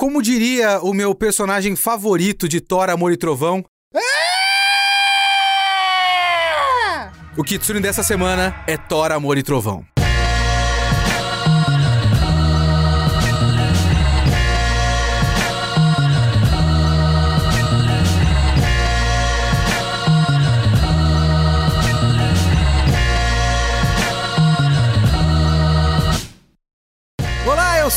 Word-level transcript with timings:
Como 0.00 0.22
diria 0.22 0.80
o 0.80 0.94
meu 0.94 1.14
personagem 1.14 1.76
favorito 1.76 2.48
de 2.48 2.58
Thor, 2.58 2.88
Amor 2.88 3.12
e 3.12 3.18
Trovão. 3.18 3.62
O 7.36 7.44
Kitsune 7.44 7.80
dessa 7.80 8.02
semana 8.02 8.64
é 8.66 8.78
Thor, 8.78 9.12
Amor 9.12 9.36
e 9.36 9.42
Trovão. 9.42 9.84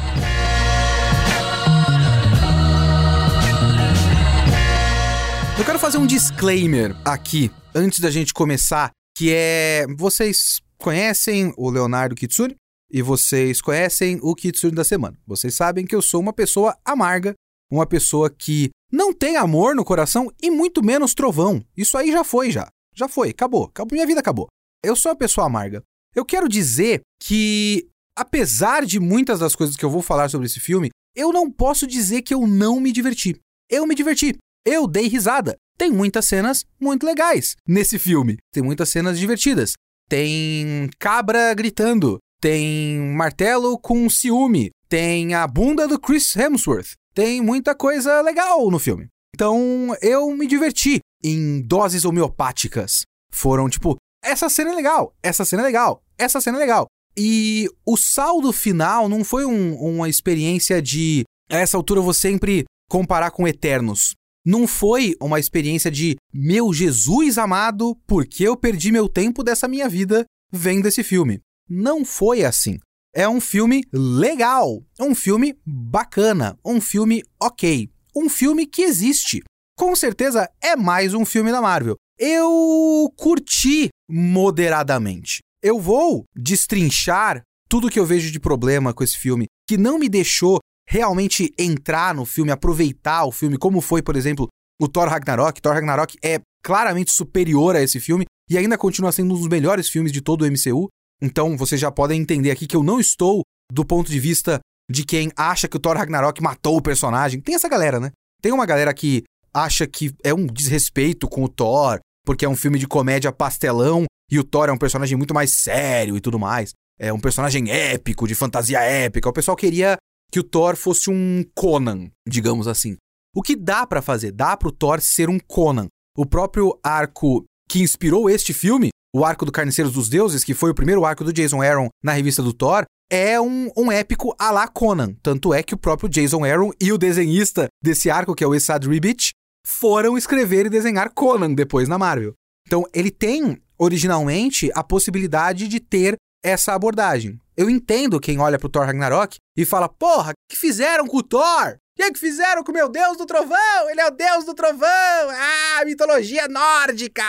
Eu 5.59 5.65
quero 5.67 5.79
fazer 5.79 5.99
um 5.99 6.07
disclaimer 6.07 6.97
aqui, 7.05 7.51
antes 7.75 8.01
da 8.01 8.11
gente 8.11 8.33
começar, 8.33 8.91
que 9.15 9.35
é... 9.35 9.85
Vocês 9.99 10.63
conhecem 10.79 11.53
o 11.59 11.69
Leonardo 11.69 12.15
Kitsune? 12.15 12.57
E 12.91 13.03
vocês 13.03 13.61
conhecem 13.61 14.19
o 14.23 14.35
Kitsune 14.35 14.75
da 14.75 14.85
semana. 14.85 15.17
Vocês 15.27 15.55
sabem 15.55 15.87
que 15.87 15.95
eu 15.95 16.03
sou 16.03 16.21
uma 16.21 16.33
pessoa 16.33 16.77
amarga, 16.85 17.35
uma 17.71 17.87
pessoa 17.87 18.29
que 18.29 18.71
não 18.93 19.13
tem 19.13 19.37
amor 19.37 19.77
no 19.77 19.85
coração 19.85 20.33
e 20.43 20.51
muito 20.51 20.83
menos 20.83 21.15
trovão. 21.15 21.65
Isso 21.77 21.97
aí 21.97 22.11
já 22.11 22.25
foi, 22.25 22.51
já. 22.51 22.69
Já 22.95 23.09
foi, 23.09 23.31
acabou. 23.31 23.65
acabou 23.65 23.95
minha 23.95 24.07
vida 24.07 24.21
acabou. 24.21 24.49
Eu 24.85 24.97
sou 24.97 25.13
uma 25.13 25.17
pessoa 25.17 25.47
amarga. 25.47 25.83
Eu 26.15 26.25
quero 26.25 26.49
dizer 26.49 27.01
que, 27.23 27.89
apesar 28.17 28.85
de 28.85 28.99
muitas 28.99 29.39
das 29.39 29.55
coisas 29.55 29.77
que 29.77 29.85
eu 29.85 29.91
vou 29.91 30.03
falar 30.03 30.29
sobre 30.29 30.47
esse 30.47 30.59
filme, 30.59 30.91
eu 31.15 31.33
não 31.33 31.51
posso 31.51 31.87
dizer 31.87 32.23
que 32.23 32.35
eu 32.35 32.47
não 32.47 32.81
me 32.81 32.91
diverti. 32.91 33.37
Eu 33.71 33.87
me 33.87 33.95
diverti. 33.95 34.37
Eu 34.67 34.87
dei 34.87 35.07
risada. 35.07 35.57
Tem 35.79 35.91
muitas 35.91 36.27
cenas 36.27 36.65
muito 36.79 37.07
legais 37.07 37.57
nesse 37.67 37.99
filme. 37.99 38.37
Tem 38.53 38.63
muitas 38.63 38.89
cenas 38.89 39.19
divertidas. 39.19 39.75
Tem 40.09 40.91
cabra 40.99 41.55
gritando. 41.55 42.19
Tem 42.41 42.99
martelo 43.15 43.79
com 43.79 44.09
ciúme. 44.09 44.71
Tem 44.89 45.35
a 45.35 45.47
bunda 45.47 45.87
do 45.87 46.01
Chris 46.01 46.35
Hemsworth. 46.35 46.93
Tem 47.15 47.41
muita 47.43 47.75
coisa 47.75 48.23
legal 48.23 48.71
no 48.71 48.79
filme. 48.79 49.09
Então 49.35 49.95
eu 50.01 50.31
me 50.35 50.47
diverti 50.47 51.01
em 51.23 51.61
doses 51.61 52.05
homeopáticas. 52.05 53.03
Foram 53.31 53.69
tipo, 53.69 53.97
essa 54.25 54.49
cena 54.49 54.71
é 54.71 54.75
legal, 54.75 55.15
essa 55.23 55.45
cena 55.45 55.63
é 55.63 55.67
legal, 55.67 56.03
essa 56.19 56.41
cena 56.41 56.57
é 56.59 56.61
legal. 56.61 56.87
E 57.17 57.69
o 57.85 57.97
saldo 57.97 58.53
final 58.53 59.09
não 59.09 59.25
foi 59.25 59.45
um, 59.45 59.75
uma 59.75 60.09
experiência 60.09 60.81
de, 60.81 61.25
a 61.51 61.59
essa 61.59 61.77
altura 61.77 62.01
eu 62.01 62.05
vou 62.05 62.15
sempre 62.15 62.65
comparar 62.89 63.31
com 63.31 63.47
Eternos. 63.47 64.15
Não 64.45 64.67
foi 64.67 65.15
uma 65.21 65.39
experiência 65.39 65.91
de, 65.91 66.17
meu 66.33 66.73
Jesus 66.73 67.37
amado, 67.37 67.95
por 68.07 68.27
que 68.27 68.45
eu 68.45 68.57
perdi 68.57 68.91
meu 68.91 69.09
tempo 69.09 69.43
dessa 69.43 69.69
minha 69.69 69.89
vida 69.89 70.25
vendo 70.51 70.87
esse 70.87 71.03
filme? 71.03 71.41
Não 71.73 72.05
foi 72.05 72.43
assim. 72.45 72.81
É 73.15 73.29
um 73.29 73.41
filme 73.41 73.85
legal, 73.93 74.83
um 74.99 75.15
filme 75.15 75.57
bacana, 75.65 76.59
um 76.65 76.81
filme 76.81 77.23
ok, 77.41 77.89
um 78.15 78.29
filme 78.29 78.67
que 78.67 78.83
existe. 78.83 79.41
Com 79.79 79.95
certeza 79.95 80.51
é 80.61 80.75
mais 80.75 81.15
um 81.15 81.25
filme 81.25 81.53
da 81.53 81.63
Marvel. 81.63 81.95
Eu 82.19 83.09
curti 83.17 83.89
moderadamente. 84.11 85.39
Eu 85.63 85.79
vou 85.79 86.25
destrinchar 86.35 87.43
tudo 87.69 87.89
que 87.89 88.01
eu 88.01 88.05
vejo 88.05 88.33
de 88.33 88.41
problema 88.41 88.93
com 88.93 89.05
esse 89.05 89.17
filme, 89.17 89.47
que 89.69 89.79
não 89.79 89.97
me 89.97 90.09
deixou 90.09 90.59
realmente 90.89 91.55
entrar 91.57 92.13
no 92.13 92.27
filme, 92.27 92.51
aproveitar 92.51 93.25
o 93.27 93.31
filme, 93.31 93.57
como 93.57 93.81
foi, 93.81 94.03
por 94.03 94.17
exemplo, 94.17 94.49
o 94.81 94.89
Thor 94.89 95.09
Ragnarok. 95.09 95.63
Thor 95.63 95.75
Ragnarok 95.75 96.19
é 96.21 96.41
claramente 96.65 97.13
superior 97.13 97.77
a 97.77 97.81
esse 97.81 98.01
filme 98.01 98.25
e 98.51 98.59
ainda 98.59 98.77
continua 98.77 99.13
sendo 99.13 99.35
um 99.35 99.39
dos 99.39 99.47
melhores 99.47 99.89
filmes 99.89 100.11
de 100.11 100.21
todo 100.21 100.43
o 100.43 100.47
MCU. 100.47 100.89
Então, 101.23 101.57
vocês 101.57 101.81
já 101.81 101.91
podem 101.91 102.21
entender 102.21 102.51
aqui 102.51 102.67
que 102.67 102.77
eu 102.77 102.83
não 102.83 102.99
estou 102.99 103.43
do 103.73 103.85
ponto 103.85 104.11
de 104.11 104.19
vista 104.19 104.61
de 104.91 105.05
quem 105.05 105.31
acha 105.37 105.69
que 105.69 105.77
o 105.77 105.81
Thor 105.81 105.97
Ragnarok 105.97 106.43
matou 106.43 106.77
o 106.77 106.83
personagem. 106.83 107.41
Tem 107.41 107.55
essa 107.55 107.69
galera, 107.69 108.01
né? 108.01 108.11
Tem 108.43 108.53
uma 108.53 108.67
galera 108.67 108.93
que 108.93 109.23
acha 109.55 109.87
que 109.87 110.13
é 110.25 110.35
um 110.35 110.47
desrespeito 110.47 111.29
com 111.29 111.45
o 111.45 111.49
Thor, 111.49 112.01
porque 112.25 112.45
é 112.45 112.49
um 112.49 112.57
filme 112.57 112.79
de 112.79 112.87
comédia 112.87 113.33
pastelão 113.33 114.07
e 114.31 114.39
o 114.39 114.45
Thor 114.45 114.69
é 114.69 114.73
um 114.73 114.79
personagem 114.79 115.17
muito 115.17 115.35
mais 115.35 115.53
sério 115.55 116.17
e 116.17 116.21
tudo 116.21 116.39
mais. 116.39 116.73
É 116.99 117.13
um 117.13 117.21
personagem 117.21 117.71
épico, 117.71 118.27
de 118.27 118.35
fantasia 118.35 118.81
épica. 118.81 119.29
O 119.29 119.33
pessoal 119.33 119.57
queria 119.57 119.97
que 120.31 120.41
o 120.41 120.45
Thor 120.45 120.77
fosse 120.77 121.11
um 121.11 121.45
Conan, 121.55 122.11
digamos 122.29 122.69
assim. 122.69 122.97
O 123.35 123.43
que 123.43 123.57
dá 123.57 123.87
para 123.87 124.03
fazer? 124.03 124.33
Dá 124.33 124.57
pro 124.57 124.73
Thor 124.73 125.01
ser 125.01 125.29
um 125.29 125.39
Conan. 125.39 125.87
O 126.17 126.27
próprio 126.27 126.79
arco 126.83 127.45
que 127.69 127.81
inspirou 127.81 128.29
este 128.29 128.53
filme, 128.53 128.91
o 129.15 129.25
arco 129.25 129.45
do 129.45 129.53
Carniceiros 129.53 129.93
dos 129.93 130.09
Deuses, 130.09 130.45
que 130.45 130.55
foi 130.55 130.71
o 130.71 130.75
primeiro 130.75 131.05
arco 131.05 131.25
do 131.25 131.33
Jason 131.33 131.63
Aaron 131.63 131.89
na 132.03 132.13
revista 132.13 132.43
do 132.43 132.53
Thor, 132.53 132.85
é 133.11 133.41
um, 133.41 133.71
um 133.77 133.91
épico 133.91 134.35
à 134.39 134.51
la 134.51 134.69
Conan. 134.69 135.15
Tanto 135.23 135.53
é 135.53 135.63
que 135.63 135.75
o 135.75 135.79
próprio 135.79 136.09
Jason 136.09 136.45
Aaron 136.45 136.71
e 136.81 136.93
o 136.93 136.99
desenhista 136.99 137.67
desse 137.83 138.09
arco, 138.09 138.35
que 138.35 138.45
é 138.45 138.47
o 138.47 138.55
Esad 138.55 138.87
Ribic, 138.87 139.31
foram 139.67 140.17
escrever 140.17 140.67
e 140.67 140.71
desenhar 140.71 141.11
Conan 141.11 141.53
depois 141.53 141.89
na 141.89 141.99
Marvel. 141.99 142.35
Então, 142.67 142.85
ele 142.95 143.11
tem, 143.11 143.61
originalmente, 143.77 144.71
a 144.75 144.85
possibilidade 144.85 145.67
de 145.67 145.81
ter 145.81 146.17
essa 146.43 146.73
abordagem. 146.73 147.39
Eu 147.57 147.69
entendo 147.69 148.21
quem 148.21 148.39
olha 148.39 148.59
pro 148.59 148.69
Thor 148.69 148.87
Ragnarok 148.87 149.37
e 149.57 149.65
fala: 149.65 149.89
Porra, 149.89 150.33
que 150.49 150.57
fizeram 150.57 151.07
com 151.07 151.19
o 151.19 151.23
Thor? 151.23 151.77
O 151.99 152.03
que, 152.03 152.13
que 152.13 152.19
fizeram 152.19 152.65
com 152.65 152.71
o 152.71 152.75
meu 152.75 152.89
Deus 152.89 153.19
do 153.19 153.27
Trovão? 153.27 153.91
Ele 153.91 154.01
é 154.01 154.07
o 154.07 154.11
Deus 154.11 154.47
do 154.47 154.55
Trovão! 154.55 154.89
Ah, 154.89 155.85
mitologia 155.85 156.49
nórdica! 156.49 157.23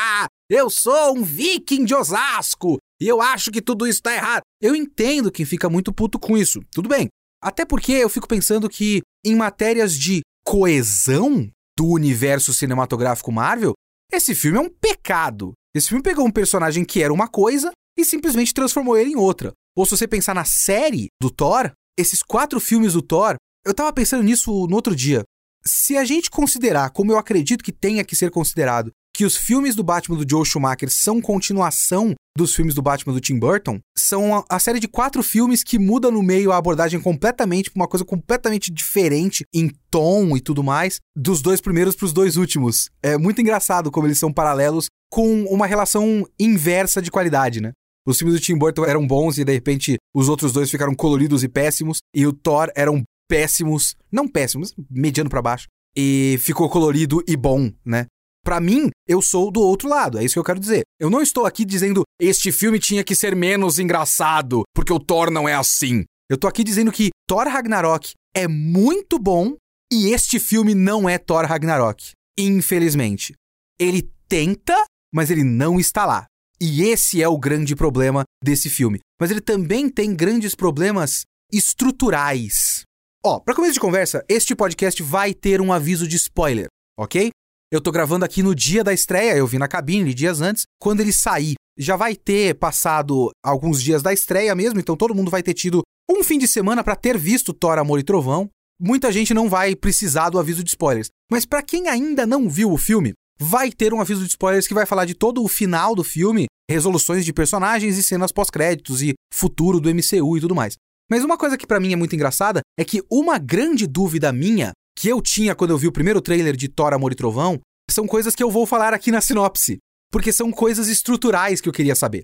Eu 0.53 0.69
sou 0.69 1.17
um 1.17 1.23
viking 1.23 1.85
de 1.85 1.95
Osasco 1.95 2.77
e 3.01 3.07
eu 3.07 3.21
acho 3.21 3.49
que 3.51 3.61
tudo 3.61 3.87
isso 3.87 4.01
tá 4.01 4.13
errado. 4.13 4.41
Eu 4.61 4.75
entendo 4.75 5.31
quem 5.31 5.45
fica 5.45 5.69
muito 5.69 5.93
puto 5.93 6.19
com 6.19 6.37
isso. 6.37 6.59
Tudo 6.73 6.89
bem. 6.89 7.07
Até 7.41 7.63
porque 7.63 7.93
eu 7.93 8.09
fico 8.09 8.27
pensando 8.27 8.67
que 8.67 8.99
em 9.25 9.33
matérias 9.33 9.97
de 9.97 10.19
coesão 10.45 11.49
do 11.77 11.85
universo 11.85 12.53
cinematográfico 12.53 13.31
Marvel, 13.31 13.71
esse 14.11 14.35
filme 14.35 14.57
é 14.57 14.61
um 14.61 14.69
pecado. 14.69 15.53
Esse 15.73 15.87
filme 15.87 16.03
pegou 16.03 16.27
um 16.27 16.31
personagem 16.31 16.83
que 16.83 17.01
era 17.01 17.13
uma 17.13 17.29
coisa 17.29 17.71
e 17.97 18.03
simplesmente 18.03 18.53
transformou 18.53 18.97
ele 18.97 19.11
em 19.11 19.15
outra. 19.15 19.53
Ou 19.73 19.85
se 19.85 19.91
você 19.91 20.05
pensar 20.05 20.35
na 20.35 20.43
série 20.43 21.07
do 21.21 21.31
Thor, 21.31 21.71
esses 21.97 22.21
quatro 22.21 22.59
filmes 22.59 22.91
do 22.91 23.01
Thor, 23.01 23.37
eu 23.65 23.73
tava 23.73 23.93
pensando 23.93 24.21
nisso 24.21 24.67
no 24.67 24.75
outro 24.75 24.93
dia. 24.93 25.23
Se 25.65 25.95
a 25.95 26.03
gente 26.03 26.29
considerar, 26.29 26.89
como 26.89 27.13
eu 27.13 27.17
acredito 27.17 27.63
que 27.63 27.71
tenha 27.71 28.03
que 28.03 28.17
ser 28.17 28.31
considerado, 28.31 28.91
que 29.13 29.25
os 29.25 29.35
filmes 29.35 29.75
do 29.75 29.83
Batman 29.83 30.17
do 30.17 30.29
Joe 30.29 30.45
Schumacher 30.45 30.89
são 30.89 31.21
continuação 31.21 32.13
dos 32.37 32.55
filmes 32.55 32.73
do 32.73 32.81
Batman 32.81 33.13
do 33.13 33.19
Tim 33.19 33.37
Burton, 33.37 33.79
são 33.97 34.37
a, 34.37 34.45
a 34.49 34.59
série 34.59 34.79
de 34.79 34.87
quatro 34.87 35.21
filmes 35.21 35.63
que 35.63 35.77
muda 35.77 36.09
no 36.09 36.23
meio 36.23 36.51
a 36.51 36.57
abordagem 36.57 36.99
completamente 36.99 37.69
pra 37.69 37.81
uma 37.81 37.87
coisa 37.87 38.05
completamente 38.05 38.71
diferente 38.71 39.43
em 39.53 39.69
tom 39.89 40.35
e 40.37 40.41
tudo 40.41 40.63
mais, 40.63 40.99
dos 41.15 41.41
dois 41.41 41.59
primeiros 41.59 41.95
pros 41.95 42.13
dois 42.13 42.37
últimos. 42.37 42.89
É 43.03 43.17
muito 43.17 43.41
engraçado 43.41 43.91
como 43.91 44.07
eles 44.07 44.17
são 44.17 44.31
paralelos 44.31 44.87
com 45.11 45.43
uma 45.45 45.67
relação 45.67 46.25
inversa 46.39 47.01
de 47.01 47.11
qualidade, 47.11 47.59
né? 47.61 47.73
Os 48.07 48.17
filmes 48.17 48.35
do 48.35 48.41
Tim 48.41 48.57
Burton 48.57 48.85
eram 48.85 49.05
bons 49.05 49.37
e 49.37 49.43
de 49.43 49.53
repente 49.53 49.97
os 50.15 50.29
outros 50.29 50.51
dois 50.53 50.71
ficaram 50.71 50.95
coloridos 50.95 51.43
e 51.43 51.49
péssimos, 51.49 51.99
e 52.15 52.25
o 52.25 52.33
Thor 52.33 52.71
eram 52.75 53.03
péssimos, 53.29 53.95
não 54.11 54.27
péssimos, 54.27 54.73
mediano 54.89 55.29
para 55.29 55.41
baixo, 55.41 55.67
e 55.95 56.37
ficou 56.39 56.69
colorido 56.69 57.21
e 57.27 57.35
bom, 57.35 57.71
né? 57.85 58.07
Para 58.43 58.59
mim, 58.59 58.89
eu 59.07 59.21
sou 59.21 59.51
do 59.51 59.61
outro 59.61 59.87
lado, 59.87 60.17
é 60.17 60.23
isso 60.23 60.33
que 60.33 60.39
eu 60.39 60.43
quero 60.43 60.59
dizer. 60.59 60.81
Eu 60.99 61.09
não 61.09 61.21
estou 61.21 61.45
aqui 61.45 61.63
dizendo 61.63 62.03
este 62.19 62.51
filme 62.51 62.79
tinha 62.79 63.03
que 63.03 63.15
ser 63.15 63.35
menos 63.35 63.79
engraçado, 63.79 64.63
porque 64.73 64.93
o 64.93 64.99
Thor 64.99 65.29
não 65.29 65.47
é 65.47 65.53
assim. 65.53 66.03
Eu 66.29 66.37
tô 66.37 66.47
aqui 66.47 66.63
dizendo 66.63 66.91
que 66.91 67.09
Thor 67.27 67.47
Ragnarok 67.47 68.13
é 68.35 68.47
muito 68.47 69.19
bom 69.19 69.55
e 69.91 70.13
este 70.13 70.39
filme 70.39 70.73
não 70.73 71.07
é 71.07 71.17
Thor 71.17 71.45
Ragnarok. 71.45 72.11
Infelizmente. 72.37 73.33
Ele 73.79 74.09
tenta 74.27 74.85
mas 75.13 75.29
ele 75.29 75.43
não 75.43 75.79
está 75.79 76.05
lá. 76.05 76.25
E 76.59 76.83
esse 76.83 77.21
é 77.21 77.27
o 77.27 77.37
grande 77.37 77.75
problema 77.75 78.23
desse 78.43 78.69
filme. 78.69 78.99
Mas 79.19 79.31
ele 79.31 79.41
também 79.41 79.89
tem 79.89 80.15
grandes 80.15 80.55
problemas 80.55 81.23
estruturais. 81.51 82.83
Ó, 83.23 83.39
para 83.39 83.55
começo 83.55 83.73
de 83.73 83.79
conversa, 83.79 84.23
este 84.29 84.55
podcast 84.55 85.01
vai 85.03 85.33
ter 85.33 85.59
um 85.59 85.73
aviso 85.73 86.07
de 86.07 86.15
spoiler, 86.15 86.67
ok? 86.97 87.29
Eu 87.73 87.79
tô 87.79 87.89
gravando 87.89 88.25
aqui 88.25 88.43
no 88.43 88.53
dia 88.53 88.83
da 88.83 88.91
estreia, 88.93 89.37
eu 89.37 89.47
vi 89.47 89.57
na 89.57 89.65
cabine 89.65 90.13
dias 90.13 90.41
antes. 90.41 90.63
Quando 90.77 90.99
ele 90.99 91.13
sair, 91.13 91.53
já 91.79 91.95
vai 91.95 92.17
ter 92.17 92.53
passado 92.55 93.31
alguns 93.41 93.81
dias 93.81 94.03
da 94.03 94.11
estreia 94.11 94.53
mesmo, 94.53 94.77
então 94.77 94.97
todo 94.97 95.15
mundo 95.15 95.31
vai 95.31 95.41
ter 95.41 95.53
tido 95.53 95.81
um 96.09 96.21
fim 96.21 96.37
de 96.37 96.49
semana 96.49 96.83
para 96.83 96.97
ter 96.97 97.17
visto 97.17 97.53
Thor, 97.53 97.77
Amor 97.77 97.97
e 97.97 98.03
Trovão. 98.03 98.49
Muita 98.77 99.09
gente 99.09 99.33
não 99.33 99.47
vai 99.47 99.73
precisar 99.73 100.29
do 100.29 100.37
aviso 100.37 100.65
de 100.65 100.71
spoilers. 100.71 101.07
Mas 101.31 101.45
para 101.45 101.61
quem 101.61 101.87
ainda 101.87 102.27
não 102.27 102.49
viu 102.49 102.73
o 102.73 102.77
filme, 102.77 103.13
vai 103.39 103.71
ter 103.71 103.93
um 103.93 104.01
aviso 104.01 104.25
de 104.25 104.31
spoilers 104.31 104.67
que 104.67 104.73
vai 104.73 104.85
falar 104.85 105.05
de 105.05 105.15
todo 105.15 105.41
o 105.41 105.47
final 105.47 105.95
do 105.95 106.03
filme, 106.03 106.47
resoluções 106.69 107.23
de 107.23 107.31
personagens 107.31 107.97
e 107.97 108.03
cenas 108.03 108.33
pós-créditos 108.33 109.01
e 109.01 109.13
futuro 109.33 109.79
do 109.79 109.89
MCU 109.89 110.35
e 110.35 110.41
tudo 110.41 110.53
mais. 110.53 110.75
Mas 111.09 111.23
uma 111.23 111.37
coisa 111.37 111.57
que 111.57 111.67
para 111.67 111.79
mim 111.79 111.93
é 111.93 111.95
muito 111.95 112.15
engraçada 112.15 112.59
é 112.77 112.83
que 112.83 113.01
uma 113.09 113.37
grande 113.37 113.87
dúvida 113.87 114.33
minha 114.33 114.73
que 115.01 115.09
eu 115.09 115.19
tinha 115.19 115.55
quando 115.55 115.71
eu 115.71 115.79
vi 115.79 115.87
o 115.87 115.91
primeiro 115.91 116.21
trailer 116.21 116.55
de 116.55 116.67
Thor, 116.67 116.93
Amor 116.93 117.11
e 117.11 117.15
Trovão 117.15 117.59
são 117.89 118.05
coisas 118.05 118.35
que 118.35 118.43
eu 118.43 118.51
vou 118.51 118.67
falar 118.67 118.93
aqui 118.93 119.09
na 119.09 119.19
sinopse, 119.19 119.79
porque 120.11 120.31
são 120.31 120.51
coisas 120.51 120.87
estruturais 120.87 121.59
que 121.59 121.67
eu 121.67 121.73
queria 121.73 121.95
saber. 121.95 122.21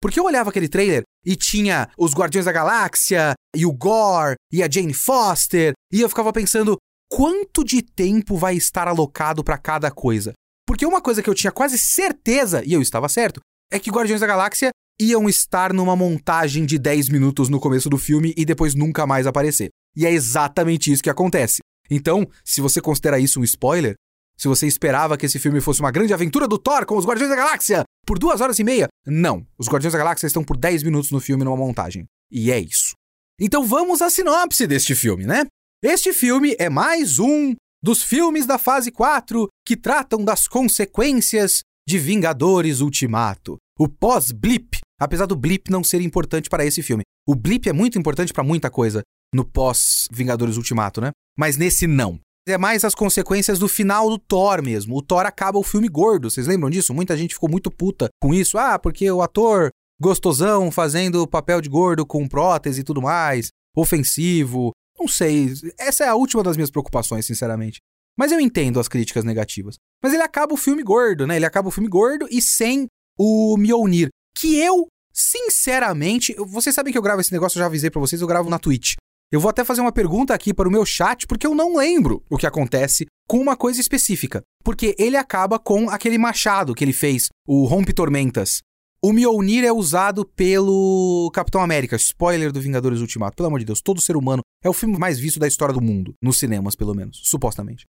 Porque 0.00 0.20
eu 0.20 0.24
olhava 0.24 0.48
aquele 0.48 0.68
trailer 0.68 1.02
e 1.26 1.34
tinha 1.34 1.90
os 1.98 2.14
Guardiões 2.14 2.44
da 2.44 2.52
Galáxia, 2.52 3.34
e 3.54 3.66
o 3.66 3.72
Gore, 3.72 4.36
e 4.52 4.62
a 4.62 4.70
Jane 4.70 4.94
Foster, 4.94 5.72
e 5.92 6.00
eu 6.00 6.08
ficava 6.08 6.32
pensando 6.32 6.76
quanto 7.10 7.64
de 7.64 7.82
tempo 7.82 8.36
vai 8.36 8.54
estar 8.54 8.86
alocado 8.86 9.42
para 9.42 9.58
cada 9.58 9.90
coisa. 9.90 10.32
Porque 10.64 10.86
uma 10.86 11.02
coisa 11.02 11.24
que 11.24 11.28
eu 11.28 11.34
tinha 11.34 11.50
quase 11.50 11.76
certeza, 11.76 12.62
e 12.64 12.72
eu 12.72 12.80
estava 12.80 13.08
certo, 13.08 13.40
é 13.72 13.78
que 13.80 13.90
Guardiões 13.90 14.20
da 14.20 14.28
Galáxia 14.28 14.70
iam 15.00 15.28
estar 15.28 15.72
numa 15.72 15.96
montagem 15.96 16.64
de 16.64 16.78
10 16.78 17.08
minutos 17.08 17.48
no 17.48 17.58
começo 17.58 17.90
do 17.90 17.98
filme 17.98 18.32
e 18.36 18.44
depois 18.44 18.76
nunca 18.76 19.04
mais 19.04 19.26
aparecer. 19.26 19.70
E 19.96 20.06
é 20.06 20.12
exatamente 20.12 20.92
isso 20.92 21.02
que 21.02 21.10
acontece. 21.10 21.58
Então, 21.90 22.26
se 22.44 22.60
você 22.60 22.80
considera 22.80 23.18
isso 23.18 23.40
um 23.40 23.44
spoiler, 23.44 23.94
se 24.36 24.48
você 24.48 24.66
esperava 24.66 25.18
que 25.18 25.26
esse 25.26 25.38
filme 25.38 25.60
fosse 25.60 25.80
uma 25.80 25.90
grande 25.90 26.14
aventura 26.14 26.48
do 26.48 26.56
Thor 26.56 26.86
com 26.86 26.96
os 26.96 27.04
Guardiões 27.04 27.30
da 27.30 27.36
Galáxia 27.36 27.84
por 28.06 28.18
duas 28.18 28.40
horas 28.40 28.58
e 28.58 28.64
meia, 28.64 28.88
não. 29.06 29.46
Os 29.58 29.68
Guardiões 29.68 29.92
da 29.92 29.98
Galáxia 29.98 30.26
estão 30.26 30.42
por 30.42 30.56
10 30.56 30.82
minutos 30.82 31.10
no 31.10 31.20
filme 31.20 31.44
numa 31.44 31.56
montagem. 31.56 32.06
E 32.30 32.50
é 32.50 32.58
isso. 32.58 32.94
Então 33.38 33.66
vamos 33.66 34.00
à 34.00 34.08
sinopse 34.08 34.66
deste 34.66 34.94
filme, 34.94 35.26
né? 35.26 35.44
Este 35.82 36.12
filme 36.12 36.56
é 36.58 36.70
mais 36.70 37.18
um 37.18 37.54
dos 37.82 38.02
filmes 38.02 38.46
da 38.46 38.58
fase 38.58 38.90
4 38.90 39.48
que 39.66 39.76
tratam 39.76 40.24
das 40.24 40.46
consequências 40.46 41.60
de 41.88 41.98
Vingadores 41.98 42.80
Ultimato. 42.80 43.56
O 43.78 43.88
pós-blip, 43.88 44.78
apesar 44.98 45.26
do 45.26 45.36
blip 45.36 45.70
não 45.70 45.82
ser 45.82 46.00
importante 46.00 46.48
para 46.48 46.64
esse 46.64 46.82
filme. 46.82 47.02
O 47.26 47.34
blip 47.34 47.68
é 47.68 47.72
muito 47.72 47.98
importante 47.98 48.32
para 48.32 48.44
muita 48.44 48.70
coisa 48.70 49.02
no 49.34 49.44
pós-Vingadores 49.44 50.56
Ultimato, 50.56 51.00
né? 51.00 51.10
Mas 51.38 51.56
nesse 51.56 51.86
não 51.86 52.20
é 52.48 52.58
mais 52.58 52.84
as 52.84 52.94
consequências 52.94 53.58
do 53.58 53.68
final 53.68 54.08
do 54.08 54.18
Thor 54.18 54.62
mesmo. 54.62 54.96
O 54.96 55.02
Thor 55.02 55.26
acaba 55.26 55.58
o 55.58 55.62
filme 55.62 55.88
gordo, 55.88 56.30
vocês 56.30 56.46
lembram 56.46 56.70
disso? 56.70 56.94
Muita 56.94 57.16
gente 57.16 57.34
ficou 57.34 57.48
muito 57.48 57.70
puta 57.70 58.08
com 58.20 58.34
isso. 58.34 58.58
Ah, 58.58 58.78
porque 58.78 59.10
o 59.10 59.22
ator 59.22 59.70
gostosão 60.00 60.70
fazendo 60.70 61.26
papel 61.26 61.60
de 61.60 61.68
gordo 61.68 62.06
com 62.06 62.26
prótese 62.26 62.80
e 62.80 62.84
tudo 62.84 63.02
mais, 63.02 63.48
ofensivo. 63.76 64.72
Não 64.98 65.06
sei, 65.06 65.52
essa 65.78 66.04
é 66.04 66.08
a 66.08 66.14
última 66.14 66.42
das 66.42 66.56
minhas 66.56 66.70
preocupações, 66.70 67.26
sinceramente. 67.26 67.78
Mas 68.18 68.32
eu 68.32 68.40
entendo 68.40 68.80
as 68.80 68.88
críticas 68.88 69.24
negativas. 69.24 69.76
Mas 70.02 70.12
ele 70.12 70.22
acaba 70.22 70.52
o 70.52 70.58
filme 70.58 70.82
gordo, 70.82 71.26
né? 71.26 71.36
Ele 71.36 71.46
acaba 71.46 71.68
o 71.68 71.70
filme 71.70 71.88
gordo 71.88 72.26
e 72.30 72.42
sem 72.42 72.86
o 73.18 73.56
Mjolnir, 73.56 74.08
que 74.36 74.58
eu, 74.58 74.86
sinceramente, 75.12 76.34
vocês 76.34 76.74
sabem 76.74 76.92
que 76.92 76.98
eu 76.98 77.02
gravo 77.02 77.20
esse 77.20 77.32
negócio, 77.32 77.58
eu 77.58 77.60
já 77.60 77.66
avisei 77.66 77.90
para 77.90 78.00
vocês, 78.00 78.20
eu 78.20 78.28
gravo 78.28 78.48
na 78.48 78.58
Twitch. 78.58 78.94
Eu 79.32 79.38
vou 79.38 79.48
até 79.48 79.64
fazer 79.64 79.80
uma 79.80 79.92
pergunta 79.92 80.34
aqui 80.34 80.52
para 80.52 80.68
o 80.68 80.72
meu 80.72 80.84
chat, 80.84 81.24
porque 81.24 81.46
eu 81.46 81.54
não 81.54 81.76
lembro 81.76 82.20
o 82.28 82.36
que 82.36 82.48
acontece 82.48 83.06
com 83.28 83.38
uma 83.38 83.56
coisa 83.56 83.80
específica. 83.80 84.42
Porque 84.64 84.96
ele 84.98 85.16
acaba 85.16 85.56
com 85.56 85.88
aquele 85.88 86.18
machado 86.18 86.74
que 86.74 86.82
ele 86.82 86.92
fez, 86.92 87.28
o 87.46 87.64
Rompe 87.64 87.92
Tormentas. 87.92 88.58
O 89.00 89.12
Mjolnir 89.12 89.64
é 89.64 89.72
usado 89.72 90.26
pelo 90.26 91.30
Capitão 91.32 91.62
América, 91.62 91.94
spoiler 91.94 92.50
do 92.50 92.60
Vingadores 92.60 93.00
Ultimato. 93.00 93.36
Pelo 93.36 93.46
amor 93.46 93.60
de 93.60 93.66
Deus, 93.66 93.80
todo 93.80 94.00
ser 94.00 94.16
humano 94.16 94.42
é 94.64 94.68
o 94.68 94.72
filme 94.74 94.98
mais 94.98 95.18
visto 95.18 95.38
da 95.38 95.46
história 95.46 95.72
do 95.72 95.80
mundo, 95.80 96.12
nos 96.20 96.36
cinemas, 96.36 96.74
pelo 96.74 96.94
menos, 96.94 97.22
supostamente. 97.24 97.84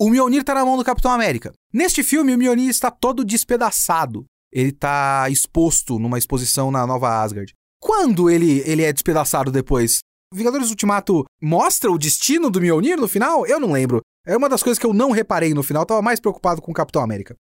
O 0.00 0.08
Mjolnir 0.08 0.44
tá 0.44 0.54
na 0.54 0.64
mão 0.64 0.78
do 0.78 0.84
Capitão 0.84 1.10
América. 1.10 1.52
Neste 1.72 2.02
filme, 2.02 2.34
o 2.34 2.38
Mjolnir 2.38 2.70
está 2.70 2.90
todo 2.90 3.22
despedaçado. 3.22 4.24
Ele 4.50 4.72
tá 4.72 5.28
exposto 5.28 5.98
numa 5.98 6.18
exposição 6.18 6.70
na 6.70 6.86
Nova 6.86 7.22
Asgard. 7.22 7.52
Quando 7.78 8.30
ele, 8.30 8.62
ele 8.64 8.82
é 8.82 8.92
despedaçado 8.92 9.52
depois? 9.52 10.00
Vingadores 10.32 10.70
Ultimato 10.70 11.24
mostra 11.40 11.90
o 11.90 11.98
destino 11.98 12.50
do 12.50 12.60
Mjolnir 12.60 12.98
no 12.98 13.08
final? 13.08 13.46
Eu 13.46 13.60
não 13.60 13.72
lembro. 13.72 14.00
É 14.26 14.36
uma 14.36 14.48
das 14.48 14.62
coisas 14.62 14.78
que 14.78 14.86
eu 14.86 14.92
não 14.92 15.12
reparei 15.12 15.54
no 15.54 15.62
final, 15.62 15.82
eu 15.82 15.86
tava 15.86 16.02
mais 16.02 16.18
preocupado 16.18 16.60
com 16.60 16.72
o 16.72 16.74
Capitão 16.74 17.02
América. 17.02 17.36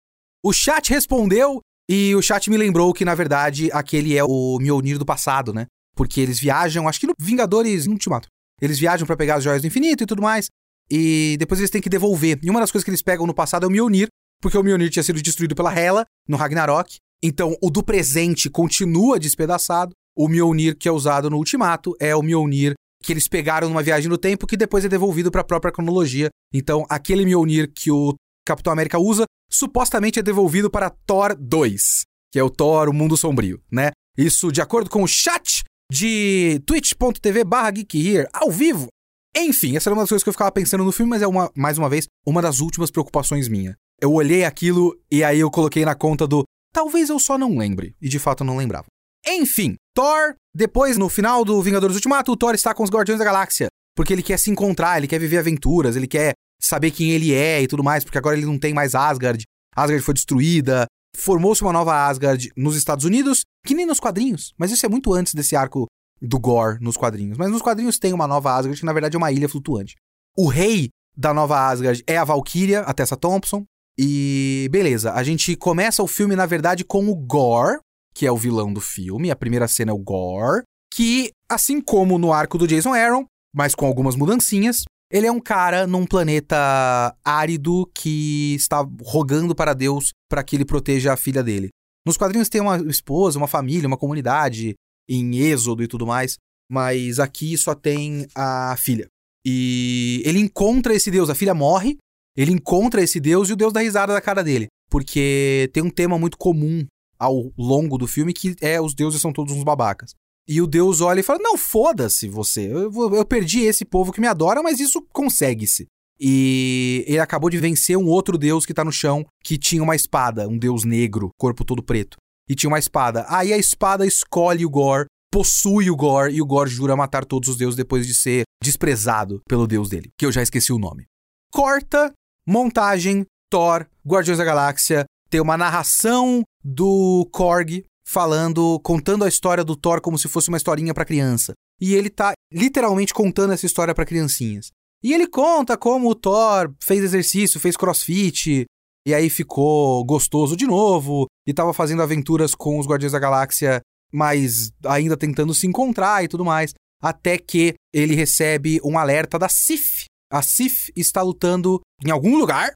O 0.45 0.53
chat 0.53 0.91
respondeu 0.91 1.61
e 1.89 2.15
o 2.15 2.21
chat 2.21 2.51
me 2.51 2.59
lembrou 2.59 2.93
que, 2.93 3.05
na 3.05 3.15
verdade, 3.15 3.71
aquele 3.73 4.17
é 4.17 4.23
o 4.23 4.59
Mjolnir 4.61 4.99
do 4.99 5.07
passado, 5.07 5.53
né? 5.55 5.67
Porque 5.97 6.21
eles 6.21 6.39
viajam, 6.39 6.87
acho 6.87 7.01
que 7.01 7.07
no 7.07 7.15
Vingadores 7.19 7.87
Ultimato. 7.87 8.29
Eles 8.61 8.79
viajam 8.79 9.07
para 9.07 9.17
pegar 9.17 9.37
as 9.37 9.45
joias 9.45 9.63
do 9.63 9.67
infinito 9.67 10.05
e 10.05 10.07
tudo 10.07 10.21
mais. 10.21 10.49
E 10.91 11.37
depois 11.39 11.61
eles 11.61 11.71
têm 11.71 11.81
que 11.81 11.89
devolver. 11.89 12.39
E 12.43 12.51
uma 12.51 12.61
das 12.61 12.71
coisas 12.71 12.85
que 12.85 12.91
eles 12.91 13.03
pegam 13.03 13.27
no 13.27 13.35
passado 13.35 13.65
é 13.65 13.67
o 13.67 13.71
Mjolnir, 13.71 14.09
porque 14.41 14.59
o 14.59 14.63
Mjolnir 14.63 14.91
tinha 14.91 15.03
sido 15.03 15.23
destruído 15.23 15.55
pela 15.55 15.75
Hela 15.75 16.05
no 16.29 16.37
Ragnarok. 16.37 16.97
Então, 17.23 17.57
o 17.63 17.71
do 17.71 17.83
presente 17.83 18.51
continua 18.51 19.19
despedaçado. 19.19 19.93
O 20.17 20.29
Mjolnir 20.29 20.77
que 20.77 20.89
é 20.89 20.93
usado 20.93 21.29
no 21.29 21.37
Ultimato 21.37 21.95
é 22.01 22.15
o 22.15 22.23
Mjolnir 22.23 22.75
que 23.03 23.13
eles 23.13 23.29
pegaram 23.29 23.69
numa 23.69 23.83
viagem 23.83 24.09
no 24.09 24.17
tempo 24.17 24.47
que 24.47 24.57
depois 24.57 24.85
é 24.85 24.89
devolvido 24.89 25.31
para 25.31 25.43
a 25.43 25.45
própria 25.45 25.73
cronologia. 25.73 26.31
Então, 26.53 26.87
aquele 26.89 27.25
Mjolnir 27.25 27.71
que 27.71 27.91
o 27.91 28.15
Capitão 28.47 28.73
América 28.73 28.99
usa, 28.99 29.25
supostamente 29.51 30.19
é 30.19 30.23
devolvido 30.23 30.71
para 30.71 30.91
Thor 30.91 31.37
2, 31.39 32.03
que 32.33 32.39
é 32.39 32.43
o 32.43 32.51
Thor, 32.51 32.89
o 32.89 32.95
Mundo 32.95 33.17
Sombrio, 33.17 33.61
né? 33.71 33.91
Isso 34.17 34.51
de 34.51 34.61
acordo 34.61 34.89
com 34.89 35.03
o 35.03 35.09
chat 35.09 35.65
de 35.91 36.61
twitch.tv 36.67 37.45
barra 37.45 37.71
geekhere, 37.73 38.29
ao 38.33 38.51
vivo. 38.51 38.89
Enfim, 39.37 39.77
essa 39.77 39.89
era 39.89 39.95
uma 39.95 40.03
das 40.03 40.09
coisas 40.09 40.23
que 40.23 40.29
eu 40.29 40.35
ficava 40.35 40.53
pensando 40.53 40.85
no 40.85 40.93
filme, 40.93 41.11
mas 41.11 41.23
é 41.23 41.27
uma, 41.27 41.51
mais 41.57 41.77
uma 41.77 41.89
vez, 41.89 42.07
uma 42.27 42.41
das 42.41 42.61
últimas 42.61 42.91
preocupações 42.91 43.49
minha. 43.49 43.77
Eu 44.01 44.13
olhei 44.13 44.45
aquilo 44.45 44.97
e 45.11 45.25
aí 45.25 45.41
eu 45.41 45.51
coloquei 45.51 45.85
na 45.85 45.95
conta 45.95 46.27
do 46.27 46.45
talvez 46.73 47.09
eu 47.09 47.19
só 47.19 47.37
não 47.37 47.59
lembre. 47.59 47.95
E 48.01 48.09
de 48.09 48.19
fato 48.19 48.43
eu 48.43 48.47
não 48.47 48.57
lembrava. 48.57 48.87
Enfim, 49.27 49.77
Thor, 49.95 50.35
depois, 50.53 50.99
no 50.99 51.09
final 51.09 51.45
do 51.45 51.63
Vingadores 51.63 51.95
Ultimato, 51.95 52.33
o 52.33 52.37
Thor 52.37 52.55
está 52.55 52.75
com 52.75 52.83
os 52.83 52.91
Guardiões 52.91 53.19
da 53.19 53.25
Galáxia. 53.25 53.69
Porque 53.97 54.13
ele 54.13 54.23
quer 54.23 54.39
se 54.39 54.51
encontrar, 54.51 54.99
ele 54.99 55.07
quer 55.07 55.21
viver 55.21 55.39
aventuras, 55.39 55.95
ele 55.95 56.09
quer 56.09 56.33
saber 56.61 56.91
quem 56.91 57.11
ele 57.11 57.33
é 57.33 57.63
e 57.63 57.69
tudo 57.69 57.85
mais, 57.85 58.03
porque 58.03 58.19
agora 58.19 58.37
ele 58.37 58.47
não 58.47 58.59
tem 58.59 58.75
mais 58.75 58.95
Asgard. 58.95 59.45
Asgard 59.77 60.05
foi 60.05 60.15
destruída. 60.15 60.87
Formou-se 61.17 61.63
uma 61.63 61.73
nova 61.73 62.09
Asgard 62.09 62.51
nos 62.57 62.77
Estados 62.77 63.05
Unidos, 63.05 63.43
que 63.65 63.75
nem 63.75 63.87
nos 63.87 64.01
quadrinhos. 64.01 64.53
Mas 64.59 64.73
isso 64.73 64.85
é 64.85 64.89
muito 64.89 65.13
antes 65.13 65.33
desse 65.33 65.55
arco 65.55 65.87
do 66.21 66.41
Gore 66.41 66.79
nos 66.81 66.97
quadrinhos. 66.97 67.39
Mas 67.39 67.51
nos 67.51 67.63
quadrinhos 67.63 67.99
tem 67.99 68.13
uma 68.13 68.27
nova 68.27 68.53
Asgard, 68.57 68.81
que 68.81 68.87
na 68.87 68.93
verdade 68.93 69.15
é 69.15 69.19
uma 69.19 69.31
ilha 69.31 69.49
flutuante. 69.49 69.95
O 70.37 70.49
rei 70.49 70.89
da 71.17 71.33
nova 71.33 71.69
Asgard 71.69 72.03
é 72.05 72.17
a 72.17 72.25
Valkyria, 72.25 72.81
a 72.81 72.93
Tessa 72.93 73.17
Thompson. 73.17 73.65
E 73.97 74.69
beleza, 74.73 75.13
a 75.13 75.23
gente 75.23 75.55
começa 75.55 76.03
o 76.03 76.09
filme, 76.09 76.35
na 76.35 76.47
verdade, 76.47 76.85
com 76.85 77.09
o 77.09 77.15
Gore, 77.15 77.79
que 78.15 78.27
é 78.27 78.33
o 78.33 78.37
vilão 78.37 78.73
do 78.73 78.81
filme. 78.81 79.31
A 79.31 79.37
primeira 79.37 79.69
cena 79.69 79.91
é 79.91 79.95
o 79.95 79.99
Gore, 79.99 80.63
que, 80.93 81.31
assim 81.49 81.81
como 81.81 82.19
no 82.19 82.33
arco 82.33 82.57
do 82.57 82.67
Jason 82.67 82.95
Aaron, 82.95 83.25
mas 83.55 83.75
com 83.75 83.87
algumas 83.87 84.17
mudancinhas, 84.17 84.85
ele 85.11 85.27
é 85.27 85.33
um 85.33 85.41
cara 85.41 85.87
num 85.87 86.07
planeta 86.07 87.17
árido 87.25 87.91
que 87.95 88.55
está 88.55 88.87
rogando 89.03 89.55
para 89.55 89.75
Deus 89.75 90.11
para 90.29 90.43
que 90.43 90.57
ele 90.57 90.65
proteja 90.65 91.13
a 91.13 91.17
filha 91.17 91.43
dele. 91.43 91.69
Nos 92.07 92.17
quadrinhos 92.17 92.49
tem 92.49 92.61
uma 92.61 92.79
esposa, 92.89 93.39
uma 93.39 93.47
família, 93.47 93.87
uma 93.87 93.97
comunidade 93.97 94.75
em 95.09 95.37
Êxodo 95.37 95.83
e 95.83 95.89
tudo 95.89 96.07
mais, 96.07 96.37
mas 96.71 97.19
aqui 97.19 97.57
só 97.57 97.75
tem 97.75 98.27
a 98.35 98.77
filha. 98.77 99.07
E 99.47 100.23
ele 100.25 100.39
encontra 100.39 100.95
esse 100.95 101.11
Deus, 101.11 101.31
a 101.31 101.35
filha 101.35 101.55
morre, 101.55 101.97
ele 102.37 102.53
encontra 102.53 103.03
esse 103.03 103.21
Deus 103.21 103.49
e 103.49 103.53
o 103.53 103.57
Deus 103.57 103.73
dá 103.73 103.81
risada 103.81 104.13
da 104.13 104.21
cara 104.21 104.43
dele, 104.43 104.67
porque 104.91 105.71
tem 105.73 105.83
um 105.83 105.91
tema 105.91 106.19
muito 106.19 106.37
comum 106.37 106.85
ao 107.25 107.53
longo 107.57 107.99
do 107.99 108.07
filme 108.07 108.33
que 108.33 108.55
é 108.61 108.81
os 108.81 108.95
deuses 108.95 109.21
são 109.21 109.33
todos 109.33 109.53
uns 109.53 109.65
babacas. 109.65 110.13
E 110.47 110.61
o 110.61 110.67
deus 110.67 111.01
olha 111.01 111.21
e 111.21 111.23
fala: 111.23 111.39
Não, 111.43 111.57
foda-se 111.57 112.29
você. 112.29 112.71
Eu, 112.71 113.15
eu 113.15 113.25
perdi 113.25 113.61
esse 113.61 113.85
povo 113.85 114.13
que 114.13 114.21
me 114.21 114.27
adora, 114.27 114.63
mas 114.63 114.79
isso 114.79 115.03
consegue-se. 115.13 115.87
E 116.21 117.05
ele 117.07 117.19
acabou 117.19 117.51
de 117.51 117.59
vencer 117.59 117.97
um 117.97 118.07
outro 118.07 118.39
deus 118.39 118.65
que 118.65 118.75
tá 118.75 118.85
no 118.85 118.93
chão, 118.93 119.25
que 119.43 119.59
tinha 119.59 119.83
uma 119.83 119.97
espada, 119.97 120.49
um 120.49 120.59
deus 120.59 120.85
negro, 120.85 121.31
corpo 121.39 121.65
todo 121.65 121.83
preto. 121.83 122.17
E 122.49 122.55
tinha 122.55 122.69
uma 122.69 122.79
espada. 122.79 123.25
Aí 123.29 123.53
a 123.53 123.59
espada 123.59 124.07
escolhe 124.07 124.65
o 124.65 124.71
Gore, 124.71 125.07
possui 125.33 125.91
o 125.91 125.97
Gore, 125.97 126.35
e 126.35 126.43
o 126.43 126.47
Gore 126.47 126.71
jura 126.71 126.95
matar 126.95 127.25
todos 127.25 127.49
os 127.49 127.57
deuses 127.57 127.77
depois 127.77 128.07
de 128.07 128.15
ser 128.15 128.45
desprezado 128.63 129.41
pelo 129.49 129.67
deus 129.67 129.89
dele, 129.89 130.11
que 130.17 130.25
eu 130.25 130.33
já 130.33 130.43
esqueci 130.43 130.73
o 130.73 130.79
nome. 130.79 131.07
Corta, 131.53 132.13
montagem, 132.47 133.25
Thor, 133.51 133.87
Guardiões 134.07 134.39
da 134.39 134.45
Galáxia, 134.45 135.05
tem 135.31 135.41
uma 135.41 135.57
narração 135.57 136.43
do 136.65 137.29
Korg 137.33 137.85
falando, 138.07 138.81
contando 138.81 139.25
a 139.25 139.29
história 139.29 139.65
do 139.65 139.77
Thor 139.77 140.01
como 140.01 140.19
se 140.19 140.29
fosse 140.29 140.49
uma 140.49 140.57
historinha 140.57 140.95
para 140.95 141.05
criança. 141.05 141.53
E 141.81 141.95
ele 141.95 142.11
tá 142.11 142.33
literalmente 142.53 143.13
contando 143.13 143.53
essa 143.53 143.67
história 143.67 143.95
para 143.95 144.07
criancinhas. 144.07 144.71
E 145.03 145.13
ele 145.13 145.27
conta 145.27 145.77
como 145.77 146.09
o 146.09 146.15
Thor 146.15 146.73
fez 146.83 147.03
exercício, 147.03 147.61
fez 147.61 147.77
crossfit, 147.77 148.65
e 149.07 149.15
aí 149.15 149.29
ficou 149.29 150.03
gostoso 150.05 150.57
de 150.57 150.67
novo, 150.67 151.27
e 151.47 151.53
tava 151.53 151.75
fazendo 151.75 152.03
aventuras 152.03 152.55
com 152.55 152.79
os 152.79 152.87
Guardiões 152.87 153.13
da 153.13 153.19
Galáxia, 153.19 153.83
mas 154.13 154.71
ainda 154.87 155.17
tentando 155.17 155.53
se 155.53 155.67
encontrar 155.67 156.25
e 156.25 156.29
tudo 156.29 156.45
mais, 156.45 156.73
até 157.03 157.37
que 157.37 157.75
ele 157.93 158.15
recebe 158.15 158.81
um 158.83 158.99
alerta 158.99 159.39
da 159.39 159.49
Sif. 159.49 160.05
A 160.33 160.41
Sif 160.41 160.91
está 160.97 161.21
lutando 161.21 161.81
em 162.03 162.11
algum 162.11 162.39
lugar, 162.39 162.73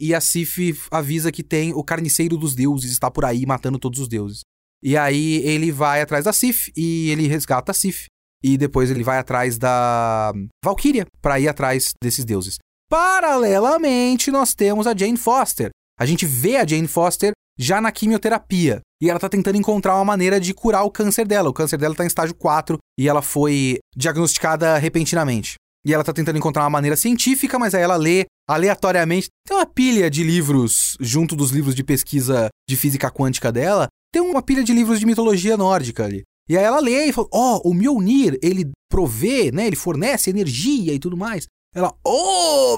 e 0.00 0.14
a 0.14 0.20
Sif 0.20 0.74
avisa 0.90 1.30
que 1.30 1.42
tem 1.42 1.72
o 1.74 1.84
carniceiro 1.84 2.36
dos 2.38 2.54
deuses, 2.54 2.90
está 2.90 3.10
por 3.10 3.24
aí 3.24 3.44
matando 3.44 3.78
todos 3.78 4.00
os 4.00 4.08
deuses. 4.08 4.40
E 4.82 4.96
aí 4.96 5.36
ele 5.44 5.70
vai 5.70 6.00
atrás 6.00 6.24
da 6.24 6.32
Sif 6.32 6.72
e 6.76 7.10
ele 7.10 7.26
resgata 7.26 7.70
a 7.70 7.74
Sif. 7.74 8.06
E 8.42 8.56
depois 8.56 8.90
ele 8.90 9.04
vai 9.04 9.18
atrás 9.18 9.58
da 9.58 10.32
Valkyria 10.64 11.06
para 11.20 11.38
ir 11.38 11.46
atrás 11.46 11.92
desses 12.02 12.24
deuses. 12.24 12.56
Paralelamente, 12.88 14.30
nós 14.30 14.54
temos 14.54 14.86
a 14.86 14.96
Jane 14.96 15.18
Foster. 15.18 15.70
A 15.98 16.06
gente 16.06 16.24
vê 16.24 16.56
a 16.56 16.66
Jane 16.66 16.88
Foster 16.88 17.32
já 17.58 17.78
na 17.78 17.92
quimioterapia. 17.92 18.80
E 19.02 19.10
ela 19.10 19.20
tá 19.20 19.28
tentando 19.28 19.58
encontrar 19.58 19.94
uma 19.96 20.04
maneira 20.04 20.40
de 20.40 20.54
curar 20.54 20.84
o 20.84 20.90
câncer 20.90 21.26
dela. 21.26 21.50
O 21.50 21.52
câncer 21.52 21.76
dela 21.76 21.94
tá 21.94 22.04
em 22.04 22.06
estágio 22.06 22.34
4 22.34 22.78
e 22.98 23.06
ela 23.06 23.20
foi 23.20 23.78
diagnosticada 23.94 24.78
repentinamente. 24.78 25.54
E 25.84 25.94
ela 25.94 26.04
tá 26.04 26.12
tentando 26.12 26.36
encontrar 26.36 26.64
uma 26.64 26.70
maneira 26.70 26.96
científica, 26.96 27.58
mas 27.58 27.74
aí 27.74 27.82
ela 27.82 27.96
lê 27.96 28.26
aleatoriamente. 28.48 29.28
Tem 29.46 29.56
uma 29.56 29.66
pilha 29.66 30.10
de 30.10 30.22
livros 30.22 30.96
junto 31.00 31.34
dos 31.34 31.50
livros 31.50 31.74
de 31.74 31.82
pesquisa 31.82 32.48
de 32.68 32.76
física 32.76 33.10
quântica 33.10 33.50
dela. 33.50 33.88
Tem 34.12 34.20
uma 34.20 34.42
pilha 34.42 34.62
de 34.62 34.72
livros 34.72 35.00
de 35.00 35.06
mitologia 35.06 35.56
nórdica 35.56 36.04
ali. 36.04 36.22
E 36.48 36.58
aí 36.58 36.64
ela 36.64 36.80
lê 36.80 37.06
e 37.06 37.12
fala: 37.12 37.28
Ó, 37.32 37.60
oh, 37.64 37.70
o 37.70 37.74
Mjolnir, 37.74 38.38
ele 38.42 38.70
provê, 38.90 39.50
né? 39.52 39.66
Ele 39.66 39.76
fornece 39.76 40.28
energia 40.28 40.92
e 40.92 40.98
tudo 40.98 41.16
mais. 41.16 41.46
Ela, 41.74 41.94
oh, 42.04 42.76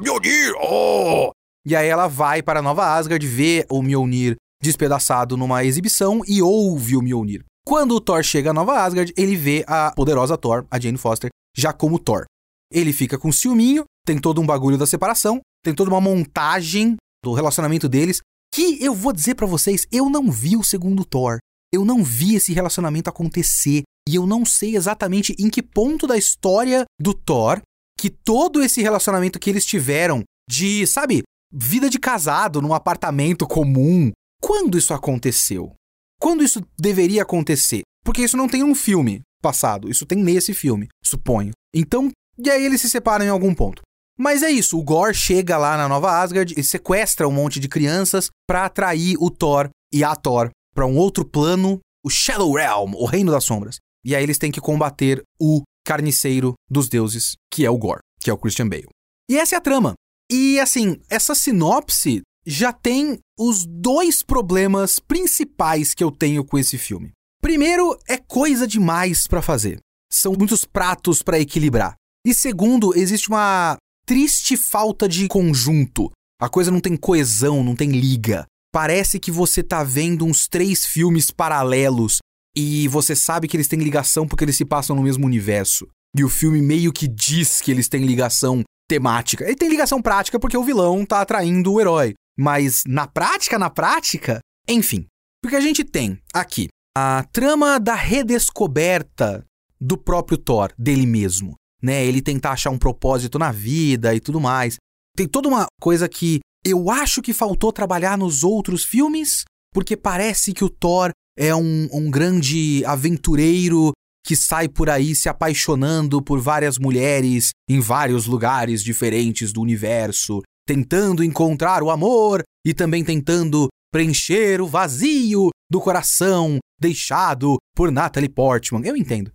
Mjolnir, 0.00 0.52
oh! 0.60 1.30
E 1.64 1.74
aí 1.74 1.88
ela 1.88 2.08
vai 2.08 2.42
para 2.42 2.60
Nova 2.60 2.94
Asgard, 2.94 3.24
vê 3.26 3.64
o 3.70 3.82
Mjolnir 3.82 4.36
despedaçado 4.62 5.36
numa 5.36 5.64
exibição 5.64 6.20
e 6.26 6.42
ouve 6.42 6.96
o 6.96 7.02
Mjolnir. 7.02 7.44
Quando 7.64 7.92
o 7.94 8.00
Thor 8.00 8.22
chega 8.22 8.50
a 8.50 8.52
Nova 8.52 8.80
Asgard, 8.82 9.14
ele 9.16 9.36
vê 9.36 9.64
a 9.66 9.90
poderosa 9.92 10.36
Thor, 10.36 10.66
a 10.70 10.78
Jane 10.78 10.98
Foster, 10.98 11.30
já 11.56 11.72
como 11.72 11.98
Thor. 11.98 12.24
Ele 12.70 12.92
fica 12.92 13.18
com 13.18 13.32
ciúminho, 13.32 13.84
tem 14.04 14.18
todo 14.18 14.40
um 14.40 14.46
bagulho 14.46 14.78
da 14.78 14.86
separação, 14.86 15.40
tem 15.62 15.74
toda 15.74 15.90
uma 15.90 16.00
montagem 16.00 16.96
do 17.22 17.32
relacionamento 17.32 17.88
deles, 17.88 18.20
que 18.52 18.82
eu 18.84 18.94
vou 18.94 19.12
dizer 19.12 19.34
para 19.34 19.46
vocês, 19.46 19.86
eu 19.90 20.08
não 20.08 20.30
vi 20.30 20.56
o 20.56 20.62
segundo 20.62 21.04
Thor. 21.04 21.38
Eu 21.72 21.84
não 21.84 22.04
vi 22.04 22.36
esse 22.36 22.52
relacionamento 22.52 23.10
acontecer 23.10 23.82
e 24.08 24.14
eu 24.14 24.26
não 24.26 24.44
sei 24.44 24.76
exatamente 24.76 25.34
em 25.38 25.50
que 25.50 25.60
ponto 25.62 26.06
da 26.06 26.16
história 26.16 26.84
do 27.00 27.12
Thor 27.12 27.60
que 27.98 28.10
todo 28.10 28.62
esse 28.62 28.80
relacionamento 28.82 29.40
que 29.40 29.50
eles 29.50 29.64
tiveram 29.64 30.22
de, 30.48 30.86
sabe, 30.86 31.22
vida 31.52 31.88
de 31.88 31.98
casado 31.98 32.60
num 32.60 32.74
apartamento 32.74 33.46
comum, 33.46 34.12
quando 34.40 34.76
isso 34.76 34.92
aconteceu? 34.92 35.74
Quando 36.20 36.44
isso 36.44 36.62
deveria 36.78 37.22
acontecer? 37.22 37.82
Porque 38.04 38.22
isso 38.22 38.36
não 38.36 38.48
tem 38.48 38.62
um 38.62 38.74
filme 38.74 39.22
passado, 39.42 39.90
isso 39.90 40.06
tem 40.06 40.22
nesse 40.22 40.52
filme, 40.54 40.88
suponho. 41.02 41.52
Então, 41.74 42.10
e 42.38 42.50
aí 42.50 42.64
eles 42.64 42.80
se 42.80 42.90
separam 42.90 43.24
em 43.24 43.28
algum 43.28 43.54
ponto. 43.54 43.82
Mas 44.16 44.42
é 44.42 44.50
isso, 44.50 44.78
o 44.78 44.82
Gore 44.82 45.14
chega 45.14 45.56
lá 45.56 45.76
na 45.76 45.88
Nova 45.88 46.20
Asgard 46.20 46.54
e 46.56 46.62
sequestra 46.62 47.28
um 47.28 47.32
monte 47.32 47.58
de 47.58 47.68
crianças 47.68 48.30
para 48.46 48.64
atrair 48.64 49.16
o 49.18 49.30
Thor 49.30 49.68
e 49.92 50.04
a 50.04 50.14
Thor 50.14 50.50
para 50.74 50.86
um 50.86 50.96
outro 50.96 51.24
plano, 51.24 51.80
o 52.04 52.10
Shadow 52.10 52.52
Realm, 52.54 52.94
o 52.94 53.06
Reino 53.06 53.32
das 53.32 53.44
Sombras. 53.44 53.78
E 54.04 54.14
aí 54.14 54.22
eles 54.22 54.38
têm 54.38 54.52
que 54.52 54.60
combater 54.60 55.22
o 55.40 55.62
carniceiro 55.84 56.54
dos 56.70 56.88
deuses, 56.88 57.34
que 57.50 57.64
é 57.64 57.70
o 57.70 57.78
Gore, 57.78 58.00
que 58.20 58.30
é 58.30 58.32
o 58.32 58.38
Christian 58.38 58.68
Bale. 58.68 58.88
E 59.28 59.38
essa 59.38 59.54
é 59.54 59.58
a 59.58 59.60
trama. 59.60 59.94
E 60.30 60.60
assim, 60.60 61.00
essa 61.10 61.34
sinopse 61.34 62.22
já 62.46 62.72
tem 62.72 63.18
os 63.38 63.64
dois 63.66 64.22
problemas 64.22 64.98
principais 64.98 65.94
que 65.94 66.04
eu 66.04 66.10
tenho 66.10 66.44
com 66.44 66.58
esse 66.58 66.76
filme. 66.78 67.12
Primeiro, 67.40 67.98
é 68.08 68.16
coisa 68.16 68.66
demais 68.66 69.26
para 69.26 69.42
fazer. 69.42 69.78
São 70.10 70.34
muitos 70.34 70.64
pratos 70.64 71.22
para 71.22 71.38
equilibrar. 71.38 71.94
E 72.26 72.32
segundo, 72.32 72.96
existe 72.96 73.28
uma 73.28 73.76
triste 74.06 74.56
falta 74.56 75.08
de 75.08 75.28
conjunto. 75.28 76.10
A 76.40 76.48
coisa 76.48 76.70
não 76.70 76.80
tem 76.80 76.96
coesão, 76.96 77.62
não 77.62 77.76
tem 77.76 77.90
liga. 77.90 78.46
Parece 78.72 79.20
que 79.20 79.30
você 79.30 79.62
tá 79.62 79.84
vendo 79.84 80.24
uns 80.24 80.48
três 80.48 80.86
filmes 80.86 81.30
paralelos 81.30 82.18
e 82.56 82.88
você 82.88 83.14
sabe 83.14 83.46
que 83.46 83.56
eles 83.56 83.68
têm 83.68 83.78
ligação 83.78 84.26
porque 84.26 84.44
eles 84.44 84.56
se 84.56 84.64
passam 84.64 84.96
no 84.96 85.02
mesmo 85.02 85.26
universo. 85.26 85.86
E 86.16 86.24
o 86.24 86.28
filme 86.28 86.62
meio 86.62 86.92
que 86.92 87.06
diz 87.08 87.60
que 87.60 87.70
eles 87.70 87.88
têm 87.88 88.04
ligação 88.04 88.62
temática. 88.88 89.44
Ele 89.44 89.56
tem 89.56 89.68
ligação 89.68 90.00
prática 90.00 90.38
porque 90.38 90.56
o 90.56 90.64
vilão 90.64 91.04
tá 91.04 91.20
atraindo 91.20 91.72
o 91.72 91.80
herói. 91.80 92.14
Mas 92.38 92.84
na 92.86 93.06
prática, 93.06 93.58
na 93.58 93.70
prática, 93.70 94.40
enfim. 94.68 95.06
Porque 95.42 95.56
a 95.56 95.60
gente 95.60 95.84
tem 95.84 96.18
aqui 96.32 96.68
a 96.96 97.24
trama 97.32 97.78
da 97.78 97.94
redescoberta 97.94 99.44
do 99.80 99.98
próprio 99.98 100.38
Thor, 100.38 100.72
dele 100.78 101.06
mesmo. 101.06 101.54
Né? 101.84 102.06
Ele 102.06 102.22
tentar 102.22 102.52
achar 102.52 102.70
um 102.70 102.78
propósito 102.78 103.38
na 103.38 103.52
vida 103.52 104.14
e 104.14 104.20
tudo 104.20 104.40
mais. 104.40 104.76
Tem 105.14 105.28
toda 105.28 105.48
uma 105.48 105.66
coisa 105.78 106.08
que 106.08 106.40
eu 106.64 106.90
acho 106.90 107.20
que 107.20 107.34
faltou 107.34 107.70
trabalhar 107.70 108.16
nos 108.16 108.42
outros 108.42 108.84
filmes, 108.84 109.44
porque 109.70 109.94
parece 109.94 110.54
que 110.54 110.64
o 110.64 110.70
Thor 110.70 111.10
é 111.38 111.54
um, 111.54 111.88
um 111.92 112.10
grande 112.10 112.82
aventureiro 112.86 113.92
que 114.24 114.34
sai 114.34 114.66
por 114.66 114.88
aí 114.88 115.14
se 115.14 115.28
apaixonando 115.28 116.22
por 116.22 116.40
várias 116.40 116.78
mulheres 116.78 117.50
em 117.68 117.80
vários 117.80 118.24
lugares 118.24 118.82
diferentes 118.82 119.52
do 119.52 119.60
universo, 119.60 120.40
tentando 120.66 121.22
encontrar 121.22 121.82
o 121.82 121.90
amor 121.90 122.42
e 122.66 122.72
também 122.72 123.04
tentando 123.04 123.68
preencher 123.92 124.62
o 124.62 124.66
vazio 124.66 125.50
do 125.70 125.80
coração 125.80 126.58
deixado 126.80 127.58
por 127.76 127.92
Natalie 127.92 128.30
Portman. 128.30 128.80
Eu 128.86 128.96
entendo. 128.96 129.30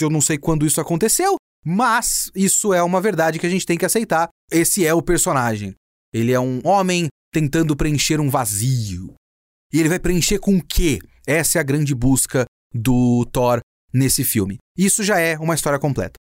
Eu 0.00 0.08
não 0.08 0.22
sei 0.22 0.38
quando 0.38 0.64
isso 0.64 0.80
aconteceu, 0.80 1.36
mas 1.64 2.30
isso 2.34 2.74
é 2.74 2.82
uma 2.82 3.00
verdade 3.00 3.38
que 3.38 3.46
a 3.46 3.50
gente 3.50 3.66
tem 3.66 3.78
que 3.78 3.86
aceitar. 3.86 4.28
Esse 4.50 4.86
é 4.86 4.92
o 4.92 5.02
personagem. 5.02 5.74
Ele 6.12 6.32
é 6.32 6.38
um 6.38 6.60
homem 6.64 7.08
tentando 7.32 7.74
preencher 7.74 8.20
um 8.20 8.30
vazio. 8.30 9.14
E 9.72 9.80
ele 9.80 9.88
vai 9.88 9.98
preencher 9.98 10.38
com 10.38 10.56
o 10.56 10.64
quê? 10.64 10.98
Essa 11.26 11.58
é 11.58 11.60
a 11.60 11.64
grande 11.64 11.94
busca 11.94 12.44
do 12.72 13.24
Thor 13.32 13.60
nesse 13.92 14.22
filme. 14.22 14.58
Isso 14.76 15.02
já 15.02 15.18
é 15.18 15.38
uma 15.38 15.54
história 15.54 15.78
completa. 15.78 16.14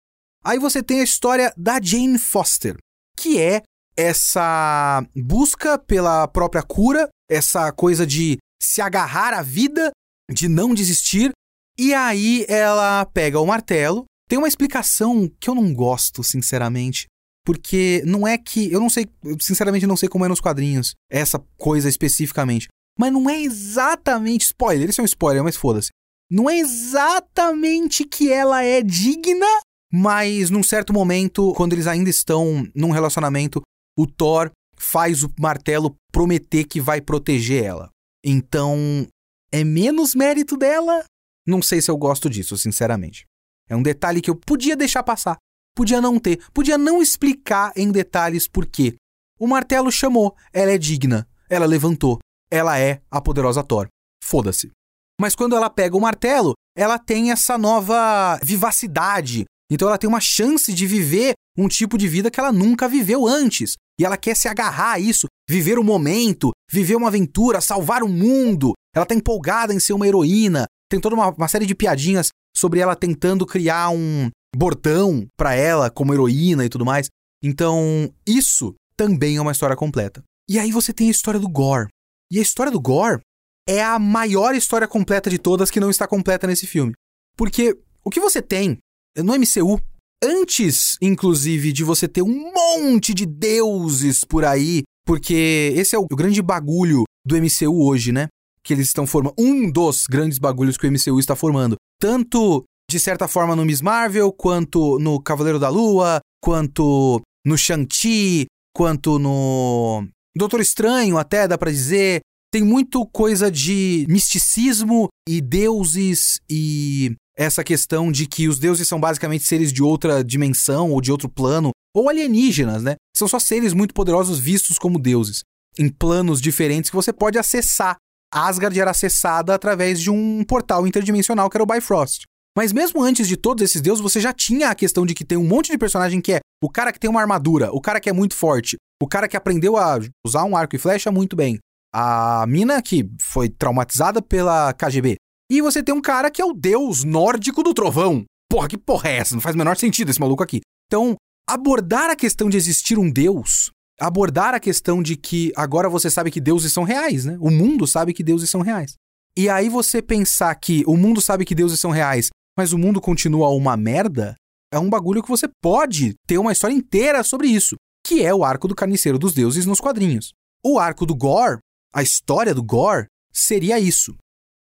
Aí 0.44 0.58
você 0.58 0.82
tem 0.82 1.00
a 1.00 1.04
história 1.04 1.52
da 1.56 1.80
Jane 1.80 2.18
Foster, 2.18 2.76
que 3.16 3.40
é 3.40 3.62
essa 3.96 5.06
busca 5.14 5.78
pela 5.78 6.26
própria 6.26 6.62
cura, 6.62 7.08
essa 7.30 7.70
coisa 7.72 8.06
de 8.06 8.38
se 8.60 8.80
agarrar 8.80 9.34
à 9.34 9.42
vida, 9.42 9.90
de 10.30 10.48
não 10.48 10.74
desistir, 10.74 11.32
e 11.78 11.94
aí 11.94 12.44
ela 12.48 13.04
pega 13.06 13.40
o 13.40 13.46
martelo. 13.46 14.04
Tem 14.32 14.38
uma 14.38 14.48
explicação 14.48 15.30
que 15.38 15.50
eu 15.50 15.54
não 15.54 15.74
gosto, 15.74 16.24
sinceramente, 16.24 17.06
porque 17.44 18.02
não 18.06 18.26
é 18.26 18.38
que. 18.38 18.72
Eu 18.72 18.80
não 18.80 18.88
sei, 18.88 19.06
eu 19.22 19.36
sinceramente 19.38 19.86
não 19.86 19.94
sei 19.94 20.08
como 20.08 20.24
é 20.24 20.28
nos 20.28 20.40
quadrinhos, 20.40 20.94
essa 21.10 21.38
coisa 21.58 21.86
especificamente. 21.86 22.66
Mas 22.98 23.12
não 23.12 23.28
é 23.28 23.38
exatamente. 23.38 24.46
Spoiler, 24.46 24.88
isso 24.88 25.02
é 25.02 25.04
um 25.04 25.04
spoiler, 25.04 25.44
mas 25.44 25.54
foda-se. 25.54 25.90
Não 26.30 26.48
é 26.48 26.56
exatamente 26.56 28.06
que 28.06 28.32
ela 28.32 28.62
é 28.62 28.80
digna, 28.80 29.44
mas 29.92 30.48
num 30.48 30.62
certo 30.62 30.94
momento, 30.94 31.52
quando 31.52 31.74
eles 31.74 31.86
ainda 31.86 32.08
estão 32.08 32.66
num 32.74 32.90
relacionamento, 32.90 33.60
o 33.98 34.06
Thor 34.06 34.50
faz 34.78 35.22
o 35.22 35.30
martelo 35.38 35.94
prometer 36.10 36.64
que 36.64 36.80
vai 36.80 37.02
proteger 37.02 37.64
ela. 37.64 37.90
Então, 38.24 39.06
é 39.52 39.62
menos 39.62 40.14
mérito 40.14 40.56
dela? 40.56 41.04
Não 41.46 41.60
sei 41.60 41.82
se 41.82 41.90
eu 41.90 41.98
gosto 41.98 42.30
disso, 42.30 42.56
sinceramente. 42.56 43.26
É 43.72 43.76
um 43.76 43.82
detalhe 43.82 44.20
que 44.20 44.28
eu 44.28 44.36
podia 44.36 44.76
deixar 44.76 45.02
passar. 45.02 45.38
Podia 45.74 45.98
não 45.98 46.18
ter, 46.18 46.44
podia 46.52 46.76
não 46.76 47.00
explicar 47.00 47.72
em 47.74 47.90
detalhes 47.90 48.46
por 48.46 48.66
quê. 48.66 48.96
O 49.40 49.46
martelo 49.46 49.90
chamou, 49.90 50.36
ela 50.52 50.72
é 50.72 50.76
digna, 50.76 51.26
ela 51.48 51.64
levantou, 51.64 52.18
ela 52.50 52.78
é 52.78 53.00
a 53.10 53.18
poderosa 53.18 53.64
Thor. 53.64 53.88
Foda-se. 54.22 54.70
Mas 55.18 55.34
quando 55.34 55.56
ela 55.56 55.70
pega 55.70 55.96
o 55.96 56.00
martelo, 56.02 56.52
ela 56.76 56.98
tem 56.98 57.30
essa 57.30 57.56
nova 57.56 58.38
vivacidade. 58.42 59.46
Então 59.70 59.88
ela 59.88 59.96
tem 59.96 60.06
uma 60.06 60.20
chance 60.20 60.70
de 60.70 60.86
viver 60.86 61.32
um 61.56 61.66
tipo 61.66 61.96
de 61.96 62.06
vida 62.06 62.30
que 62.30 62.38
ela 62.38 62.52
nunca 62.52 62.86
viveu 62.86 63.26
antes. 63.26 63.76
E 63.98 64.04
ela 64.04 64.18
quer 64.18 64.36
se 64.36 64.48
agarrar 64.48 64.92
a 64.92 64.98
isso, 64.98 65.28
viver 65.48 65.78
o 65.78 65.84
momento, 65.84 66.50
viver 66.70 66.96
uma 66.96 67.08
aventura, 67.08 67.62
salvar 67.62 68.02
o 68.02 68.08
mundo. 68.08 68.74
Ela 68.94 69.06
tá 69.06 69.14
empolgada 69.14 69.72
em 69.72 69.80
ser 69.80 69.94
uma 69.94 70.06
heroína. 70.06 70.66
Tem 70.92 71.00
toda 71.00 71.14
uma, 71.14 71.30
uma 71.30 71.48
série 71.48 71.64
de 71.64 71.74
piadinhas 71.74 72.28
sobre 72.54 72.78
ela 72.78 72.94
tentando 72.94 73.46
criar 73.46 73.88
um, 73.88 74.28
bordão 74.54 75.26
para 75.38 75.54
ela 75.54 75.88
como 75.88 76.12
heroína 76.12 76.66
e 76.66 76.68
tudo 76.68 76.84
mais. 76.84 77.08
Então, 77.42 78.12
isso 78.26 78.74
também 78.94 79.38
é 79.38 79.40
uma 79.40 79.52
história 79.52 79.74
completa. 79.74 80.22
E 80.46 80.58
aí 80.58 80.70
você 80.70 80.92
tem 80.92 81.08
a 81.08 81.10
história 81.10 81.40
do 81.40 81.48
Gore. 81.48 81.88
E 82.30 82.38
a 82.38 82.42
história 82.42 82.70
do 82.70 82.78
Gore 82.78 83.22
é 83.66 83.82
a 83.82 83.98
maior 83.98 84.54
história 84.54 84.86
completa 84.86 85.30
de 85.30 85.38
todas 85.38 85.70
que 85.70 85.80
não 85.80 85.88
está 85.88 86.06
completa 86.06 86.46
nesse 86.46 86.66
filme. 86.66 86.92
Porque 87.38 87.74
o 88.04 88.10
que 88.10 88.20
você 88.20 88.42
tem 88.42 88.76
no 89.16 89.32
MCU, 89.32 89.80
antes, 90.22 90.98
inclusive, 91.00 91.72
de 91.72 91.84
você 91.84 92.06
ter 92.06 92.20
um 92.20 92.52
monte 92.52 93.14
de 93.14 93.24
deuses 93.24 94.24
por 94.24 94.44
aí, 94.44 94.82
porque 95.06 95.72
esse 95.74 95.96
é 95.96 95.98
o 95.98 96.06
grande 96.06 96.42
bagulho 96.42 97.04
do 97.24 97.34
MCU 97.34 97.82
hoje, 97.82 98.12
né? 98.12 98.28
Que 98.64 98.72
eles 98.72 98.86
estão 98.86 99.06
formando. 99.06 99.34
Um 99.38 99.70
dos 99.70 100.06
grandes 100.06 100.38
bagulhos 100.38 100.76
que 100.76 100.86
o 100.86 100.90
MCU 100.90 101.18
está 101.18 101.34
formando. 101.34 101.76
Tanto, 102.00 102.64
de 102.90 102.98
certa 102.98 103.26
forma, 103.26 103.56
no 103.56 103.64
Miss 103.64 103.80
Marvel, 103.80 104.32
quanto 104.32 104.98
no 104.98 105.20
Cavaleiro 105.20 105.58
da 105.58 105.68
Lua, 105.68 106.20
quanto 106.42 107.20
no 107.44 107.56
Shang-Chi, 107.56 108.46
quanto 108.74 109.18
no 109.18 110.06
Doutor 110.36 110.60
Estranho, 110.60 111.18
até 111.18 111.46
dá 111.46 111.58
para 111.58 111.70
dizer. 111.70 112.20
Tem 112.52 112.62
muito 112.62 113.06
coisa 113.06 113.50
de 113.50 114.04
misticismo 114.08 115.08
e 115.26 115.40
deuses 115.40 116.38
e 116.50 117.14
essa 117.34 117.64
questão 117.64 118.12
de 118.12 118.26
que 118.26 118.46
os 118.46 118.58
deuses 118.58 118.86
são 118.86 119.00
basicamente 119.00 119.44
seres 119.44 119.72
de 119.72 119.82
outra 119.82 120.22
dimensão 120.22 120.90
ou 120.90 121.00
de 121.00 121.10
outro 121.10 121.30
plano, 121.30 121.70
ou 121.94 122.08
alienígenas, 122.08 122.82
né? 122.82 122.96
São 123.16 123.26
só 123.26 123.38
seres 123.38 123.72
muito 123.72 123.94
poderosos 123.94 124.38
vistos 124.38 124.78
como 124.78 124.98
deuses, 124.98 125.42
em 125.78 125.88
planos 125.88 126.42
diferentes 126.42 126.90
que 126.90 126.96
você 126.96 127.12
pode 127.12 127.38
acessar. 127.38 127.96
Asgard 128.32 128.78
era 128.78 128.90
acessada 128.90 129.54
através 129.54 130.00
de 130.00 130.10
um 130.10 130.42
portal 130.44 130.86
interdimensional 130.86 131.50
que 131.50 131.56
era 131.56 131.62
o 131.62 131.66
Bifrost. 131.66 132.24
Mas 132.56 132.72
mesmo 132.72 133.02
antes 133.02 133.26
de 133.28 133.36
todos 133.36 133.62
esses 133.62 133.80
deuses, 133.80 134.02
você 134.02 134.20
já 134.20 134.32
tinha 134.32 134.70
a 134.70 134.74
questão 134.74 135.06
de 135.06 135.14
que 135.14 135.24
tem 135.24 135.38
um 135.38 135.46
monte 135.46 135.70
de 135.70 135.78
personagem 135.78 136.20
que 136.20 136.34
é 136.34 136.40
o 136.62 136.68
cara 136.68 136.92
que 136.92 137.00
tem 137.00 137.08
uma 137.08 137.20
armadura, 137.20 137.72
o 137.72 137.80
cara 137.80 138.00
que 138.00 138.10
é 138.10 138.12
muito 138.12 138.34
forte, 138.34 138.76
o 139.02 139.06
cara 139.06 139.26
que 139.26 139.36
aprendeu 139.36 139.76
a 139.76 139.98
usar 140.26 140.44
um 140.44 140.56
arco 140.56 140.76
e 140.76 140.78
flecha 140.78 141.10
muito 141.10 141.34
bem, 141.34 141.58
a 141.94 142.44
mina 142.46 142.80
que 142.82 143.08
foi 143.20 143.48
traumatizada 143.48 144.20
pela 144.20 144.72
KGB. 144.74 145.16
E 145.50 145.60
você 145.60 145.82
tem 145.82 145.94
um 145.94 146.00
cara 146.00 146.30
que 146.30 146.40
é 146.40 146.44
o 146.44 146.52
deus 146.52 147.04
nórdico 147.04 147.62
do 147.62 147.74
trovão. 147.74 148.24
Porra, 148.50 148.68
que 148.68 148.78
porra 148.78 149.08
é 149.10 149.16
essa? 149.16 149.34
Não 149.34 149.40
faz 149.40 149.54
o 149.54 149.58
menor 149.58 149.76
sentido 149.76 150.10
esse 150.10 150.20
maluco 150.20 150.42
aqui. 150.42 150.60
Então, 150.86 151.16
abordar 151.48 152.10
a 152.10 152.16
questão 152.16 152.48
de 152.48 152.56
existir 152.56 152.98
um 152.98 153.10
deus, 153.10 153.70
abordar 154.04 154.54
a 154.54 154.60
questão 154.60 155.02
de 155.02 155.16
que 155.16 155.52
agora 155.56 155.88
você 155.88 156.10
sabe 156.10 156.30
que 156.30 156.40
deuses 156.40 156.72
são 156.72 156.84
reais, 156.84 157.24
né? 157.24 157.36
O 157.40 157.50
mundo 157.50 157.86
sabe 157.86 158.12
que 158.12 158.22
deuses 158.22 158.50
são 158.50 158.60
reais. 158.60 158.94
E 159.36 159.48
aí 159.48 159.68
você 159.68 160.02
pensar 160.02 160.54
que 160.56 160.82
o 160.86 160.96
mundo 160.96 161.20
sabe 161.20 161.44
que 161.44 161.54
deuses 161.54 161.80
são 161.80 161.90
reais, 161.90 162.30
mas 162.56 162.72
o 162.72 162.78
mundo 162.78 163.00
continua 163.00 163.48
uma 163.48 163.76
merda, 163.76 164.34
é 164.72 164.78
um 164.78 164.90
bagulho 164.90 165.22
que 165.22 165.28
você 165.28 165.48
pode 165.62 166.14
ter 166.26 166.38
uma 166.38 166.52
história 166.52 166.74
inteira 166.74 167.22
sobre 167.22 167.48
isso, 167.48 167.76
que 168.06 168.22
é 168.22 168.34
o 168.34 168.44
arco 168.44 168.68
do 168.68 168.74
carniceiro 168.74 169.18
dos 169.18 169.32
deuses 169.32 169.64
nos 169.64 169.80
quadrinhos. 169.80 170.32
O 170.64 170.78
arco 170.78 171.06
do 171.06 171.14
Gore 171.14 171.60
a 171.94 172.02
história 172.02 172.54
do 172.54 172.62
Gore 172.62 173.06
seria 173.32 173.78
isso. 173.78 174.16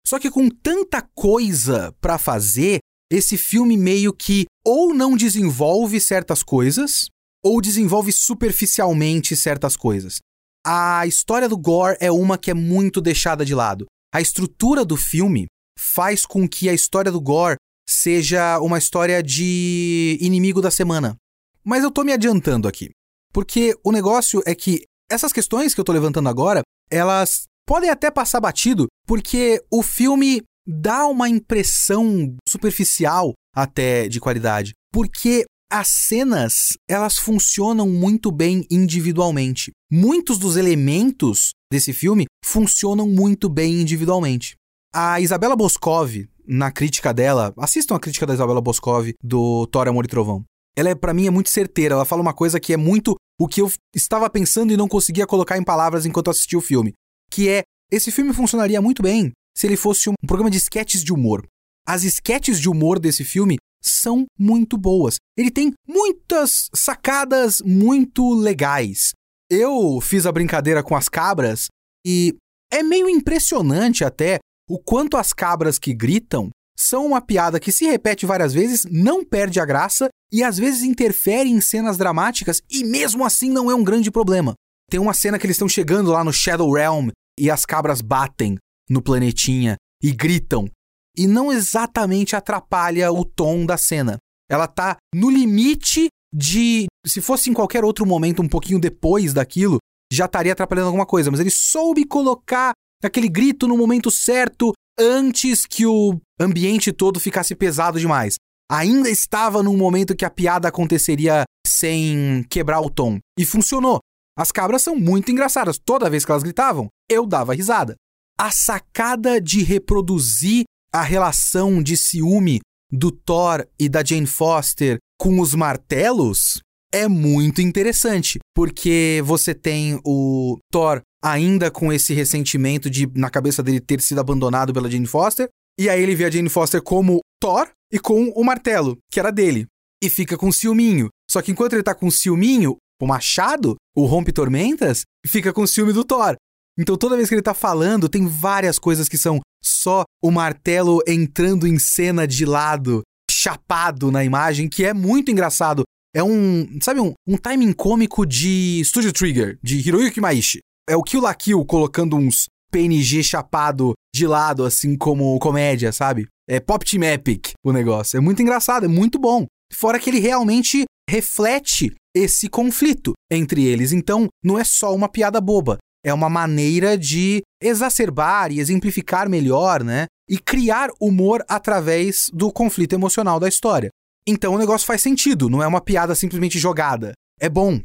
Só 0.04 0.18
que 0.18 0.30
com 0.30 0.48
tanta 0.48 1.00
coisa 1.14 1.94
para 2.00 2.18
fazer, 2.18 2.80
esse 3.10 3.38
filme 3.38 3.76
meio 3.76 4.12
que 4.12 4.46
ou 4.66 4.92
não 4.92 5.16
desenvolve 5.16 6.00
certas 6.00 6.42
coisas, 6.42 7.06
ou 7.44 7.60
desenvolve 7.60 8.12
superficialmente 8.12 9.36
certas 9.36 9.76
coisas. 9.76 10.18
A 10.64 11.06
história 11.06 11.48
do 11.48 11.56
Gore 11.56 11.96
é 12.00 12.10
uma 12.12 12.36
que 12.36 12.50
é 12.50 12.54
muito 12.54 13.00
deixada 13.00 13.44
de 13.44 13.54
lado. 13.54 13.86
A 14.12 14.20
estrutura 14.20 14.84
do 14.84 14.96
filme 14.96 15.46
faz 15.78 16.26
com 16.26 16.48
que 16.48 16.68
a 16.68 16.74
história 16.74 17.10
do 17.10 17.20
Gore 17.20 17.56
seja 17.88 18.58
uma 18.60 18.78
história 18.78 19.22
de 19.22 20.18
inimigo 20.20 20.60
da 20.60 20.70
semana. 20.70 21.16
Mas 21.64 21.82
eu 21.82 21.90
tô 21.90 22.04
me 22.04 22.12
adiantando 22.12 22.68
aqui. 22.68 22.90
Porque 23.32 23.74
o 23.84 23.92
negócio 23.92 24.42
é 24.46 24.54
que 24.54 24.84
essas 25.10 25.32
questões 25.32 25.74
que 25.74 25.80
eu 25.80 25.84
tô 25.84 25.92
levantando 25.92 26.28
agora 26.28 26.62
elas 26.90 27.44
podem 27.66 27.88
até 27.88 28.10
passar 28.10 28.40
batido, 28.40 28.88
porque 29.06 29.62
o 29.70 29.82
filme 29.82 30.42
dá 30.66 31.06
uma 31.06 31.28
impressão 31.28 32.36
superficial 32.48 33.32
até 33.54 34.08
de 34.08 34.18
qualidade, 34.18 34.72
porque 34.92 35.44
as 35.70 35.86
cenas, 35.88 36.76
elas 36.88 37.16
funcionam 37.16 37.88
muito 37.88 38.32
bem 38.32 38.66
individualmente. 38.68 39.70
Muitos 39.90 40.36
dos 40.36 40.56
elementos 40.56 41.52
desse 41.72 41.92
filme 41.92 42.26
funcionam 42.44 43.06
muito 43.06 43.48
bem 43.48 43.80
individualmente. 43.80 44.56
A 44.92 45.20
Isabela 45.20 45.54
Boscov, 45.54 46.28
na 46.44 46.72
crítica 46.72 47.14
dela, 47.14 47.54
assistam 47.56 47.94
a 47.94 48.00
crítica 48.00 48.26
da 48.26 48.34
Isabela 48.34 48.60
Boscov 48.60 49.14
do 49.22 49.64
Thor, 49.68 49.86
Amor 49.86 50.04
e 50.04 50.08
Trovão. 50.08 50.44
Ela 50.76 50.90
é 50.90 50.94
para 50.96 51.14
mim 51.14 51.28
é 51.28 51.30
muito 51.30 51.50
certeira, 51.50 51.94
ela 51.94 52.04
fala 52.04 52.22
uma 52.22 52.34
coisa 52.34 52.58
que 52.58 52.72
é 52.72 52.76
muito 52.76 53.14
o 53.38 53.46
que 53.46 53.62
eu 53.62 53.70
estava 53.94 54.28
pensando 54.28 54.72
e 54.72 54.76
não 54.76 54.88
conseguia 54.88 55.26
colocar 55.26 55.56
em 55.56 55.64
palavras 55.64 56.04
enquanto 56.04 56.30
assistia 56.30 56.58
o 56.58 56.62
filme, 56.62 56.94
que 57.30 57.48
é 57.48 57.62
esse 57.92 58.10
filme 58.10 58.32
funcionaria 58.32 58.82
muito 58.82 59.02
bem 59.02 59.30
se 59.56 59.66
ele 59.66 59.76
fosse 59.76 60.10
um 60.10 60.14
programa 60.26 60.50
de 60.50 60.58
sketches 60.58 61.04
de 61.04 61.12
humor. 61.12 61.46
As 61.86 62.02
sketches 62.02 62.60
de 62.60 62.68
humor 62.68 62.98
desse 62.98 63.24
filme 63.24 63.56
são 63.82 64.26
muito 64.38 64.76
boas. 64.76 65.16
Ele 65.36 65.50
tem 65.50 65.72
muitas 65.86 66.68
sacadas 66.74 67.60
muito 67.62 68.34
legais. 68.34 69.12
Eu 69.50 70.00
fiz 70.00 70.26
a 70.26 70.32
brincadeira 70.32 70.82
com 70.82 70.94
as 70.94 71.08
cabras 71.08 71.68
e 72.06 72.36
é 72.72 72.82
meio 72.82 73.08
impressionante 73.08 74.04
até 74.04 74.38
o 74.68 74.78
quanto 74.78 75.16
as 75.16 75.32
cabras 75.32 75.78
que 75.78 75.92
gritam 75.92 76.50
são 76.78 77.04
uma 77.04 77.20
piada 77.20 77.60
que 77.60 77.72
se 77.72 77.84
repete 77.84 78.24
várias 78.24 78.54
vezes, 78.54 78.86
não 78.90 79.24
perde 79.24 79.60
a 79.60 79.66
graça 79.66 80.08
e 80.32 80.42
às 80.42 80.56
vezes 80.56 80.82
interfere 80.82 81.50
em 81.50 81.60
cenas 81.60 81.98
dramáticas 81.98 82.62
e 82.70 82.84
mesmo 82.84 83.24
assim 83.24 83.50
não 83.50 83.70
é 83.70 83.74
um 83.74 83.84
grande 83.84 84.10
problema. 84.10 84.54
Tem 84.88 84.98
uma 84.98 85.12
cena 85.12 85.38
que 85.38 85.46
eles 85.46 85.56
estão 85.56 85.68
chegando 85.68 86.10
lá 86.10 86.24
no 86.24 86.32
Shadow 86.32 86.72
Realm 86.72 87.10
e 87.38 87.50
as 87.50 87.66
cabras 87.66 88.00
batem 88.00 88.56
no 88.88 89.02
planetinha 89.02 89.76
e 90.02 90.10
gritam 90.12 90.68
e 91.16 91.26
não 91.26 91.52
exatamente 91.52 92.36
atrapalha 92.36 93.12
o 93.12 93.24
tom 93.24 93.66
da 93.66 93.76
cena. 93.76 94.18
Ela 94.50 94.66
tá 94.66 94.96
no 95.14 95.30
limite 95.30 96.08
de 96.34 96.86
se 97.06 97.20
fosse 97.20 97.50
em 97.50 97.54
qualquer 97.54 97.84
outro 97.84 98.06
momento 98.06 98.42
um 98.42 98.48
pouquinho 98.48 98.80
depois 98.80 99.32
daquilo, 99.32 99.78
já 100.12 100.26
estaria 100.26 100.52
atrapalhando 100.52 100.86
alguma 100.86 101.06
coisa, 101.06 101.30
mas 101.30 101.40
ele 101.40 101.50
soube 101.50 102.04
colocar 102.04 102.72
aquele 103.02 103.28
grito 103.28 103.66
no 103.66 103.76
momento 103.76 104.10
certo 104.10 104.72
antes 104.98 105.64
que 105.66 105.86
o 105.86 106.18
ambiente 106.40 106.92
todo 106.92 107.20
ficasse 107.20 107.54
pesado 107.54 107.98
demais 107.98 108.34
ainda 108.70 109.10
estava 109.10 109.64
num 109.64 109.76
momento 109.76 110.14
que 110.14 110.24
a 110.24 110.30
piada 110.30 110.68
aconteceria 110.68 111.42
sem 111.66 112.44
quebrar 112.48 112.80
o 112.80 112.88
tom. 112.88 113.18
E 113.36 113.44
funcionou. 113.44 113.98
As 114.38 114.52
cabras 114.52 114.82
são 114.82 114.94
muito 114.94 115.32
engraçadas. 115.32 115.78
Toda 115.84 116.08
vez 116.08 116.24
que 116.24 116.30
elas 116.30 116.44
gritavam, 116.44 116.86
eu 117.10 117.26
dava 117.26 117.52
risada. 117.52 117.96
A 118.38 118.52
sacada 118.52 119.40
de 119.40 119.64
reproduzir 119.64 120.64
a 120.92 121.02
relação 121.02 121.82
de 121.82 121.96
ciúme 121.96 122.60
do 122.90 123.10
Thor 123.10 123.66
e 123.78 123.88
da 123.88 124.04
Jane 124.04 124.26
Foster 124.26 124.98
com 125.18 125.38
os 125.40 125.54
martelos 125.54 126.60
é 126.92 127.06
muito 127.06 127.60
interessante, 127.60 128.40
porque 128.54 129.22
você 129.24 129.54
tem 129.54 130.00
o 130.04 130.58
Thor 130.72 131.00
ainda 131.22 131.70
com 131.70 131.92
esse 131.92 132.12
ressentimento 132.12 132.90
de 132.90 133.06
na 133.14 133.30
cabeça 133.30 133.62
dele 133.62 133.80
ter 133.80 134.00
sido 134.00 134.20
abandonado 134.20 134.72
pela 134.72 134.90
Jane 134.90 135.06
Foster, 135.06 135.48
e 135.78 135.88
aí 135.88 136.02
ele 136.02 136.16
vê 136.16 136.24
a 136.24 136.30
Jane 136.30 136.48
Foster 136.48 136.82
como 136.82 137.20
Thor 137.40 137.68
e 137.92 137.98
com 137.98 138.28
o 138.30 138.44
martelo, 138.44 138.98
que 139.10 139.20
era 139.20 139.30
dele. 139.30 139.66
E 140.02 140.08
fica 140.08 140.36
com 140.36 140.50
ciúminho. 140.50 141.08
Só 141.30 141.42
que 141.42 141.52
enquanto 141.52 141.74
ele 141.74 141.82
tá 141.82 141.94
com 141.94 142.10
ciúminho, 142.10 142.76
o 143.00 143.06
machado, 143.06 143.76
o 143.94 144.06
rompe 144.06 144.32
tormentas, 144.32 145.02
fica 145.26 145.52
com 145.52 145.66
ciúme 145.66 145.92
do 145.92 146.04
Thor. 146.04 146.34
Então 146.78 146.96
toda 146.96 147.16
vez 147.16 147.28
que 147.28 147.34
ele 147.34 147.42
tá 147.42 147.54
falando, 147.54 148.08
tem 148.08 148.26
várias 148.26 148.78
coisas 148.78 149.08
que 149.08 149.18
são 149.18 149.40
só 149.80 150.04
o 150.22 150.30
martelo 150.30 151.00
entrando 151.06 151.66
em 151.66 151.78
cena 151.78 152.26
de 152.26 152.44
lado, 152.44 153.02
chapado 153.30 154.10
na 154.10 154.24
imagem, 154.24 154.68
que 154.68 154.84
é 154.84 154.92
muito 154.92 155.30
engraçado. 155.30 155.84
É 156.14 156.22
um, 156.22 156.78
sabe, 156.82 157.00
um, 157.00 157.14
um 157.26 157.36
timing 157.36 157.72
cômico 157.72 158.26
de 158.26 158.82
Studio 158.84 159.12
Trigger, 159.12 159.58
de 159.62 159.78
Hiroyuki 159.78 160.20
Maishi. 160.20 160.58
É 160.88 160.96
o 160.96 161.02
Kill 161.02 161.20
la 161.20 161.34
Kill 161.34 161.64
colocando 161.64 162.16
uns 162.16 162.46
PNG 162.70 163.22
chapado 163.22 163.92
de 164.14 164.26
lado, 164.26 164.64
assim 164.64 164.96
como 164.96 165.38
comédia, 165.38 165.92
sabe? 165.92 166.26
É 166.48 166.58
Pop 166.58 166.84
Team 166.84 167.04
Epic 167.04 167.52
o 167.64 167.72
negócio. 167.72 168.16
É 168.16 168.20
muito 168.20 168.42
engraçado, 168.42 168.84
é 168.84 168.88
muito 168.88 169.18
bom. 169.18 169.46
Fora 169.72 169.98
que 169.98 170.10
ele 170.10 170.18
realmente 170.18 170.84
reflete 171.08 171.94
esse 172.14 172.48
conflito 172.48 173.12
entre 173.30 173.64
eles. 173.64 173.92
Então, 173.92 174.28
não 174.44 174.58
é 174.58 174.64
só 174.64 174.94
uma 174.94 175.08
piada 175.08 175.40
boba. 175.40 175.78
É 176.04 176.12
uma 176.12 176.30
maneira 176.30 176.96
de 176.96 177.42
exacerbar 177.60 178.50
e 178.50 178.60
exemplificar 178.60 179.28
melhor, 179.28 179.84
né? 179.84 180.06
E 180.28 180.38
criar 180.38 180.90
humor 181.00 181.44
através 181.48 182.30
do 182.32 182.52
conflito 182.52 182.94
emocional 182.94 183.38
da 183.38 183.48
história. 183.48 183.90
Então 184.26 184.54
o 184.54 184.58
negócio 184.58 184.86
faz 184.86 185.02
sentido, 185.02 185.48
não 185.48 185.62
é 185.62 185.66
uma 185.66 185.80
piada 185.80 186.14
simplesmente 186.14 186.58
jogada. 186.58 187.12
É 187.38 187.48
bom. 187.48 187.80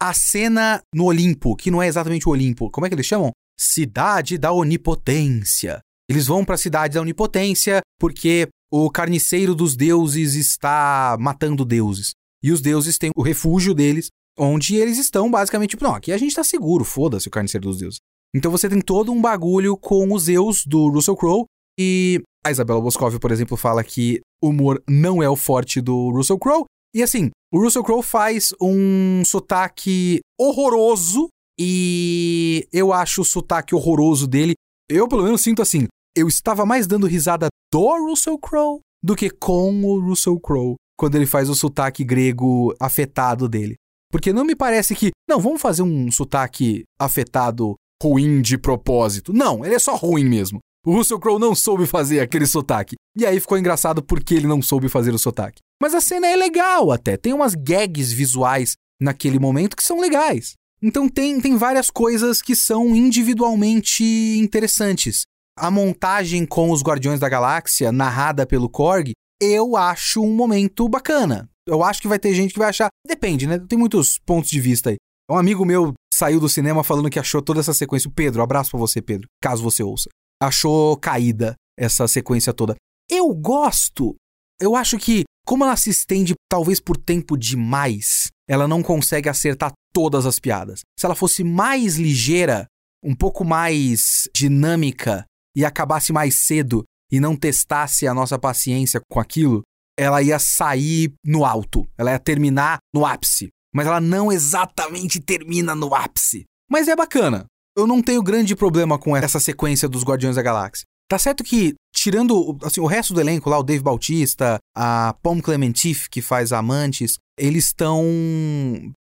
A 0.00 0.14
cena 0.14 0.80
no 0.94 1.04
Olimpo, 1.04 1.54
que 1.54 1.70
não 1.70 1.82
é 1.82 1.86
exatamente 1.86 2.26
o 2.26 2.32
Olimpo, 2.32 2.70
como 2.70 2.86
é 2.86 2.88
que 2.88 2.94
eles 2.94 3.06
chamam? 3.06 3.32
Cidade 3.58 4.38
da 4.38 4.50
Onipotência. 4.50 5.80
Eles 6.10 6.26
vão 6.26 6.44
para 6.44 6.56
a 6.56 6.58
cidade 6.58 6.94
da 6.94 7.00
onipotência 7.00 7.80
porque 7.96 8.48
o 8.68 8.90
carniceiro 8.90 9.54
dos 9.54 9.76
deuses 9.76 10.34
está 10.34 11.16
matando 11.20 11.64
deuses. 11.64 12.10
E 12.42 12.50
os 12.50 12.60
deuses 12.60 12.98
têm 12.98 13.10
o 13.14 13.22
refúgio 13.22 13.72
deles, 13.72 14.08
onde 14.40 14.76
eles 14.76 14.98
estão 14.98 15.30
basicamente 15.30 15.70
tipo, 15.70 15.84
não, 15.84 15.94
aqui 15.94 16.12
a 16.12 16.16
gente 16.16 16.30
está 16.30 16.42
seguro, 16.42 16.84
foda-se 16.84 17.28
o 17.28 17.30
carniceiro 17.30 17.68
dos 17.68 17.78
deuses. 17.78 17.98
Então 18.34 18.50
você 18.50 18.68
tem 18.68 18.80
todo 18.80 19.12
um 19.12 19.20
bagulho 19.20 19.76
com 19.76 20.12
os 20.14 20.24
Zeus 20.24 20.64
do 20.64 20.88
Russell 20.88 21.16
Crowe 21.16 21.44
e 21.78 22.22
a 22.44 22.50
Isabela 22.50 22.80
Boscov, 22.80 23.18
por 23.18 23.30
exemplo, 23.30 23.56
fala 23.56 23.84
que 23.84 24.20
humor 24.42 24.82
não 24.88 25.22
é 25.22 25.28
o 25.28 25.36
forte 25.36 25.80
do 25.80 26.10
Russell 26.10 26.38
Crowe. 26.38 26.64
E 26.94 27.02
assim, 27.02 27.30
o 27.52 27.60
Russell 27.60 27.84
Crowe 27.84 28.02
faz 28.02 28.54
um 28.60 29.22
sotaque 29.24 30.20
horroroso 30.38 31.28
e 31.58 32.66
eu 32.72 32.92
acho 32.92 33.20
o 33.20 33.24
sotaque 33.24 33.74
horroroso 33.74 34.26
dele. 34.26 34.54
Eu, 34.88 35.06
pelo 35.06 35.22
menos, 35.22 35.42
sinto 35.42 35.60
assim. 35.60 35.86
Eu 36.16 36.26
estava 36.26 36.64
mais 36.64 36.86
dando 36.86 37.06
risada 37.06 37.48
do 37.72 38.08
Russell 38.08 38.38
Crowe 38.38 38.80
do 39.02 39.14
que 39.14 39.30
com 39.30 39.84
o 39.84 40.00
Russell 40.00 40.40
Crowe 40.40 40.76
quando 40.96 41.14
ele 41.14 41.26
faz 41.26 41.48
o 41.48 41.54
sotaque 41.54 42.04
grego 42.04 42.74
afetado 42.80 43.48
dele. 43.48 43.76
Porque 44.10 44.32
não 44.32 44.44
me 44.44 44.56
parece 44.56 44.94
que, 44.94 45.10
não, 45.28 45.40
vamos 45.40 45.60
fazer 45.60 45.82
um 45.82 46.10
sotaque 46.10 46.84
afetado 46.98 47.74
ruim 48.02 48.40
de 48.40 48.58
propósito. 48.58 49.32
Não, 49.32 49.64
ele 49.64 49.74
é 49.74 49.78
só 49.78 49.94
ruim 49.94 50.24
mesmo. 50.24 50.58
O 50.84 50.92
Russell 50.92 51.20
Crowe 51.20 51.38
não 51.38 51.54
soube 51.54 51.86
fazer 51.86 52.20
aquele 52.20 52.46
sotaque. 52.46 52.96
E 53.16 53.26
aí 53.26 53.38
ficou 53.38 53.58
engraçado 53.58 54.02
porque 54.02 54.34
ele 54.34 54.46
não 54.46 54.62
soube 54.62 54.88
fazer 54.88 55.12
o 55.12 55.18
sotaque. 55.18 55.60
Mas 55.80 55.94
a 55.94 56.00
cena 56.00 56.26
é 56.26 56.34
legal 56.34 56.90
até. 56.90 57.16
Tem 57.16 57.34
umas 57.34 57.54
gags 57.54 58.12
visuais 58.12 58.74
naquele 59.00 59.38
momento 59.38 59.76
que 59.76 59.82
são 59.82 60.00
legais. 60.00 60.54
Então 60.82 61.06
tem, 61.06 61.38
tem 61.38 61.56
várias 61.56 61.90
coisas 61.90 62.40
que 62.40 62.56
são 62.56 62.96
individualmente 62.96 64.02
interessantes. 64.38 65.22
A 65.58 65.70
montagem 65.70 66.46
com 66.46 66.70
os 66.70 66.82
Guardiões 66.82 67.20
da 67.20 67.28
Galáxia, 67.28 67.92
narrada 67.92 68.46
pelo 68.46 68.68
Korg, 68.68 69.12
eu 69.38 69.76
acho 69.76 70.22
um 70.22 70.32
momento 70.32 70.88
bacana. 70.88 71.49
Eu 71.66 71.82
acho 71.82 72.00
que 72.00 72.08
vai 72.08 72.18
ter 72.18 72.34
gente 72.34 72.52
que 72.52 72.58
vai 72.58 72.68
achar. 72.68 72.88
Depende, 73.06 73.46
né? 73.46 73.58
Tem 73.58 73.78
muitos 73.78 74.18
pontos 74.18 74.50
de 74.50 74.60
vista 74.60 74.90
aí. 74.90 74.96
Um 75.30 75.36
amigo 75.36 75.64
meu 75.64 75.92
saiu 76.12 76.40
do 76.40 76.48
cinema 76.48 76.82
falando 76.82 77.10
que 77.10 77.18
achou 77.18 77.40
toda 77.40 77.60
essa 77.60 77.74
sequência. 77.74 78.08
O 78.08 78.12
Pedro, 78.12 78.42
abraço 78.42 78.70
pra 78.70 78.80
você, 78.80 79.00
Pedro, 79.00 79.28
caso 79.40 79.62
você 79.62 79.82
ouça 79.82 80.08
achou 80.40 80.96
caída 80.96 81.54
essa 81.78 82.08
sequência 82.08 82.52
toda. 82.52 82.74
Eu 83.10 83.32
gosto. 83.34 84.16
Eu 84.60 84.74
acho 84.74 84.98
que, 84.98 85.24
como 85.46 85.64
ela 85.64 85.76
se 85.76 85.90
estende 85.90 86.34
talvez 86.48 86.80
por 86.80 86.96
tempo 86.96 87.36
demais, 87.36 88.28
ela 88.48 88.66
não 88.66 88.82
consegue 88.82 89.28
acertar 89.28 89.72
todas 89.92 90.24
as 90.24 90.38
piadas. 90.38 90.80
Se 90.98 91.06
ela 91.06 91.14
fosse 91.14 91.44
mais 91.44 91.96
ligeira, 91.96 92.66
um 93.04 93.14
pouco 93.14 93.44
mais 93.44 94.28
dinâmica 94.34 95.24
e 95.54 95.64
acabasse 95.64 96.12
mais 96.12 96.36
cedo 96.36 96.84
e 97.10 97.18
não 97.18 97.36
testasse 97.36 98.06
a 98.06 98.14
nossa 98.14 98.38
paciência 98.38 99.00
com 99.10 99.18
aquilo, 99.18 99.62
ela 100.00 100.22
ia 100.22 100.38
sair 100.38 101.12
no 101.24 101.44
alto, 101.44 101.86
ela 101.98 102.12
ia 102.12 102.18
terminar 102.18 102.78
no 102.94 103.04
ápice. 103.04 103.48
Mas 103.74 103.86
ela 103.86 104.00
não 104.00 104.32
exatamente 104.32 105.20
termina 105.20 105.74
no 105.74 105.94
ápice. 105.94 106.44
Mas 106.68 106.88
é 106.88 106.96
bacana 106.96 107.46
eu 107.76 107.86
não 107.86 108.02
tenho 108.02 108.22
grande 108.22 108.54
problema 108.56 108.98
com 108.98 109.16
essa 109.16 109.40
sequência 109.40 109.88
dos 109.88 110.02
Guardiões 110.02 110.36
da 110.36 110.42
Galáxia. 110.42 110.84
Tá 111.08 111.18
certo 111.18 111.42
que, 111.42 111.74
tirando 111.92 112.56
assim, 112.62 112.80
o 112.80 112.86
resto 112.86 113.12
do 113.12 113.20
elenco 113.20 113.50
lá, 113.50 113.58
o 113.58 113.64
Dave 113.64 113.82
Bautista, 113.82 114.58
a 114.76 115.14
Pom 115.22 115.40
Clementif, 115.40 116.08
que 116.08 116.22
faz 116.22 116.52
Amantes, 116.52 117.16
eles 117.38 117.66
estão 117.66 118.04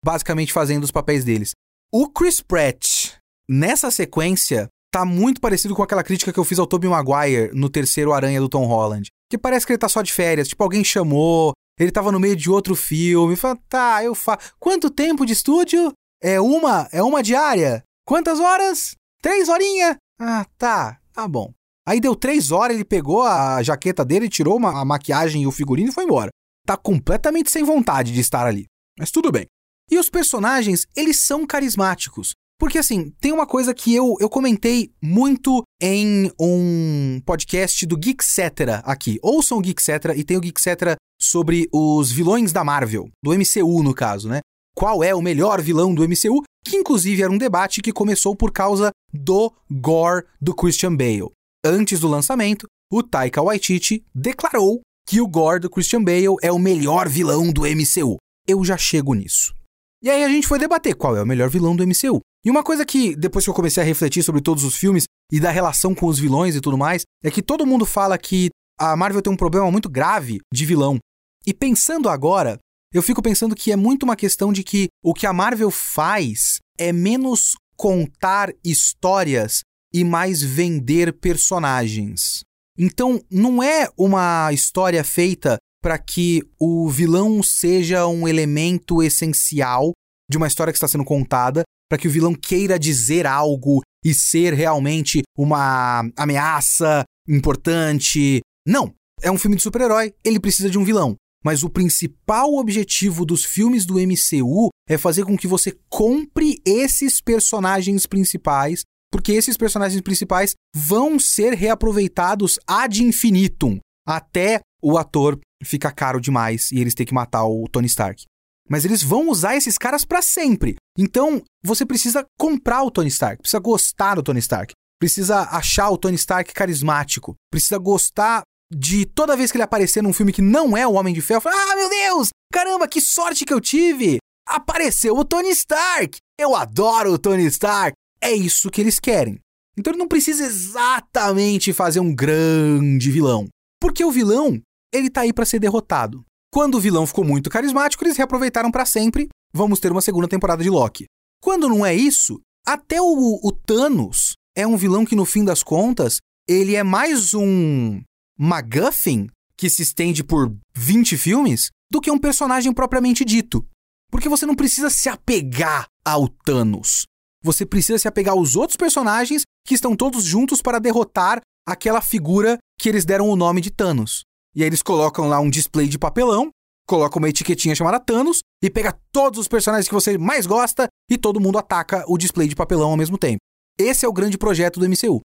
basicamente 0.04 0.54
fazendo 0.54 0.84
os 0.84 0.92
papéis 0.92 1.24
deles. 1.24 1.52
O 1.92 2.10
Chris 2.10 2.42
Pratt, 2.42 3.14
nessa 3.50 3.90
sequência, 3.90 4.68
tá 4.92 5.04
muito 5.04 5.42
parecido 5.42 5.74
com 5.74 5.82
aquela 5.82 6.04
crítica 6.04 6.32
que 6.32 6.40
eu 6.40 6.44
fiz 6.44 6.60
ao 6.60 6.68
Tobey 6.68 6.90
Maguire 6.90 7.52
no 7.54 7.70
terceiro 7.70 8.14
Aranha 8.14 8.40
do 8.40 8.50
Tom 8.50 8.66
Holland. 8.66 9.10
Que 9.30 9.38
parece 9.38 9.66
que 9.66 9.72
ele 9.72 9.80
tá 9.80 9.90
só 9.90 10.02
de 10.02 10.14
férias, 10.14 10.48
tipo, 10.48 10.64
alguém 10.64 10.84
chamou, 10.84 11.54
ele 11.80 11.92
tava 11.92 12.12
no 12.12 12.20
meio 12.20 12.36
de 12.36 12.50
outro 12.50 12.76
filme, 12.76 13.36
fala, 13.36 13.58
tá, 13.68 14.04
eu 14.04 14.16
faço. 14.16 14.54
Quanto 14.60 14.90
tempo 14.90 15.26
de 15.26 15.34
estúdio? 15.34 15.92
É 16.22 16.40
uma? 16.40 16.88
É 16.92 17.04
uma 17.04 17.22
diária? 17.22 17.84
Quantas 18.06 18.40
horas? 18.40 18.96
Três 19.22 19.50
horinhas? 19.50 19.98
Ah, 20.20 20.46
tá, 20.58 21.00
tá 21.12 21.28
bom. 21.28 21.52
Aí 21.88 22.00
deu 22.00 22.16
três 22.16 22.52
horas, 22.52 22.76
ele 22.76 22.86
pegou 22.86 23.24
a 23.24 23.62
jaqueta 23.62 24.04
dele, 24.06 24.30
tirou 24.30 24.58
uma, 24.58 24.80
a 24.80 24.86
maquiagem 24.86 25.44
e 25.44 25.48
o 25.48 25.52
figurino 25.52 25.90
e 25.90 25.94
foi 25.94 26.04
embora. 26.04 26.30
Tá 26.66 26.76
completamente 26.76 27.52
sem 27.52 27.64
vontade 27.64 28.12
de 28.12 28.20
estar 28.20 28.46
ali. 28.46 28.66
Mas 28.98 29.12
tudo 29.12 29.32
bem. 29.32 29.46
E 29.92 30.00
os 30.00 30.10
personagens, 30.10 30.88
eles 30.96 31.20
são 31.20 31.46
carismáticos. 31.46 32.34
Porque 32.60 32.78
assim, 32.78 33.12
tem 33.20 33.32
uma 33.32 33.46
coisa 33.46 33.74
que 33.74 33.94
eu, 33.94 34.16
eu 34.20 34.30
comentei 34.30 34.92
muito 35.02 35.64
em 35.82 36.32
um 36.40 37.22
podcast 37.26 37.86
do 37.86 37.98
Geekcetera 37.98 38.78
aqui. 38.86 39.20
Ouçam 39.22 39.58
o 39.58 39.62
Geekcetera 39.62 40.16
e 40.16 40.24
tem 40.24 40.38
o 40.38 40.42
Geekcetera 40.42 40.96
sobre 41.22 41.68
os 41.72 42.12
vilões 42.12 42.54
da 42.54 42.64
Marvel, 42.64 43.10
do 43.24 43.32
MCU 43.34 43.84
no 43.84 43.94
caso, 43.94 44.30
né? 44.30 44.40
Qual 44.76 45.04
é 45.04 45.14
o 45.14 45.22
melhor 45.22 45.62
vilão 45.62 45.94
do 45.94 46.08
MCU? 46.08 46.44
que 46.66 46.76
inclusive 46.76 47.22
era 47.22 47.32
um 47.32 47.38
debate 47.38 47.82
que 47.82 47.94
começou 47.94 48.36
por 48.36 48.52
causa 48.52 48.90
do 49.14 49.54
gore 49.70 50.26
do 50.42 50.54
Christian 50.56 50.96
Bale. 50.96 51.30
Antes 51.64 52.00
do 52.00 52.08
lançamento, 52.08 52.66
o 52.92 53.04
Taika 53.04 53.42
Waititi 53.42 54.04
declarou 54.14 54.82
que 55.08 55.22
o 55.22 55.28
gore 55.28 55.60
do 55.60 55.70
Christian 55.70 56.04
Bale 56.04 56.36
é 56.42 56.52
o 56.52 56.58
melhor 56.58 57.08
vilão 57.08 57.54
do 57.54 57.62
MCU. 57.62 58.18
Eu 58.48 58.66
já 58.66 58.78
chego 58.78 59.14
nisso. 59.14 59.54
E 60.02 60.10
aí 60.10 60.24
a 60.24 60.30
gente 60.30 60.48
foi 60.48 60.58
debater 60.58 60.96
qual 60.96 61.16
é 61.16 61.22
o 61.22 61.26
melhor 61.26 61.50
vilão 61.50 61.76
do 61.76 61.86
MCU. 61.86 62.20
E 62.46 62.50
uma 62.52 62.64
coisa 62.64 62.86
que, 62.86 63.16
depois 63.16 63.44
que 63.44 63.50
eu 63.50 63.56
comecei 63.56 63.82
a 63.82 63.86
refletir 63.86 64.22
sobre 64.22 64.40
todos 64.40 64.64
os 64.64 64.76
filmes 64.76 65.06
e 65.32 65.40
da 65.40 65.50
relação 65.50 65.96
com 65.96 66.06
os 66.06 66.20
vilões 66.20 66.56
e 66.56 66.62
tudo 66.62 66.78
mais, 66.78 67.02
é 67.24 67.32
que 67.32 67.42
todo 67.42 67.66
mundo 67.66 67.88
fala 67.88 68.18
que 68.20 68.50
a 68.80 68.96
Marvel 68.96 69.22
tem 69.22 69.34
um 69.34 69.38
problema 69.38 69.72
muito 69.72 69.90
grave 69.90 70.40
de 70.54 70.66
vilão. 70.66 71.00
E 71.48 71.54
pensando 71.54 72.08
agora, 72.08 72.60
eu 72.94 73.02
fico 73.02 73.22
pensando 73.22 73.56
que 73.56 73.72
é 73.72 73.76
muito 73.76 74.04
uma 74.04 74.16
questão 74.16 74.54
de 74.54 74.64
que 74.64 74.90
o 75.04 75.14
que 75.14 75.26
a 75.26 75.34
Marvel 75.34 75.72
faz 75.72 76.60
é 76.78 76.94
menos 76.94 77.56
contar 77.76 78.54
histórias 78.64 79.62
e 79.92 80.04
mais 80.04 80.44
vender 80.44 81.14
personagens. 81.14 82.42
Então, 82.78 83.22
não 83.32 83.64
é 83.64 83.90
uma 83.98 84.52
história 84.54 85.04
feita 85.04 85.58
para 85.82 85.98
que 85.98 86.44
o 86.60 86.90
vilão 86.90 87.42
seja 87.42 88.06
um 88.06 88.28
elemento 88.28 89.02
essencial 89.02 89.94
de 90.30 90.38
uma 90.38 90.48
história 90.48 90.74
que 90.74 90.78
está 90.78 90.88
sendo 90.88 91.06
contada, 91.06 91.64
para 91.90 91.98
que 91.98 92.08
o 92.08 92.12
vilão 92.12 92.34
queira 92.34 92.80
dizer 92.80 93.26
algo 93.26 93.82
e 94.04 94.14
ser 94.14 94.54
realmente 94.54 95.22
uma 95.38 96.10
ameaça 96.18 97.04
importante. 97.28 98.42
Não, 98.68 98.94
é 99.22 99.32
um 99.32 99.38
filme 99.38 99.56
de 99.56 99.64
super-herói, 99.64 100.14
ele 100.24 100.40
precisa 100.40 100.70
de 100.70 100.78
um 100.78 100.84
vilão 100.84 101.16
mas 101.46 101.62
o 101.62 101.70
principal 101.70 102.56
objetivo 102.56 103.24
dos 103.24 103.46
filmes 103.46 103.86
do 103.86 104.00
MCU 104.00 104.70
é 104.90 104.98
fazer 104.98 105.24
com 105.26 105.38
que 105.38 105.46
você 105.46 105.78
compre 105.88 106.60
esses 106.66 107.22
personagens 107.22 108.08
principais, 108.08 108.82
porque 109.12 109.32
esses 109.32 109.56
personagens 109.56 110.02
principais 110.02 110.56
vão 110.76 111.20
ser 111.20 111.54
reaproveitados 111.54 112.58
ad 112.68 113.04
infinitum, 113.04 113.78
até 114.08 114.60
o 114.82 114.98
ator 114.98 115.40
ficar 115.64 115.92
caro 115.92 116.20
demais 116.20 116.72
e 116.72 116.80
eles 116.80 116.96
ter 116.96 117.06
que 117.06 117.14
matar 117.14 117.46
o 117.46 117.68
Tony 117.72 117.86
Stark. 117.86 118.24
Mas 118.70 118.86
eles 118.86 119.04
vão 119.04 119.30
usar 119.30 119.56
esses 119.56 119.78
caras 119.78 120.04
para 120.04 120.22
sempre. 120.22 120.76
Então, 120.98 121.42
você 121.64 121.86
precisa 121.86 122.26
comprar 122.40 122.84
o 122.84 122.92
Tony 122.92 123.10
Stark, 123.10 123.42
precisa 123.42 123.60
gostar 123.60 124.16
do 124.16 124.24
Tony 124.24 124.40
Stark, 124.40 124.74
precisa 125.00 125.42
achar 125.52 125.90
o 125.90 125.98
Tony 125.98 126.16
Stark 126.16 126.54
carismático, 126.54 127.36
precisa 127.52 127.78
gostar 127.78 128.42
de 128.74 129.06
toda 129.06 129.38
vez 129.38 129.52
que 129.52 129.58
ele 129.58 129.64
aparecer 129.64 130.02
num 130.02 130.14
filme 130.14 130.34
que 130.34 130.42
não 130.42 130.76
é 130.76 130.88
o 130.88 130.94
Homem 130.94 131.14
de 131.14 131.22
Ferro, 131.22 131.44
ah, 131.46 131.76
meu 131.76 131.90
Deus, 131.90 132.30
caramba, 132.52 132.88
que 132.88 133.00
sorte 133.00 133.46
que 133.46 133.54
eu 133.54 133.62
tive! 133.62 134.18
Apareceu 134.48 135.16
o 135.16 135.26
Tony 135.26 135.50
Stark! 135.50 136.18
Eu 136.40 136.56
adoro 136.56 137.14
o 137.14 137.20
Tony 137.20 137.46
Stark! 137.46 137.94
É 138.22 138.32
isso 138.32 138.72
que 138.72 138.82
eles 138.82 139.00
querem. 139.00 139.40
Então 139.78 139.92
ele 139.92 140.00
não 140.00 140.08
precisa 140.08 140.46
exatamente 140.46 141.74
fazer 141.74 142.00
um 142.00 142.14
grande 142.14 143.12
vilão. 143.12 143.48
Porque 143.80 144.04
o 144.04 144.12
vilão, 144.12 144.62
ele 144.94 145.10
tá 145.10 145.22
aí 145.22 145.34
para 145.34 145.46
ser 145.46 145.60
derrotado. 145.60 146.24
Quando 146.56 146.76
o 146.76 146.80
vilão 146.80 147.06
ficou 147.06 147.26
muito 147.26 147.50
carismático, 147.50 148.02
eles 148.06 148.16
reaproveitaram 148.16 148.72
para 148.72 148.86
sempre. 148.86 149.28
Vamos 149.54 149.78
ter 149.78 149.92
uma 149.92 150.00
segunda 150.00 150.26
temporada 150.26 150.64
de 150.64 150.70
Loki. 150.70 151.04
Quando 151.44 151.68
não 151.68 151.86
é 151.86 151.94
isso, 151.94 152.40
até 152.66 153.02
o, 153.02 153.42
o 153.44 153.52
Thanos 153.52 154.36
é 154.56 154.66
um 154.66 154.78
vilão 154.78 155.04
que, 155.04 155.18
no 155.18 155.26
fim 155.26 155.44
das 155.44 155.62
contas, 155.62 156.20
ele 156.48 156.74
é 156.74 156.82
mais 156.82 157.34
um 157.34 158.02
MacGuffin, 158.40 159.28
que 159.58 159.70
se 159.70 159.82
estende 159.82 160.24
por 160.24 160.50
20 160.74 161.18
filmes, 161.18 161.72
do 161.92 162.00
que 162.00 162.10
um 162.10 162.18
personagem 162.18 162.72
propriamente 162.72 163.26
dito. 163.26 163.68
Porque 164.10 164.30
você 164.30 164.46
não 164.46 164.56
precisa 164.56 164.90
se 164.90 165.10
apegar 165.10 165.88
ao 166.06 166.30
Thanos. 166.30 167.04
Você 167.44 167.66
precisa 167.66 168.00
se 168.00 168.08
apegar 168.08 168.34
aos 168.34 168.56
outros 168.56 168.78
personagens 168.78 169.42
que 169.68 169.76
estão 169.76 169.94
todos 169.94 170.24
juntos 170.24 170.62
para 170.62 170.80
derrotar 170.80 171.42
aquela 171.68 172.00
figura 172.00 172.58
que 172.80 172.88
eles 172.88 173.04
deram 173.04 173.28
o 173.28 173.36
nome 173.36 173.60
de 173.60 173.72
Thanos. 173.72 174.24
E 174.56 174.64
aí 174.64 174.70
eles 174.70 174.82
colocam 174.82 175.28
lá 175.28 175.40
um 175.40 175.50
display 175.50 175.88
de 175.88 176.00
papelão, 176.00 176.50
colocam 176.88 177.20
uma 177.20 177.30
etiquetinha 177.30 177.76
chamada 177.76 178.00
Thanos 178.00 178.40
e 178.64 178.70
pega 178.70 178.98
todos 179.12 179.40
os 179.40 179.48
personagens 179.48 179.88
que 179.88 179.94
você 179.94 180.18
mais 180.18 180.46
gosta 180.46 180.88
e 181.10 181.18
todo 181.18 181.40
mundo 181.40 181.58
ataca 181.58 182.06
o 182.08 182.18
display 182.18 182.48
de 182.48 182.56
papelão 182.56 182.92
ao 182.92 182.98
mesmo 182.98 183.18
tempo. 183.18 183.40
Esse 183.78 184.06
é 184.06 184.08
o 184.08 184.14
grande 184.14 184.38
projeto 184.38 184.80
do 184.80 184.88
MCU. 184.88 185.20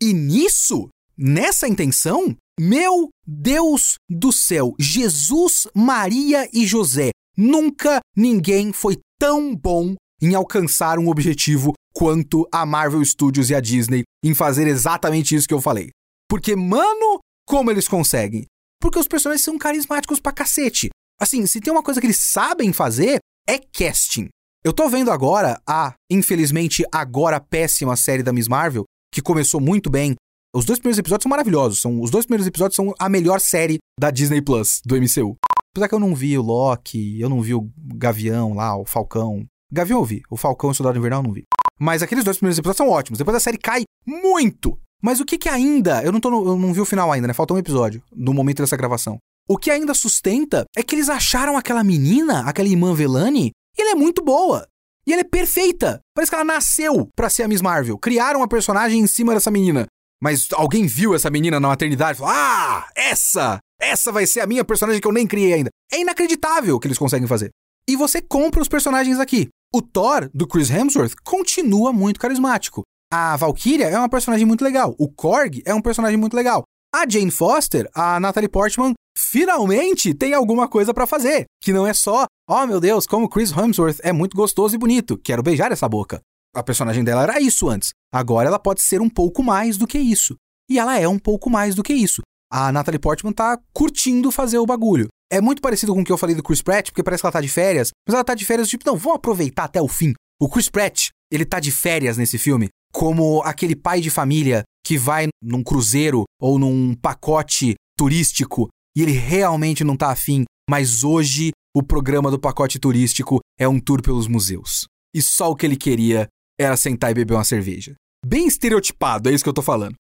E 0.00 0.12
nisso, 0.12 0.88
nessa 1.16 1.68
intenção, 1.68 2.34
meu 2.58 3.08
Deus 3.26 3.94
do 4.10 4.32
céu, 4.32 4.74
Jesus, 4.78 5.68
Maria 5.74 6.48
e 6.52 6.66
José. 6.66 7.10
Nunca 7.36 8.00
ninguém 8.16 8.72
foi 8.72 8.98
tão 9.18 9.54
bom 9.54 9.94
em 10.20 10.34
alcançar 10.34 10.98
um 10.98 11.08
objetivo 11.08 11.72
quanto 11.94 12.46
a 12.52 12.66
Marvel 12.66 13.04
Studios 13.04 13.50
e 13.50 13.54
a 13.54 13.60
Disney 13.60 14.02
em 14.24 14.34
fazer 14.34 14.66
exatamente 14.66 15.34
isso 15.34 15.46
que 15.46 15.54
eu 15.54 15.60
falei. 15.60 15.90
Porque, 16.28 16.56
mano, 16.56 17.20
como 17.46 17.70
eles 17.70 17.86
conseguem? 17.86 18.44
Porque 18.82 18.98
os 18.98 19.06
personagens 19.06 19.44
são 19.44 19.56
carismáticos 19.56 20.18
pra 20.18 20.32
cacete. 20.32 20.90
Assim, 21.20 21.46
se 21.46 21.60
tem 21.60 21.72
uma 21.72 21.84
coisa 21.84 22.00
que 22.00 22.06
eles 22.06 22.18
sabem 22.18 22.72
fazer, 22.72 23.20
é 23.48 23.56
casting. 23.56 24.28
Eu 24.64 24.72
tô 24.72 24.88
vendo 24.88 25.12
agora 25.12 25.62
a, 25.64 25.94
infelizmente, 26.10 26.84
agora 26.92 27.38
péssima 27.38 27.94
série 27.94 28.24
da 28.24 28.32
Miss 28.32 28.48
Marvel, 28.48 28.84
que 29.14 29.22
começou 29.22 29.60
muito 29.60 29.88
bem. 29.88 30.16
Os 30.52 30.64
dois 30.64 30.80
primeiros 30.80 30.98
episódios 30.98 31.22
são 31.22 31.30
maravilhosos. 31.30 31.80
São, 31.80 32.00
os 32.00 32.10
dois 32.10 32.26
primeiros 32.26 32.46
episódios 32.46 32.74
são 32.74 32.92
a 32.98 33.08
melhor 33.08 33.40
série 33.40 33.78
da 33.98 34.10
Disney 34.10 34.42
Plus, 34.42 34.80
do 34.84 34.96
MCU. 34.96 35.36
Apesar 35.72 35.88
que 35.88 35.94
eu 35.94 36.00
não 36.00 36.12
vi 36.12 36.36
o 36.36 36.42
Loki, 36.42 37.20
eu 37.20 37.28
não 37.28 37.40
vi 37.40 37.54
o 37.54 37.70
Gavião 37.76 38.52
lá, 38.52 38.76
o 38.76 38.84
Falcão. 38.84 39.46
Gavião 39.72 40.00
eu 40.00 40.04
vi, 40.04 40.22
o 40.28 40.36
Falcão 40.36 40.70
e 40.70 40.72
o 40.72 40.74
Soldado 40.74 40.98
Invernal 40.98 41.20
eu 41.20 41.28
não 41.28 41.32
vi. 41.32 41.44
Mas 41.78 42.02
aqueles 42.02 42.24
dois 42.24 42.36
primeiros 42.36 42.58
episódios 42.58 42.78
são 42.78 42.88
ótimos. 42.88 43.18
Depois 43.18 43.36
a 43.36 43.40
série 43.40 43.58
cai 43.58 43.84
muito. 44.04 44.76
Mas 45.02 45.20
o 45.20 45.24
que 45.24 45.36
que 45.36 45.48
ainda. 45.48 46.02
Eu 46.02 46.12
não, 46.12 46.20
tô 46.20 46.30
no, 46.30 46.46
eu 46.46 46.56
não 46.56 46.72
vi 46.72 46.80
o 46.80 46.84
final 46.86 47.10
ainda, 47.10 47.26
né? 47.26 47.34
Falta 47.34 47.52
um 47.52 47.58
episódio 47.58 48.02
no 48.14 48.32
momento 48.32 48.62
dessa 48.62 48.76
gravação. 48.76 49.18
O 49.48 49.58
que 49.58 49.70
ainda 49.70 49.92
sustenta 49.92 50.64
é 50.76 50.82
que 50.82 50.94
eles 50.94 51.08
acharam 51.08 51.56
aquela 51.56 51.82
menina, 51.82 52.48
aquela 52.48 52.68
irmã 52.68 52.94
Velani, 52.94 53.50
e 53.76 53.82
ela 53.82 53.90
é 53.90 53.94
muito 53.94 54.22
boa. 54.22 54.66
E 55.04 55.12
ela 55.12 55.22
é 55.22 55.24
perfeita. 55.24 56.00
Parece 56.14 56.30
que 56.30 56.36
ela 56.36 56.44
nasceu 56.44 57.08
pra 57.16 57.28
ser 57.28 57.42
a 57.42 57.48
Miss 57.48 57.60
Marvel. 57.60 57.98
Criaram 57.98 58.42
a 58.42 58.48
personagem 58.48 59.00
em 59.00 59.06
cima 59.08 59.34
dessa 59.34 59.50
menina. 59.50 59.86
Mas 60.22 60.46
alguém 60.52 60.86
viu 60.86 61.16
essa 61.16 61.28
menina 61.28 61.58
na 61.58 61.66
maternidade 61.66 62.18
e 62.18 62.20
falou: 62.20 62.32
Ah, 62.32 62.88
essa! 62.94 63.58
Essa 63.80 64.12
vai 64.12 64.24
ser 64.26 64.40
a 64.40 64.46
minha 64.46 64.64
personagem 64.64 65.00
que 65.00 65.08
eu 65.08 65.12
nem 65.12 65.26
criei 65.26 65.54
ainda. 65.54 65.70
É 65.92 66.00
inacreditável 66.00 66.76
o 66.76 66.78
que 66.78 66.86
eles 66.86 66.98
conseguem 66.98 67.26
fazer. 67.26 67.50
E 67.88 67.96
você 67.96 68.22
compra 68.22 68.62
os 68.62 68.68
personagens 68.68 69.18
aqui. 69.18 69.48
O 69.74 69.82
Thor, 69.82 70.30
do 70.32 70.46
Chris 70.46 70.70
Hemsworth, 70.70 71.14
continua 71.24 71.92
muito 71.92 72.20
carismático. 72.20 72.84
A 73.12 73.36
Valkyria 73.36 73.88
é 73.88 73.98
uma 73.98 74.08
personagem 74.08 74.46
muito 74.46 74.64
legal. 74.64 74.94
O 74.98 75.06
Korg 75.06 75.62
é 75.66 75.74
um 75.74 75.82
personagem 75.82 76.16
muito 76.16 76.34
legal. 76.34 76.62
A 76.94 77.06
Jane 77.08 77.30
Foster, 77.30 77.86
a 77.94 78.18
Natalie 78.18 78.48
Portman, 78.48 78.94
finalmente 79.16 80.14
tem 80.14 80.32
alguma 80.32 80.66
coisa 80.66 80.94
para 80.94 81.06
fazer. 81.06 81.44
Que 81.62 81.72
não 81.72 81.86
é 81.86 81.92
só, 81.92 82.24
oh 82.48 82.66
meu 82.66 82.80
Deus, 82.80 83.06
como 83.06 83.28
Chris 83.28 83.52
Hemsworth 83.52 84.00
é 84.02 84.12
muito 84.12 84.34
gostoso 84.36 84.74
e 84.74 84.78
bonito. 84.78 85.18
Quero 85.18 85.42
beijar 85.42 85.70
essa 85.70 85.88
boca. 85.88 86.20
A 86.54 86.62
personagem 86.62 87.04
dela 87.04 87.22
era 87.22 87.40
isso 87.40 87.68
antes. 87.68 87.90
Agora 88.12 88.48
ela 88.48 88.58
pode 88.58 88.80
ser 88.80 89.00
um 89.02 89.10
pouco 89.10 89.42
mais 89.42 89.76
do 89.76 89.86
que 89.86 89.98
isso. 89.98 90.34
E 90.70 90.78
ela 90.78 90.98
é 90.98 91.06
um 91.06 91.18
pouco 91.18 91.50
mais 91.50 91.74
do 91.74 91.82
que 91.82 91.92
isso 91.92 92.22
a 92.52 92.70
Natalie 92.70 92.98
Portman 92.98 93.32
tá 93.32 93.58
curtindo 93.72 94.30
fazer 94.30 94.58
o 94.58 94.66
bagulho. 94.66 95.08
É 95.32 95.40
muito 95.40 95.62
parecido 95.62 95.94
com 95.94 96.02
o 96.02 96.04
que 96.04 96.12
eu 96.12 96.18
falei 96.18 96.36
do 96.36 96.42
Chris 96.42 96.60
Pratt, 96.60 96.90
porque 96.90 97.02
parece 97.02 97.22
que 97.22 97.26
ela 97.26 97.32
tá 97.32 97.40
de 97.40 97.48
férias, 97.48 97.90
mas 98.06 98.12
ela 98.12 98.22
tá 98.22 98.34
de 98.34 98.44
férias 98.44 98.68
tipo, 98.68 98.84
não, 98.84 98.94
vamos 98.94 99.16
aproveitar 99.16 99.64
até 99.64 99.80
o 99.80 99.88
fim. 99.88 100.12
O 100.38 100.50
Chris 100.50 100.68
Pratt, 100.68 101.08
ele 101.30 101.46
tá 101.46 101.58
de 101.58 101.72
férias 101.72 102.18
nesse 102.18 102.36
filme, 102.36 102.68
como 102.92 103.42
aquele 103.42 103.74
pai 103.74 104.00
de 104.00 104.10
família 104.10 104.62
que 104.84 104.98
vai 104.98 105.28
num 105.42 105.62
cruzeiro 105.62 106.24
ou 106.40 106.58
num 106.58 106.94
pacote 106.94 107.74
turístico 107.96 108.68
e 108.96 109.02
ele 109.02 109.12
realmente 109.12 109.82
não 109.82 109.96
tá 109.96 110.10
afim, 110.10 110.44
mas 110.68 111.02
hoje 111.02 111.50
o 111.74 111.82
programa 111.82 112.30
do 112.30 112.38
pacote 112.38 112.78
turístico 112.78 113.40
é 113.58 113.66
um 113.66 113.80
tour 113.80 114.02
pelos 114.02 114.28
museus. 114.28 114.84
E 115.14 115.22
só 115.22 115.50
o 115.50 115.56
que 115.56 115.64
ele 115.64 115.76
queria 115.76 116.28
era 116.60 116.76
sentar 116.76 117.10
e 117.10 117.14
beber 117.14 117.34
uma 117.34 117.44
cerveja. 117.44 117.94
Bem 118.24 118.46
estereotipado, 118.46 119.28
é 119.28 119.32
isso 119.32 119.42
que 119.42 119.48
eu 119.48 119.54
tô 119.54 119.62
falando. 119.62 119.94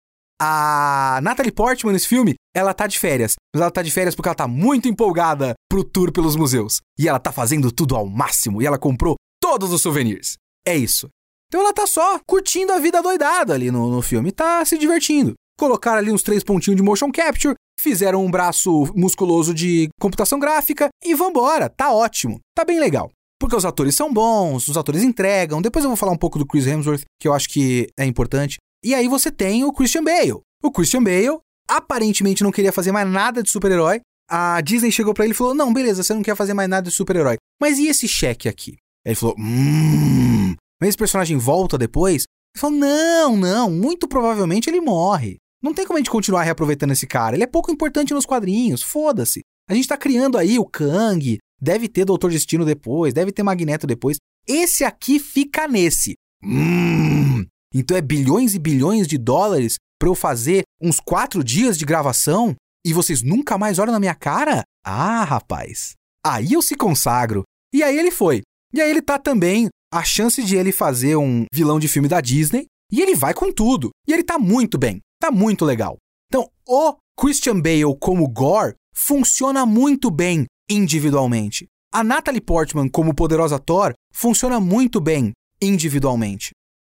A 0.41 1.19
Natalie 1.23 1.53
Portman 1.53 1.93
nesse 1.93 2.07
filme, 2.07 2.35
ela 2.55 2.73
tá 2.73 2.87
de 2.87 2.99
férias. 2.99 3.35
Mas 3.55 3.61
ela 3.61 3.71
tá 3.71 3.83
de 3.83 3.91
férias 3.91 4.15
porque 4.15 4.29
ela 4.29 4.35
tá 4.35 4.47
muito 4.47 4.89
empolgada 4.89 5.55
pro 5.69 5.85
tour 5.85 6.13
pelos 6.13 6.37
museus. 6.37 6.81
E 6.99 7.09
ela 7.09 7.19
tá 7.19 7.33
fazendo 7.33 7.73
tudo 7.73 7.97
ao 7.97 8.07
máximo. 8.07 8.63
E 8.63 8.67
ela 8.67 8.79
comprou 8.79 9.17
todos 9.41 9.73
os 9.73 9.83
souvenirs. 9.83 10.37
É 10.67 10.77
isso. 10.77 11.09
Então 11.49 11.63
ela 11.63 11.73
tá 11.73 11.87
só 11.87 12.21
curtindo 12.27 12.73
a 12.73 12.79
vida 12.79 13.03
doidada 13.03 13.55
ali 13.55 13.71
no, 13.71 13.91
no 13.91 14.03
filme. 14.03 14.31
Tá 14.31 14.65
se 14.65 14.77
divertindo. 14.77 15.35
Colocaram 15.59 15.99
ali 15.99 16.13
uns 16.13 16.23
três 16.23 16.45
pontinhos 16.45 16.77
de 16.77 16.83
motion 16.83 17.11
capture. 17.11 17.55
Fizeram 17.81 18.25
um 18.25 18.31
braço 18.31 18.87
musculoso 18.95 19.55
de 19.55 19.89
computação 20.01 20.39
gráfica. 20.39 20.89
E 21.05 21.15
vambora. 21.15 21.69
Tá 21.69 21.93
ótimo. 21.93 22.39
Tá 22.55 22.65
bem 22.65 22.79
legal. 22.79 23.11
Porque 23.41 23.57
os 23.57 23.65
atores 23.65 23.95
são 23.95 24.13
bons, 24.13 24.67
os 24.67 24.77
atores 24.77 25.03
entregam. 25.03 25.63
Depois 25.63 25.85
eu 25.85 25.91
vou 25.91 25.97
falar 25.97 26.13
um 26.13 26.19
pouco 26.19 26.39
do 26.39 26.47
Chris 26.47 26.67
Hemsworth, 26.67 27.05
que 27.21 27.29
eu 27.29 27.33
acho 27.33 27.49
que 27.49 27.87
é 27.99 28.05
importante. 28.05 28.57
E 28.85 28.95
aí 28.95 29.09
você 29.09 29.31
tem 29.31 29.65
o 29.65 29.73
Christian 29.73 30.03
Bale. 30.03 30.41
O 30.63 30.73
Christian 30.73 31.03
Bale 31.03 31.39
aparentemente 31.69 32.43
não 32.43 32.51
queria 32.51 32.73
fazer 32.73 32.91
mais 32.91 33.09
nada 33.09 33.43
de 33.43 33.51
super-herói. 33.51 34.01
A 34.29 34.61
Disney 34.61 34.91
chegou 34.91 35.15
para 35.15 35.25
ele 35.25 35.33
e 35.33 35.37
falou: 35.37 35.55
Não, 35.55 35.73
beleza, 35.73 36.03
você 36.03 36.13
não 36.13 36.23
quer 36.23 36.37
fazer 36.37 36.53
mais 36.53 36.69
nada 36.69 36.89
de 36.89 36.95
super-herói. 36.95 37.37
Mas 37.61 37.79
e 37.79 37.87
esse 37.87 38.09
cheque 38.09 38.49
aqui? 38.49 38.77
Ele 39.07 39.15
falou: 39.15 39.37
Hum. 39.39 40.55
Mas 40.81 40.91
esse 40.91 40.99
personagem 40.99 41.37
volta 41.37 41.77
depois? 41.77 42.25
Ele 42.55 42.61
falou: 42.61 42.77
Não, 42.77 43.37
não, 43.37 43.71
muito 43.71 44.09
provavelmente 44.09 44.69
ele 44.69 44.81
morre. 44.81 45.37
Não 45.63 45.75
tem 45.75 45.87
como 45.87 45.97
a 45.97 46.01
gente 46.01 46.11
continuar 46.11 46.43
reaproveitando 46.43 46.93
esse 46.93 47.07
cara. 47.07 47.35
Ele 47.35 47.45
é 47.45 47.47
pouco 47.47 47.71
importante 47.71 48.15
nos 48.15 48.25
quadrinhos, 48.25 48.83
foda-se. 48.83 49.41
A 49.69 49.75
gente 49.75 49.89
tá 49.89 49.97
criando 49.97 50.39
aí 50.39 50.59
o 50.59 50.65
Kang, 50.65 51.39
deve 51.61 51.89
ter 51.89 52.05
Doutor 52.05 52.31
Destino 52.31 52.65
depois, 52.65 53.13
deve 53.13 53.33
ter 53.33 53.43
Magneto 53.43 53.87
depois. 53.87 54.19
Esse 54.47 54.85
aqui 54.85 55.19
fica 55.19 55.67
nesse. 55.67 56.15
Hum. 56.43 57.45
Então 57.75 57.97
é 57.97 58.01
bilhões 58.01 58.55
e 58.55 58.59
bilhões 58.59 59.07
de 59.07 59.19
dólares 59.19 59.77
para 59.99 60.09
eu 60.09 60.15
fazer 60.15 60.63
uns 60.81 61.01
quatro 61.01 61.43
dias 61.43 61.77
de 61.77 61.85
gravação 61.85 62.55
e 62.87 62.93
vocês 62.93 63.23
nunca 63.23 63.59
mais 63.59 63.79
olham 63.79 63.93
na 63.93 64.01
minha 64.01 64.15
cara? 64.15 64.63
Ah, 64.85 65.25
rapaz. 65.25 65.93
Aí 66.25 66.53
eu 66.53 66.63
se 66.63 66.75
consagro. 66.75 67.43
E 67.75 67.83
aí 67.83 67.99
ele 67.99 68.11
foi. 68.11 68.43
E 68.73 68.81
aí 68.81 68.89
ele 68.89 69.03
tá 69.03 69.19
também 69.19 69.69
a 69.93 70.05
chance 70.05 70.43
de 70.43 70.57
ele 70.57 70.73
fazer 70.73 71.17
um 71.17 71.45
vilão 71.53 71.79
de 71.79 71.89
filme 71.89 72.09
da 72.09 72.21
Disney 72.21 72.67
e 72.93 73.01
ele 73.01 73.15
vai 73.15 73.35
com 73.35 73.53
tudo. 73.53 73.91
E 74.07 74.13
ele 74.13 74.23
tá 74.23 74.39
muito 74.39 74.79
bem. 74.79 75.01
Tá 75.21 75.31
muito 75.31 75.65
legal. 75.65 75.97
Então, 76.29 76.49
o 76.67 76.97
Christian 77.19 77.61
Bale 77.61 77.97
como 78.01 78.29
Gore 78.29 78.75
funciona 78.95 79.65
muito 79.65 80.11
bem 80.11 80.47
individualmente. 80.71 81.67
A 81.93 82.05
Natalie 82.05 82.41
Portman 82.41 82.89
como 82.89 83.15
poderosa 83.15 83.59
Thor 83.59 83.95
funciona 84.13 84.61
muito 84.61 85.01
bem 85.01 85.33
individualmente. 85.61 86.51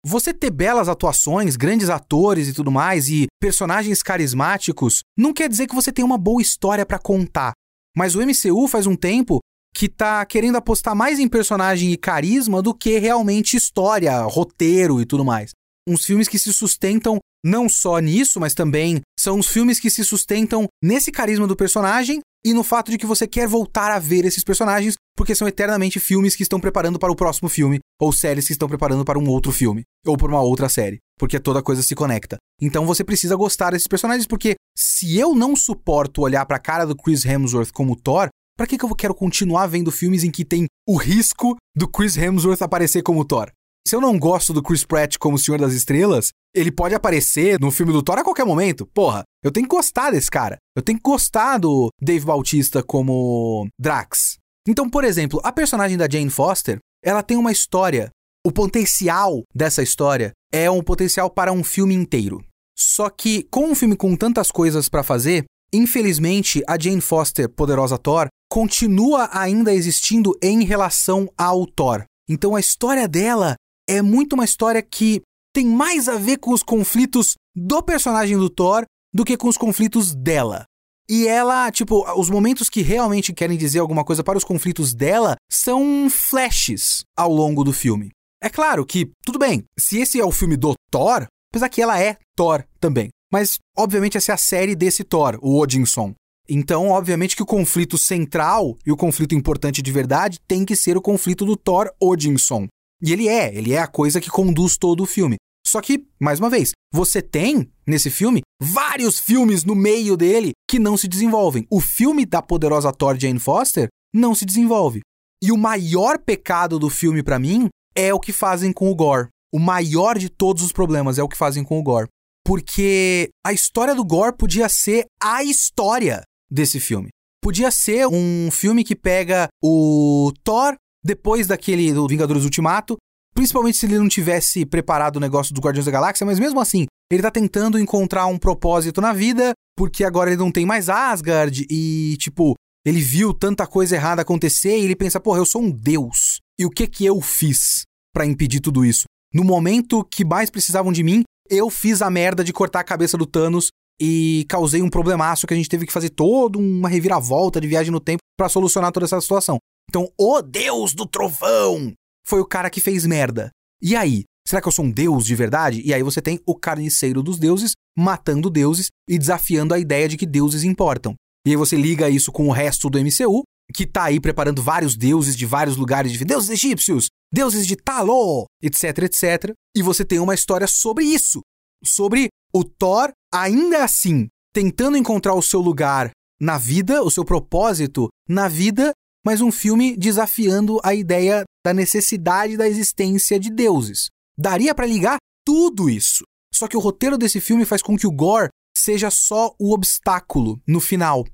Você 0.06 0.34
ter 0.34 0.52
belas 0.52 0.90
atuações, 0.90 1.56
grandes 1.56 1.90
atores 1.90 2.48
e 2.48 2.54
tudo 2.54 2.70
mais, 2.70 3.08
e 3.10 3.28
personagens 3.40 4.04
carismáticos, 4.04 5.02
não 5.18 5.34
quer 5.34 5.48
dizer 5.48 5.66
que 5.66 5.76
você 5.76 5.92
tem 5.92 6.04
uma 6.04 6.18
boa 6.18 6.42
história 6.42 6.86
para 6.86 7.00
contar. 7.00 7.54
Mas 7.96 8.14
o 8.14 8.20
MCU 8.22 8.68
faz 8.68 8.86
um 8.86 8.96
tempo 8.96 9.40
que 9.74 9.90
tá 9.90 10.24
querendo 10.26 10.58
apostar 10.58 10.96
mais 10.96 11.20
em 11.20 11.28
personagem 11.28 11.92
e 11.92 11.98
carisma 11.98 12.62
do 12.62 12.74
que 12.74 13.00
realmente 13.00 13.58
história, 13.58 14.22
roteiro 14.22 15.02
e 15.02 15.06
tudo 15.06 15.26
mais. 15.26 15.52
Uns 15.88 16.06
filmes 16.06 16.28
que 16.28 16.40
se 16.40 16.54
sustentam 16.54 17.20
não 17.44 17.68
só 17.68 18.00
nisso, 18.00 18.40
mas 18.40 18.54
também 18.54 19.02
são 19.20 19.38
os 19.38 19.48
filmes 19.48 19.80
que 19.80 19.90
se 19.90 20.06
sustentam 20.06 20.68
nesse 20.82 21.12
carisma 21.12 21.46
do 21.46 21.56
personagem 21.56 22.22
e 22.46 22.54
no 22.54 22.64
fato 22.64 22.92
de 22.92 22.98
que 22.98 23.06
você 23.06 23.26
quer 23.26 23.48
voltar 23.48 23.92
a 23.92 24.00
ver 24.00 24.26
esses 24.26 24.44
personagens, 24.44 24.96
porque 25.16 25.36
são 25.36 25.48
eternamente 25.48 26.00
filmes 26.00 26.36
que 26.36 26.44
estão 26.44 26.60
preparando 26.60 27.00
para 27.00 27.12
o 27.12 27.16
próximo 27.16 27.50
filme, 27.50 27.80
ou 28.00 28.12
séries 28.12 28.48
que 28.48 28.54
estão 28.54 28.68
preparando 28.68 29.06
para 29.06 29.18
um 29.18 29.28
outro 29.30 29.52
filme, 29.52 29.84
ou 30.06 30.18
para 30.18 30.28
uma 30.28 30.42
outra 30.42 30.68
série, 30.68 31.00
porque 31.18 31.40
toda 31.40 31.64
coisa 31.64 31.82
se 31.82 31.96
conecta. 31.96 32.38
Então 32.62 32.86
você 32.86 33.04
precisa 33.04 33.36
gostar 33.36 33.72
desses 33.72 33.88
personagens, 33.88 34.28
porque 34.28 34.56
se 34.78 35.18
eu 35.18 35.34
não 35.34 35.56
suporto 35.56 36.22
olhar 36.22 36.46
para 36.46 36.58
a 36.58 36.62
cara 36.62 36.86
do 36.86 36.96
Chris 36.96 37.26
Hemsworth 37.26 37.72
como 37.72 37.96
Thor, 37.96 38.28
para 38.56 38.68
que, 38.68 38.78
que 38.78 38.86
eu 38.86 38.96
quero 38.96 39.16
continuar 39.16 39.68
vendo 39.68 39.92
filmes 39.92 40.24
em 40.24 40.32
que 40.32 40.46
tem 40.46 40.68
o 40.88 40.96
risco 40.96 41.56
do 41.76 41.88
Chris 41.88 42.16
Hemsworth 42.16 42.62
aparecer 42.62 43.02
como 43.02 43.26
Thor? 43.26 43.52
Se 43.86 43.96
eu 43.96 44.02
não 44.02 44.18
gosto 44.18 44.54
do 44.54 44.64
Chris 44.64 44.86
Pratt 44.86 45.18
como 45.18 45.38
Senhor 45.38 45.60
das 45.60 45.74
Estrelas, 45.74 46.30
ele 46.56 46.72
pode 46.72 46.96
aparecer 46.96 47.60
no 47.60 47.72
filme 47.72 47.92
do 47.92 48.02
Thor 48.02 48.18
a 48.18 48.24
qualquer 48.24 48.46
momento. 48.46 48.86
Porra, 48.86 49.24
eu 49.44 49.52
tenho 49.52 49.68
que 49.68 49.76
gostar 49.76 50.12
desse 50.12 50.32
cara. 50.32 50.58
Eu 50.76 50.82
tenho 50.82 50.98
que 50.98 51.04
gostar 51.04 51.58
do 51.58 51.90
Dave 52.02 52.26
Bautista 52.26 52.82
como 52.82 53.68
Drax. 53.80 54.38
Então, 54.68 54.90
por 54.90 55.04
exemplo, 55.04 55.42
a 55.44 55.52
personagem 55.52 55.98
da 55.98 56.08
Jane 56.10 56.30
Foster, 56.30 56.80
ela 57.04 57.22
tem 57.22 57.36
uma 57.36 57.52
história. 57.52 58.10
O 58.46 58.52
potencial 58.52 59.44
dessa 59.54 59.84
história 59.84 60.32
é 60.54 60.70
um 60.70 60.82
potencial 60.82 61.30
para 61.30 61.52
um 61.52 61.64
filme 61.64 61.94
inteiro. 61.94 62.44
Só 62.78 63.10
que 63.10 63.44
com 63.52 63.66
um 63.66 63.76
filme 63.76 63.96
com 63.96 64.16
tantas 64.16 64.52
coisas 64.52 64.88
para 64.88 65.04
fazer, 65.04 65.44
infelizmente 65.74 66.64
a 66.68 66.80
Jane 66.80 67.02
Foster, 67.02 67.50
poderosa 67.50 67.98
Thor, 67.98 68.28
continua 68.50 69.30
ainda 69.34 69.74
existindo 69.74 70.38
em 70.42 70.64
relação 70.64 71.28
ao 71.36 71.66
Thor. 71.66 72.06
Então 72.30 72.56
a 72.56 72.60
história 72.60 73.08
dela 73.08 73.56
é 73.90 74.02
muito 74.02 74.34
uma 74.34 74.46
história 74.46 74.82
que 74.82 75.22
tem 75.54 75.66
mais 75.66 76.08
a 76.08 76.16
ver 76.16 76.38
com 76.38 76.52
os 76.52 76.64
conflitos 76.64 77.36
do 77.56 77.82
personagem 77.82 78.38
do 78.38 78.50
Thor 78.50 78.86
do 79.14 79.26
que 79.26 79.38
com 79.38 79.48
os 79.48 79.58
conflitos 79.58 80.14
dela. 80.14 80.66
E 81.10 81.28
ela, 81.28 81.70
tipo, 81.72 82.10
os 82.18 82.30
momentos 82.30 82.70
que 82.70 82.82
realmente 82.82 83.34
querem 83.34 83.58
dizer 83.58 83.80
alguma 83.80 84.06
coisa 84.06 84.24
para 84.24 84.38
os 84.38 84.44
conflitos 84.44 84.94
dela 84.94 85.36
são 85.52 86.10
flashes 86.10 87.04
ao 87.18 87.32
longo 87.32 87.64
do 87.64 87.74
filme. 87.74 88.12
É 88.42 88.50
claro 88.50 88.86
que, 88.86 89.12
tudo 89.26 89.38
bem, 89.38 89.64
se 89.78 90.00
esse 90.00 90.20
é 90.20 90.26
o 90.26 90.32
filme 90.32 90.58
do 90.58 90.74
Thor, 90.90 91.28
apesar 91.52 91.70
que 91.70 91.82
ela 91.82 92.02
é 92.02 92.18
Thor 92.36 92.64
também. 92.80 93.10
Mas, 93.34 93.58
obviamente, 93.76 94.16
essa 94.16 94.32
é 94.32 94.36
a 94.36 94.38
série 94.38 94.76
desse 94.76 95.04
Thor, 95.04 95.40
o 95.42 95.60
Odinson. 95.60 96.14
Então, 96.48 96.90
obviamente 96.90 97.36
que 97.36 97.42
o 97.42 97.48
conflito 97.48 97.98
central 97.98 98.78
e 98.86 98.92
o 98.92 98.96
conflito 98.96 99.34
importante 99.34 99.82
de 99.82 99.92
verdade 99.92 100.40
tem 100.48 100.64
que 100.64 100.76
ser 100.76 100.96
o 100.96 101.02
conflito 101.02 101.44
do 101.44 101.58
Thor 101.58 101.90
Odinson. 102.00 102.68
E 103.02 103.12
ele 103.12 103.28
é, 103.28 103.56
ele 103.56 103.74
é 103.74 103.80
a 103.80 103.88
coisa 103.88 104.22
que 104.22 104.30
conduz 104.30 104.78
todo 104.78 105.02
o 105.02 105.08
filme. 105.08 105.38
Só 105.66 105.82
que, 105.82 106.06
mais 106.22 106.38
uma 106.38 106.48
vez, 106.48 106.74
você 106.94 107.24
tem, 107.24 107.72
nesse 107.88 108.12
filme, 108.12 108.42
vários 108.62 109.20
filmes 109.20 109.64
no 109.64 109.74
meio 109.74 110.16
dele 110.16 110.52
que 110.70 110.78
não 110.78 110.96
se 110.96 111.08
desenvolvem. 111.08 111.66
O 111.72 111.82
filme 111.82 112.28
da 112.28 112.40
poderosa 112.40 112.94
Thor 112.94 113.18
Jane 113.20 113.40
Foster 113.40 113.88
não 114.14 114.36
se 114.36 114.46
desenvolve. 114.46 115.02
E 115.42 115.52
o 115.52 115.58
maior 115.58 116.20
pecado 116.20 116.78
do 116.78 116.88
filme 116.88 117.24
para 117.24 117.40
mim 117.40 117.68
é 117.96 118.14
o 118.14 118.20
que 118.20 118.32
fazem 118.32 118.72
com 118.72 118.92
o 118.92 118.96
Gore. 118.96 119.30
O 119.52 119.58
maior 119.58 120.20
de 120.20 120.30
todos 120.30 120.62
os 120.62 120.72
problemas 120.72 121.18
é 121.18 121.24
o 121.24 121.28
que 121.28 121.38
fazem 121.38 121.64
com 121.64 121.80
o 121.80 121.84
Gore. 121.84 122.08
Porque 122.46 123.30
a 123.46 123.54
história 123.54 123.96
do 123.96 124.04
Gore 124.04 124.36
podia 124.38 124.68
ser 124.68 125.06
a 125.22 125.44
história 125.44 126.22
desse 126.50 126.80
filme. 126.80 127.10
Podia 127.42 127.72
ser 127.72 128.08
um 128.08 128.50
filme 128.52 128.84
que 128.84 128.96
pega 128.96 129.48
o 129.62 130.32
Thor 130.44 130.76
depois 131.04 131.48
daquele 131.48 131.92
do 131.94 132.08
Vingadores 132.08 132.44
Ultimato, 132.44 132.98
principalmente 133.34 133.78
se 133.78 133.86
ele 133.86 133.98
não 133.98 134.08
tivesse 134.08 134.66
preparado 134.66 135.18
o 135.18 135.20
negócio 135.20 135.54
dos 135.54 135.62
Guardiões 135.62 135.86
da 135.86 135.92
Galáxia, 135.92 136.26
mas 136.26 136.40
mesmo 136.40 136.60
assim, 136.60 136.86
ele 137.12 137.22
tá 137.22 137.32
tentando 137.32 137.80
encontrar 137.80 138.28
um 138.28 138.38
propósito 138.38 139.02
na 139.02 139.12
vida, 139.12 139.54
porque 139.76 140.04
agora 140.04 140.30
ele 140.30 140.40
não 140.40 140.52
tem 140.52 140.66
mais 140.66 140.88
Asgard 140.88 141.66
e, 141.70 142.16
tipo, 142.18 142.54
ele 142.86 143.02
viu 143.02 143.34
tanta 143.34 143.66
coisa 143.68 143.96
errada 143.96 144.22
acontecer 144.22 144.78
e 144.78 144.84
ele 144.84 144.96
pensa, 144.96 145.20
porra, 145.20 145.40
eu 145.40 145.46
sou 145.46 145.62
um 145.62 145.72
deus. 145.72 146.40
E 146.60 146.66
o 146.66 146.70
que 146.70 146.88
que 146.88 147.06
eu 147.06 147.20
fiz 147.22 147.84
para 148.14 148.26
impedir 148.26 148.60
tudo 148.60 148.86
isso? 148.86 149.06
No 149.34 149.44
momento 149.44 150.06
que 150.06 150.24
mais 150.24 150.50
precisavam 150.50 150.92
de 150.92 151.04
mim, 151.04 151.24
eu 151.54 151.70
fiz 151.70 152.02
a 152.02 152.10
merda 152.10 152.44
de 152.44 152.54
cortar 152.54 152.80
a 152.80 152.84
cabeça 152.84 153.18
do 153.18 153.26
Thanos 153.26 153.70
e 154.02 154.46
causei 154.50 154.82
um 154.82 154.90
problemaço 154.90 155.46
que 155.48 155.54
a 155.54 155.58
gente 155.58 155.70
teve 155.70 155.86
que 155.86 155.94
fazer 155.94 156.10
toda 156.10 156.58
uma 156.58 156.90
reviravolta 156.90 157.62
de 157.62 157.68
viagem 157.68 157.92
no 157.92 158.00
tempo 158.00 158.20
para 158.38 158.50
solucionar 158.50 158.92
toda 158.92 159.06
essa 159.06 159.22
situação. 159.22 159.58
Então, 159.90 160.10
o 160.18 160.42
deus 160.42 160.94
do 160.94 161.06
trovão 161.06 161.94
foi 162.26 162.40
o 162.40 162.46
cara 162.46 162.70
que 162.70 162.82
fez 162.82 163.06
merda. 163.06 163.50
E 163.82 163.96
aí? 163.96 164.24
Será 164.46 164.62
que 164.62 164.68
eu 164.68 164.72
sou 164.72 164.84
um 164.84 164.92
deus 164.92 165.26
de 165.26 165.36
verdade? 165.36 165.82
E 165.86 165.94
aí 165.94 166.04
você 166.04 166.22
tem 166.22 166.40
o 166.46 166.56
carniceiro 166.56 167.24
dos 167.24 167.40
deuses 167.40 167.74
matando 167.98 168.50
deuses 168.50 168.88
e 169.08 169.18
desafiando 169.18 169.74
a 169.74 169.80
ideia 169.80 170.08
de 170.08 170.18
que 170.18 170.26
deuses 170.26 170.64
importam. 170.64 171.16
E 171.46 171.52
aí 171.52 171.56
você 171.56 171.78
liga 171.78 172.10
isso 172.10 172.32
com 172.32 172.48
o 172.48 172.52
resto 172.52 172.90
do 172.90 173.00
MCU, 173.00 173.44
que 173.74 173.86
tá 173.86 174.04
aí 174.04 174.20
preparando 174.20 174.62
vários 174.62 174.96
deuses 174.96 175.36
de 175.36 175.46
vários 175.46 175.76
lugares 175.76 176.12
de 176.12 176.24
deuses 176.24 176.50
egípcios, 176.50 177.10
deuses 177.32 177.66
de 177.66 177.76
Talô, 177.76 178.46
etc, 178.62 179.00
etc. 179.00 179.54
E 179.76 179.82
você 179.82 180.06
tem 180.06 180.20
uma 180.20 180.36
história 180.36 180.68
sobre 180.68 181.06
isso, 181.06 181.42
sobre 181.84 182.30
o 182.54 182.64
Thor 182.64 183.12
ainda 183.34 183.84
assim 183.84 184.28
tentando 184.54 184.96
encontrar 184.96 185.34
o 185.34 185.42
seu 185.42 185.60
lugar 185.60 186.12
na 186.40 186.58
vida, 186.58 187.02
o 187.02 187.10
seu 187.10 187.26
propósito 187.26 188.08
na 188.30 188.48
vida, 188.48 188.92
mas 189.26 189.42
um 189.42 189.52
filme 189.52 189.98
desafiando 189.98 190.80
a 190.84 190.94
ideia 190.94 191.44
da 191.66 191.74
necessidade 191.74 192.56
da 192.56 192.68
existência 192.68 193.40
de 193.40 193.50
deuses. 193.50 194.10
Daria 194.38 194.76
para 194.76 194.86
ligar 194.86 195.18
tudo 195.46 195.90
isso. 195.90 196.24
Só 196.54 196.68
que 196.68 196.78
o 196.78 196.80
roteiro 196.80 197.18
desse 197.18 197.42
filme 197.42 197.66
faz 197.66 197.82
com 197.82 197.98
que 197.98 198.06
o 198.06 198.12
Gore 198.12 198.50
seja 198.78 199.10
só 199.10 199.56
o 199.60 199.74
obstáculo 199.74 200.62
no 200.68 200.80
final. 200.80 201.26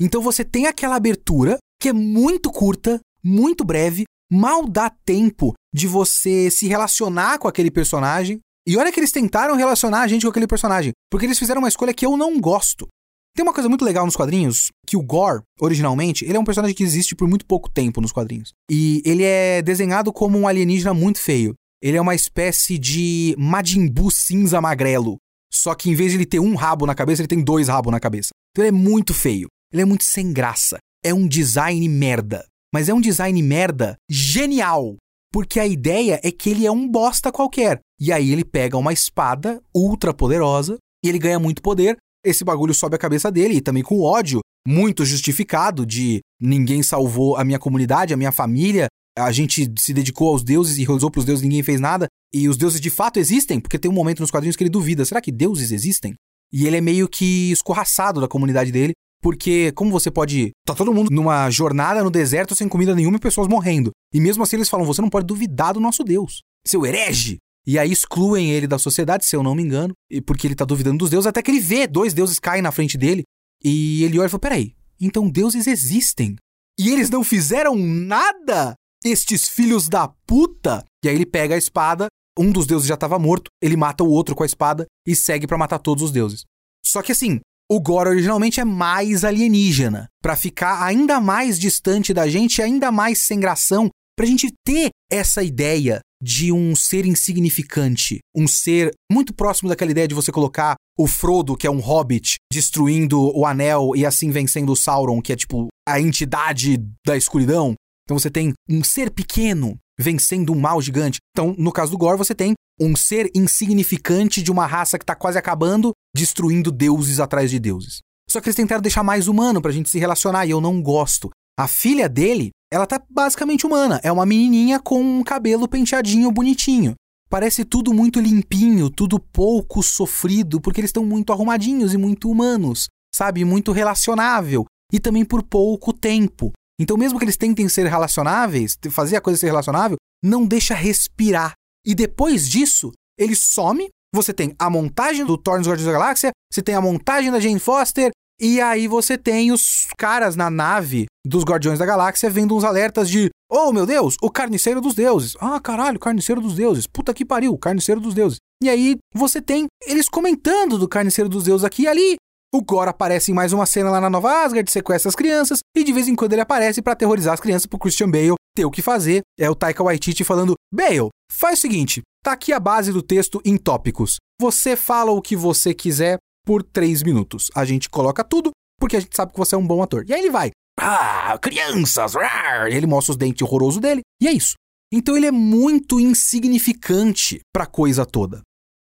Então 0.00 0.22
você 0.22 0.44
tem 0.44 0.66
aquela 0.66 0.96
abertura 0.96 1.58
que 1.80 1.88
é 1.88 1.92
muito 1.92 2.50
curta, 2.50 3.00
muito 3.24 3.64
breve, 3.64 4.04
mal 4.30 4.68
dá 4.68 4.90
tempo 4.90 5.54
de 5.74 5.86
você 5.86 6.50
se 6.50 6.68
relacionar 6.68 7.38
com 7.38 7.48
aquele 7.48 7.70
personagem. 7.70 8.38
E 8.68 8.76
olha 8.76 8.92
que 8.92 9.00
eles 9.00 9.10
tentaram 9.10 9.56
relacionar 9.56 10.02
a 10.02 10.06
gente 10.06 10.22
com 10.22 10.28
aquele 10.28 10.46
personagem, 10.46 10.92
porque 11.10 11.26
eles 11.26 11.38
fizeram 11.38 11.62
uma 11.62 11.68
escolha 11.68 11.94
que 11.94 12.04
eu 12.04 12.16
não 12.16 12.38
gosto. 12.38 12.86
Tem 13.34 13.42
uma 13.42 13.54
coisa 13.54 13.68
muito 13.68 13.84
legal 13.84 14.04
nos 14.04 14.16
quadrinhos, 14.16 14.68
que 14.86 14.96
o 14.96 15.02
Gore, 15.02 15.42
originalmente, 15.60 16.24
ele 16.24 16.36
é 16.36 16.40
um 16.40 16.44
personagem 16.44 16.76
que 16.76 16.82
existe 16.82 17.14
por 17.14 17.26
muito 17.26 17.46
pouco 17.46 17.70
tempo 17.70 18.00
nos 18.00 18.12
quadrinhos. 18.12 18.52
E 18.70 19.00
ele 19.04 19.22
é 19.22 19.62
desenhado 19.62 20.12
como 20.12 20.38
um 20.38 20.46
alienígena 20.46 20.92
muito 20.92 21.20
feio. 21.20 21.54
Ele 21.82 21.96
é 21.96 22.00
uma 22.00 22.14
espécie 22.14 22.78
de 22.78 23.34
Majin 23.38 23.88
Buu 23.88 24.10
cinza 24.10 24.60
magrelo. 24.60 25.16
Só 25.52 25.74
que 25.74 25.88
em 25.88 25.94
vez 25.94 26.12
de 26.12 26.18
ele 26.18 26.26
ter 26.26 26.40
um 26.40 26.54
rabo 26.54 26.86
na 26.86 26.94
cabeça, 26.94 27.22
ele 27.22 27.28
tem 27.28 27.42
dois 27.42 27.68
rabos 27.68 27.90
na 27.90 27.98
cabeça. 27.98 28.30
Então 28.50 28.64
ele 28.64 28.76
é 28.76 28.78
muito 28.78 29.14
feio. 29.14 29.48
Ele 29.72 29.82
é 29.82 29.84
muito 29.84 30.04
sem 30.04 30.32
graça. 30.32 30.78
É 31.04 31.14
um 31.14 31.26
design 31.26 31.88
merda. 31.88 32.46
Mas 32.72 32.88
é 32.88 32.94
um 32.94 33.00
design 33.00 33.42
merda 33.42 33.96
genial. 34.08 34.96
Porque 35.32 35.60
a 35.60 35.66
ideia 35.66 36.20
é 36.22 36.30
que 36.30 36.50
ele 36.50 36.66
é 36.66 36.70
um 36.70 36.88
bosta 36.88 37.30
qualquer. 37.30 37.80
E 38.00 38.12
aí 38.12 38.30
ele 38.30 38.44
pega 38.44 38.76
uma 38.76 38.92
espada 38.92 39.62
ultra 39.74 40.12
poderosa 40.12 40.76
e 41.04 41.08
ele 41.08 41.18
ganha 41.18 41.38
muito 41.38 41.62
poder 41.62 41.96
esse 42.24 42.44
bagulho 42.44 42.74
sobe 42.74 42.96
a 42.96 42.98
cabeça 42.98 43.30
dele 43.30 43.54
e 43.54 43.60
também 43.60 43.82
com 43.82 44.02
ódio 44.02 44.40
muito 44.66 45.04
justificado 45.04 45.86
de 45.86 46.20
ninguém 46.40 46.82
salvou 46.82 47.36
a 47.36 47.44
minha 47.44 47.58
comunidade, 47.58 48.12
a 48.12 48.16
minha 48.16 48.32
família, 48.32 48.88
a 49.18 49.32
gente 49.32 49.72
se 49.78 49.92
dedicou 49.92 50.28
aos 50.28 50.44
deuses 50.44 50.78
e 50.78 50.84
rezou 50.84 51.10
pros 51.10 51.24
deuses, 51.24 51.42
ninguém 51.42 51.62
fez 51.62 51.80
nada. 51.80 52.06
E 52.32 52.48
os 52.48 52.56
deuses 52.56 52.80
de 52.80 52.90
fato 52.90 53.18
existem, 53.18 53.58
porque 53.58 53.78
tem 53.78 53.90
um 53.90 53.94
momento 53.94 54.20
nos 54.20 54.30
quadrinhos 54.30 54.56
que 54.56 54.62
ele 54.62 54.70
duvida, 54.70 55.04
será 55.04 55.20
que 55.20 55.32
deuses 55.32 55.72
existem? 55.72 56.14
E 56.52 56.66
ele 56.66 56.76
é 56.76 56.80
meio 56.80 57.08
que 57.08 57.50
escorraçado 57.50 58.20
da 58.20 58.28
comunidade 58.28 58.70
dele, 58.70 58.92
porque 59.22 59.72
como 59.72 59.90
você 59.90 60.10
pode, 60.10 60.52
tá 60.66 60.74
todo 60.74 60.92
mundo 60.92 61.10
numa 61.10 61.50
jornada 61.50 62.02
no 62.02 62.10
deserto 62.10 62.54
sem 62.54 62.68
comida 62.68 62.94
nenhuma 62.94 63.16
e 63.16 63.20
pessoas 63.20 63.48
morrendo. 63.48 63.90
E 64.12 64.20
mesmo 64.20 64.42
assim 64.42 64.56
eles 64.56 64.68
falam, 64.68 64.86
você 64.86 65.02
não 65.02 65.10
pode 65.10 65.26
duvidar 65.26 65.74
do 65.74 65.80
nosso 65.80 66.02
Deus. 66.02 66.42
Seu 66.66 66.84
herege, 66.84 67.38
e 67.66 67.78
aí 67.78 67.92
excluem 67.92 68.50
ele 68.50 68.66
da 68.66 68.78
sociedade, 68.78 69.24
se 69.24 69.36
eu 69.36 69.42
não 69.42 69.54
me 69.54 69.62
engano, 69.62 69.94
porque 70.26 70.46
ele 70.46 70.54
tá 70.54 70.64
duvidando 70.64 70.98
dos 70.98 71.10
deuses, 71.10 71.26
até 71.26 71.42
que 71.42 71.50
ele 71.50 71.60
vê 71.60 71.86
dois 71.86 72.14
deuses 72.14 72.38
caem 72.38 72.62
na 72.62 72.72
frente 72.72 72.96
dele. 72.96 73.24
E 73.62 74.02
ele 74.04 74.18
olha 74.18 74.26
e 74.26 74.30
fala: 74.30 74.40
peraí, 74.40 74.74
então 75.00 75.28
deuses 75.28 75.66
existem. 75.66 76.36
E 76.78 76.88
eles 76.88 77.10
não 77.10 77.22
fizeram 77.22 77.76
nada? 77.76 78.74
Estes 79.04 79.48
filhos 79.48 79.88
da 79.88 80.08
puta! 80.26 80.84
E 81.04 81.08
aí 81.08 81.14
ele 81.14 81.26
pega 81.26 81.54
a 81.54 81.58
espada, 81.58 82.06
um 82.38 82.50
dos 82.50 82.66
deuses 82.66 82.88
já 82.88 82.94
estava 82.94 83.18
morto, 83.18 83.50
ele 83.62 83.76
mata 83.76 84.02
o 84.02 84.10
outro 84.10 84.34
com 84.34 84.42
a 84.42 84.46
espada 84.46 84.86
e 85.06 85.14
segue 85.14 85.46
para 85.46 85.58
matar 85.58 85.78
todos 85.78 86.02
os 86.02 86.12
deuses. 86.12 86.44
Só 86.84 87.02
que 87.02 87.12
assim, 87.12 87.40
o 87.70 87.80
Gore 87.80 88.08
originalmente 88.08 88.58
é 88.58 88.64
mais 88.64 89.24
alienígena, 89.24 90.08
para 90.20 90.34
ficar 90.34 90.82
ainda 90.82 91.20
mais 91.20 91.56
distante 91.56 92.12
da 92.12 92.28
gente, 92.28 92.60
ainda 92.60 92.90
mais 92.90 93.20
sem 93.20 93.38
gração, 93.38 93.88
pra 94.16 94.26
gente 94.26 94.52
ter 94.66 94.90
essa 95.08 95.40
ideia 95.40 96.00
de 96.20 96.50
um 96.50 96.74
ser 96.74 97.06
insignificante, 97.06 98.18
um 98.36 98.48
ser 98.48 98.90
muito 99.10 99.32
próximo 99.32 99.68
daquela 99.68 99.92
ideia 99.92 100.08
de 100.08 100.16
você 100.16 100.32
colocar 100.32 100.74
o 100.98 101.06
Frodo, 101.06 101.56
que 101.56 101.66
é 101.66 101.70
um 101.70 101.78
hobbit, 101.78 102.34
destruindo 102.52 103.20
o 103.38 103.46
anel 103.46 103.92
e 103.94 104.04
assim 104.04 104.32
vencendo 104.32 104.72
o 104.72 104.76
Sauron, 104.76 105.22
que 105.22 105.32
é 105.32 105.36
tipo 105.36 105.68
a 105.88 106.00
entidade 106.00 106.76
da 107.06 107.16
escuridão. 107.16 107.74
Então 108.04 108.18
você 108.18 108.28
tem 108.28 108.52
um 108.68 108.82
ser 108.82 109.10
pequeno 109.10 109.78
vencendo 109.98 110.52
um 110.52 110.58
mal 110.58 110.82
gigante. 110.82 111.18
Então, 111.30 111.54
no 111.56 111.70
caso 111.70 111.92
do 111.92 111.98
Gore, 111.98 112.18
você 112.18 112.34
tem 112.34 112.54
um 112.80 112.96
ser 112.96 113.30
insignificante 113.34 114.42
de 114.42 114.50
uma 114.50 114.66
raça 114.66 114.98
que 114.98 115.04
tá 115.04 115.14
quase 115.14 115.38
acabando, 115.38 115.92
destruindo 116.14 116.72
deuses 116.72 117.20
atrás 117.20 117.50
de 117.50 117.58
deuses. 117.58 117.98
Só 118.28 118.40
que 118.40 118.48
eles 118.48 118.56
tentaram 118.56 118.80
deixar 118.80 119.02
mais 119.02 119.28
humano 119.28 119.60
pra 119.60 119.72
gente 119.72 119.90
se 119.90 119.98
relacionar 119.98 120.46
e 120.46 120.50
eu 120.50 120.60
não 120.60 120.80
gosto. 120.80 121.30
A 121.58 121.68
filha 121.68 122.08
dele 122.08 122.50
ela 122.72 122.86
tá 122.86 123.02
basicamente 123.10 123.66
humana. 123.66 124.00
É 124.02 124.12
uma 124.12 124.24
menininha 124.24 124.78
com 124.78 125.02
um 125.02 125.24
cabelo 125.24 125.68
penteadinho 125.68 126.30
bonitinho. 126.30 126.94
Parece 127.28 127.64
tudo 127.64 127.92
muito 127.92 128.20
limpinho, 128.20 128.88
tudo 128.88 129.18
pouco 129.18 129.82
sofrido, 129.82 130.60
porque 130.60 130.80
eles 130.80 130.88
estão 130.88 131.04
muito 131.04 131.32
arrumadinhos 131.32 131.92
e 131.92 131.98
muito 131.98 132.30
humanos, 132.30 132.88
sabe? 133.14 133.44
Muito 133.44 133.72
relacionável. 133.72 134.64
E 134.92 134.98
também 134.98 135.24
por 135.24 135.42
pouco 135.42 135.92
tempo. 135.92 136.52
Então, 136.80 136.96
mesmo 136.96 137.18
que 137.18 137.24
eles 137.24 137.36
tentem 137.36 137.68
ser 137.68 137.86
relacionáveis, 137.86 138.76
fazer 138.90 139.16
a 139.16 139.20
coisa 139.20 139.38
ser 139.38 139.46
relacionável, 139.46 139.96
não 140.24 140.46
deixa 140.46 140.74
respirar. 140.74 141.52
E 141.86 141.94
depois 141.94 142.48
disso, 142.48 142.92
ele 143.18 143.34
some. 143.34 143.88
Você 144.14 144.32
tem 144.32 144.54
a 144.58 144.68
montagem 144.68 145.24
do 145.24 145.38
Thor 145.38 145.58
nos 145.58 145.68
Guardiões 145.68 145.86
da 145.86 145.98
Galáxia, 145.98 146.30
você 146.52 146.60
tem 146.60 146.74
a 146.74 146.80
montagem 146.80 147.30
da 147.30 147.38
Jane 147.38 147.60
Foster, 147.60 148.10
e 148.40 148.60
aí 148.60 148.88
você 148.88 149.18
tem 149.18 149.52
os 149.52 149.86
caras 149.98 150.34
na 150.34 150.48
nave 150.48 151.04
dos 151.24 151.44
Guardiões 151.44 151.78
da 151.78 151.84
Galáxia 151.84 152.30
vendo 152.30 152.56
uns 152.56 152.64
alertas 152.64 153.08
de: 153.10 153.28
Oh 153.50 153.70
meu 153.70 153.84
Deus, 153.84 154.16
o 154.22 154.30
carniceiro 154.30 154.80
dos 154.80 154.94
deuses. 154.94 155.36
Ah, 155.38 155.60
caralho, 155.60 155.98
carniceiro 155.98 156.40
dos 156.40 156.54
deuses. 156.54 156.86
Puta 156.86 157.12
que 157.12 157.24
pariu, 157.24 157.56
carniceiro 157.58 158.00
dos 158.00 158.14
deuses. 158.14 158.38
E 158.62 158.70
aí 158.70 158.96
você 159.14 159.42
tem 159.42 159.66
eles 159.86 160.08
comentando 160.08 160.78
do 160.78 160.88
carniceiro 160.88 161.28
dos 161.28 161.44
deuses 161.44 161.64
aqui 161.64 161.82
e 161.82 161.88
ali. 161.88 162.16
O 162.52 162.62
Gore 162.62 162.90
aparece 162.90 163.30
em 163.30 163.34
mais 163.34 163.52
uma 163.52 163.64
cena 163.64 163.90
lá 163.90 164.00
na 164.00 164.10
Nova 164.10 164.44
Asgard, 164.44 164.68
sequestra 164.70 165.08
as 165.08 165.14
crianças, 165.14 165.60
e 165.76 165.84
de 165.84 165.92
vez 165.92 166.08
em 166.08 166.16
quando 166.16 166.32
ele 166.32 166.42
aparece 166.42 166.82
para 166.82 166.94
aterrorizar 166.94 167.34
as 167.34 167.40
crianças 167.40 167.66
pro 167.66 167.78
Christian 167.78 168.10
Bale 168.10 168.34
ter 168.56 168.64
o 168.64 168.70
que 168.70 168.82
fazer. 168.82 169.20
É 169.38 169.48
o 169.48 169.54
Taika 169.54 169.84
Waititi 169.84 170.24
falando: 170.24 170.54
Bale, 170.74 171.10
faz 171.30 171.58
o 171.58 171.62
seguinte, 171.62 172.02
tá 172.24 172.32
aqui 172.32 172.52
a 172.52 172.58
base 172.58 172.92
do 172.92 173.02
texto 173.02 173.40
em 173.44 173.56
tópicos. 173.56 174.16
Você 174.40 174.74
fala 174.74 175.12
o 175.12 175.22
que 175.22 175.36
você 175.36 175.72
quiser, 175.72 176.18
por 176.44 176.64
três 176.64 177.02
minutos. 177.02 177.50
A 177.54 177.64
gente 177.64 177.88
coloca 177.88 178.24
tudo 178.24 178.50
porque 178.80 178.96
a 178.96 179.00
gente 179.00 179.14
sabe 179.14 179.32
que 179.32 179.38
você 179.38 179.54
é 179.54 179.58
um 179.58 179.66
bom 179.66 179.82
ator. 179.82 180.04
E 180.08 180.12
aí 180.12 180.20
ele 180.20 180.30
vai. 180.30 180.50
Ah, 180.80 181.38
crianças! 181.40 182.14
Rar! 182.14 182.66
Ele 182.66 182.86
mostra 182.86 183.12
os 183.12 183.16
dentes 183.16 183.42
horrorosos 183.42 183.80
dele. 183.80 184.00
E 184.20 184.26
é 184.26 184.32
isso. 184.32 184.54
Então 184.92 185.16
ele 185.16 185.26
é 185.26 185.30
muito 185.30 186.00
insignificante 186.00 187.40
para 187.54 187.64
a 187.64 187.68
coisa 187.68 188.04
toda. 188.04 188.40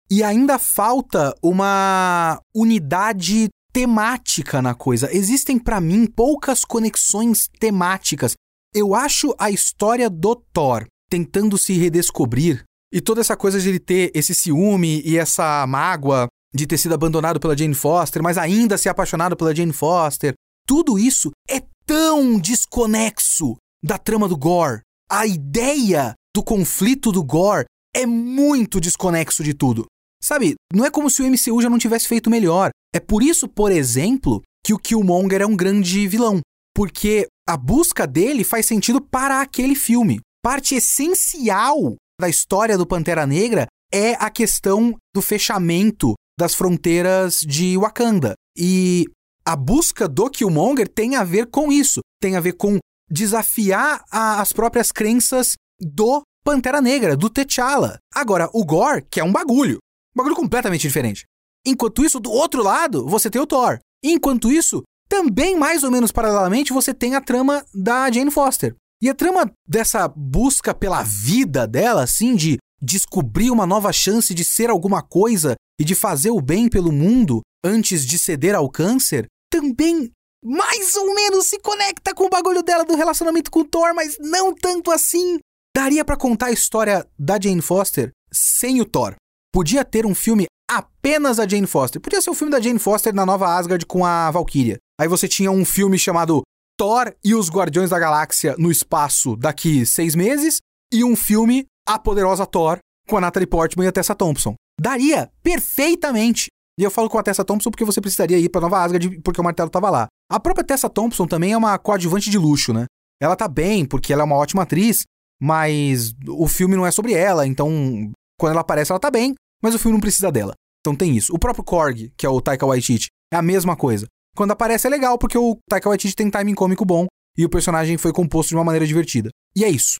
E 0.09 0.24
ainda 0.24 0.57
falta 0.57 1.36
uma 1.43 2.39
unidade 2.55 3.49
temática 3.78 4.59
na 4.59 4.73
coisa. 4.73 5.15
Existem 5.15 5.59
para 5.59 5.80
mim 5.80 6.07
poucas 6.07 6.61
conexões 6.65 7.47
temáticas. 7.59 8.34
Eu 8.73 8.95
acho 8.95 9.36
a 9.38 9.51
história 9.51 10.09
do 10.09 10.36
Thor 10.51 10.88
tentando 11.07 11.59
se 11.59 11.73
redescobrir. 11.73 12.63
E 12.91 12.99
toda 12.99 13.21
essa 13.21 13.38
coisa 13.38 13.61
de 13.61 13.69
ele 13.69 13.80
ter 13.80 14.11
esse 14.15 14.34
ciúme 14.34 15.03
e 15.05 15.15
essa 15.15 15.63
mágoa 15.67 16.28
de 16.51 16.65
ter 16.65 16.80
sido 16.80 16.95
abandonado 16.95 17.39
pela 17.39 17.55
Jane 17.55 17.75
Foster, 17.75 18.23
mas 18.23 18.36
ainda 18.36 18.80
ser 18.80 18.89
apaixonado 18.89 19.38
pela 19.38 19.53
Jane 19.53 19.71
Foster. 19.71 20.34
Tudo 20.65 20.97
isso 20.97 21.30
é 21.47 21.61
tão 21.86 22.39
desconexo 22.39 23.57
da 23.84 23.99
trama 23.99 24.28
do 24.28 24.36
Gore. 24.36 24.82
A 25.07 25.28
ideia 25.28 26.15
do 26.36 26.41
conflito 26.41 27.11
do 27.11 27.23
Gore 27.23 27.65
é 27.95 28.07
muito 28.07 28.82
desconexo 28.82 29.43
de 29.43 29.53
tudo. 29.53 29.86
Sabe, 30.24 30.55
não 30.74 30.86
é 30.86 30.91
como 30.91 31.09
se 31.09 31.22
o 31.22 31.26
MCU 31.26 31.61
já 31.61 31.70
não 31.70 31.78
tivesse 31.78 32.07
feito 32.07 32.30
melhor. 32.30 32.72
É 32.93 32.99
por 32.99 33.22
isso, 33.22 33.47
por 33.47 33.72
exemplo, 33.72 34.41
que 34.65 34.74
o 34.74 34.80
Killmonger 34.80 35.41
é 35.41 35.45
um 35.45 35.55
grande 35.55 36.07
vilão. 36.07 36.41
Porque 36.76 37.28
a 37.47 37.55
busca 37.55 38.05
dele 38.05 38.43
faz 38.43 38.65
sentido 38.65 39.01
para 39.01 39.41
aquele 39.41 39.76
filme. 39.76 40.20
Parte 40.43 40.76
essencial 40.76 41.95
da 42.20 42.30
história 42.30 42.78
do 42.78 42.86
Pantera 42.86 43.26
Negra 43.26 43.68
é 43.91 44.13
a 44.13 44.30
questão 44.30 44.95
do 45.13 45.22
fechamento 45.22 46.13
das 46.38 46.53
fronteiras 46.53 47.39
de 47.39 47.78
Wakanda. 47.78 48.34
E 48.57 49.05
a 49.45 49.55
busca 49.55 50.07
do 50.07 50.30
Killmonger 50.30 50.88
tem 50.88 51.15
a 51.15 51.24
ver 51.24 51.47
com 51.47 51.72
isso. 51.72 52.01
Tem 52.22 52.36
a 52.36 52.39
ver 52.39 52.53
com 52.53 52.80
desafiar 53.09 54.03
a, 54.11 54.41
as 54.41 54.51
próprias 54.51 54.91
crenças 54.91 55.53
do 55.80 56.22
Pantera 56.43 56.82
Negra, 56.82 57.15
do 57.15 57.30
T'Challa. 57.30 57.97
Agora, 58.13 58.49
o 58.53 58.65
Gore, 58.65 59.05
que 59.09 59.20
é 59.20 59.24
um 59.24 59.32
bagulho. 59.32 59.78
Um 60.18 60.24
bagulho 60.24 60.36
completamente 60.36 60.82
diferente. 60.82 61.28
Enquanto 61.63 62.03
isso, 62.03 62.20
do 62.20 62.32
outro 62.32 62.63
lado, 62.63 63.05
você 63.05 63.30
tem 63.30 63.39
o 63.39 63.45
Thor. 63.45 63.78
Enquanto 64.03 64.51
isso, 64.51 64.82
também 65.07 65.55
mais 65.55 65.84
ou 65.84 65.91
menos 65.91 66.11
paralelamente, 66.11 66.74
você 66.74 66.91
tem 66.91 67.13
a 67.13 67.22
trama 67.22 67.63
da 67.72 68.09
Jane 68.09 68.32
Foster. 68.32 68.76
E 68.99 69.11
a 69.11 69.13
trama 69.13 69.51
dessa 69.68 70.07
busca 70.07 70.74
pela 70.74 71.03
vida 71.03 71.68
dela, 71.68 72.01
assim, 72.01 72.36
de 72.36 72.57
descobrir 72.82 73.51
uma 73.51 73.68
nova 73.68 73.93
chance 73.93 74.34
de 74.34 74.43
ser 74.43 74.72
alguma 74.72 75.03
coisa 75.03 75.53
e 75.80 75.84
de 75.84 75.93
fazer 75.93 76.32
o 76.32 76.41
bem 76.41 76.68
pelo 76.68 76.91
mundo 76.91 77.41
antes 77.63 78.03
de 78.03 78.18
ceder 78.18 78.55
ao 78.55 78.72
câncer, 78.72 79.28
também 79.51 80.09
mais 80.43 80.95
ou 80.95 81.13
menos 81.13 81.45
se 81.45 81.59
conecta 81.59 82.15
com 82.15 82.26
o 82.26 82.30
bagulho 82.30 82.63
dela 82.63 82.84
do 82.84 82.95
relacionamento 82.95 83.51
com 83.51 83.59
o 83.59 83.65
Thor, 83.65 83.93
mas 83.93 84.18
não 84.20 84.51
tanto 84.51 84.89
assim. 84.89 85.38
Daria 85.76 86.03
para 86.03 86.18
contar 86.18 86.47
a 86.47 86.51
história 86.51 87.07
da 87.20 87.39
Jane 87.39 87.61
Foster 87.61 88.09
sem 88.32 88.82
o 88.82 88.86
Thor. 88.86 89.15
Podia 89.58 89.84
ter 89.84 90.05
um 90.05 90.14
filme 90.14 90.45
apenas 90.70 91.38
da 91.38 91.47
Jane 91.47 91.66
Foster. 91.66 91.99
Podia 91.99 92.22
ser 92.22 92.30
o 92.30 92.34
um 92.34 92.36
filme 92.36 92.51
da 92.51 92.62
Jane 92.62 92.78
Foster 92.78 93.12
na 93.12 93.26
Nova 93.26 93.58
Asgard 93.58 93.84
com 93.88 94.05
a 94.05 94.30
Valkyria. 94.30 94.78
Aí 95.01 95.08
você 95.08 95.28
tinha 95.28 95.49
um 95.49 95.66
filme 95.66 95.97
chamado 95.97 96.43
Thor 96.78 97.12
e 97.26 97.34
os 97.34 97.49
Guardiões 97.49 97.89
da 97.89 97.97
Galáxia 97.97 98.53
no 98.60 98.70
espaço 98.70 99.36
daqui 99.36 99.84
seis 99.84 100.14
meses 100.14 100.60
e 100.93 101.03
um 101.03 101.16
filme 101.16 101.66
A 101.89 101.97
Poderosa 101.97 102.45
Thor 102.45 102.78
com 103.10 103.18
a 103.18 103.22
Natalie 103.22 103.47
Portman 103.47 103.86
e 103.86 103.88
a 103.88 103.91
Tessa 103.91 104.14
Thompson. 104.14 104.53
Daria 104.80 105.32
perfeitamente. 105.41 106.49
E 106.80 106.84
eu 106.84 106.91
falo 106.91 107.10
com 107.10 107.18
a 107.18 107.24
Tessa 107.24 107.43
Thompson 107.43 107.72
porque 107.72 107.84
você 107.84 107.99
precisaria 107.99 108.38
ir 108.38 108.49
pra 108.49 108.62
Nova 108.62 108.84
Asgard 108.84 109.22
porque 109.22 109.41
o 109.41 109.43
martelo 109.43 109.72
tava 109.72 109.89
lá. 109.89 110.05
A 110.32 110.39
própria 110.39 110.64
Tessa 110.64 110.88
Thompson 110.88 111.26
também 111.26 111.53
é 111.53 111.58
uma 111.58 111.80
coadjuvante 111.80 112.30
de 112.30 112.38
luxo, 112.38 112.74
né? 112.74 112.86
Ela 113.20 113.36
tá 113.36 113.47
bem 113.47 113.86
porque 113.86 114.14
ela 114.14 114.22
é 114.22 114.26
uma 114.26 114.36
ótima 114.36 114.62
atriz, 114.62 115.05
mas 115.41 116.14
o 116.28 116.47
filme 116.47 116.76
não 116.76 116.86
é 116.86 116.91
sobre 116.91 117.14
ela, 117.14 117.47
então 117.47 118.12
quando 118.39 118.51
ela 118.51 118.62
aparece 118.62 118.91
ela 118.91 118.99
tá 118.99 119.10
bem, 119.10 119.34
mas 119.62 119.76
o 119.76 119.80
filme 119.80 119.93
não 119.93 120.01
precisa 120.01 120.32
dela. 120.32 120.53
Então 120.82 120.95
tem 120.95 121.16
isso. 121.16 121.34
O 121.34 121.39
próprio 121.39 121.64
Korg, 121.64 122.12
que 122.16 122.26
é 122.26 122.30
o 122.30 122.41
Taika 122.41 122.66
Waititi, 122.66 123.08
é 123.32 123.38
a 123.38 123.41
mesma 123.41 123.76
coisa. 123.76 124.08
Quando 124.36 124.51
aparece 124.51 124.88
é 124.88 124.89
legal 124.89 125.18
porque 125.18 125.38
o 125.38 125.58
Taika 125.70 125.89
Waititi 125.89 126.16
tem 126.16 126.30
timing 126.30 126.55
cômico 126.55 126.86
bom 126.86 127.08
e 127.38 127.43
o 127.43 127.49
personagem 127.49 127.97
foi 127.97 128.14
composto 128.14 128.49
de 128.49 128.55
uma 128.55 128.64
maneira 128.64 128.86
divertida. 128.86 129.30
E 129.55 129.64
é 129.64 129.70
isso. 129.70 129.95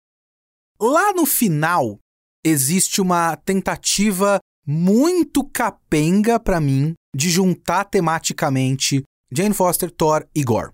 Lá 0.80 1.12
no 1.14 1.26
final 1.26 2.00
existe 2.46 3.02
uma 3.02 3.36
tentativa 3.36 4.40
muito 4.66 5.44
capenga 5.44 6.40
para 6.40 6.60
mim 6.60 6.94
de 7.16 7.30
juntar 7.30 7.86
tematicamente 7.86 9.04
Jane 9.32 9.54
Foster, 9.54 9.90
Thor 9.90 10.26
e 10.36 10.44
Gore. 10.44 10.72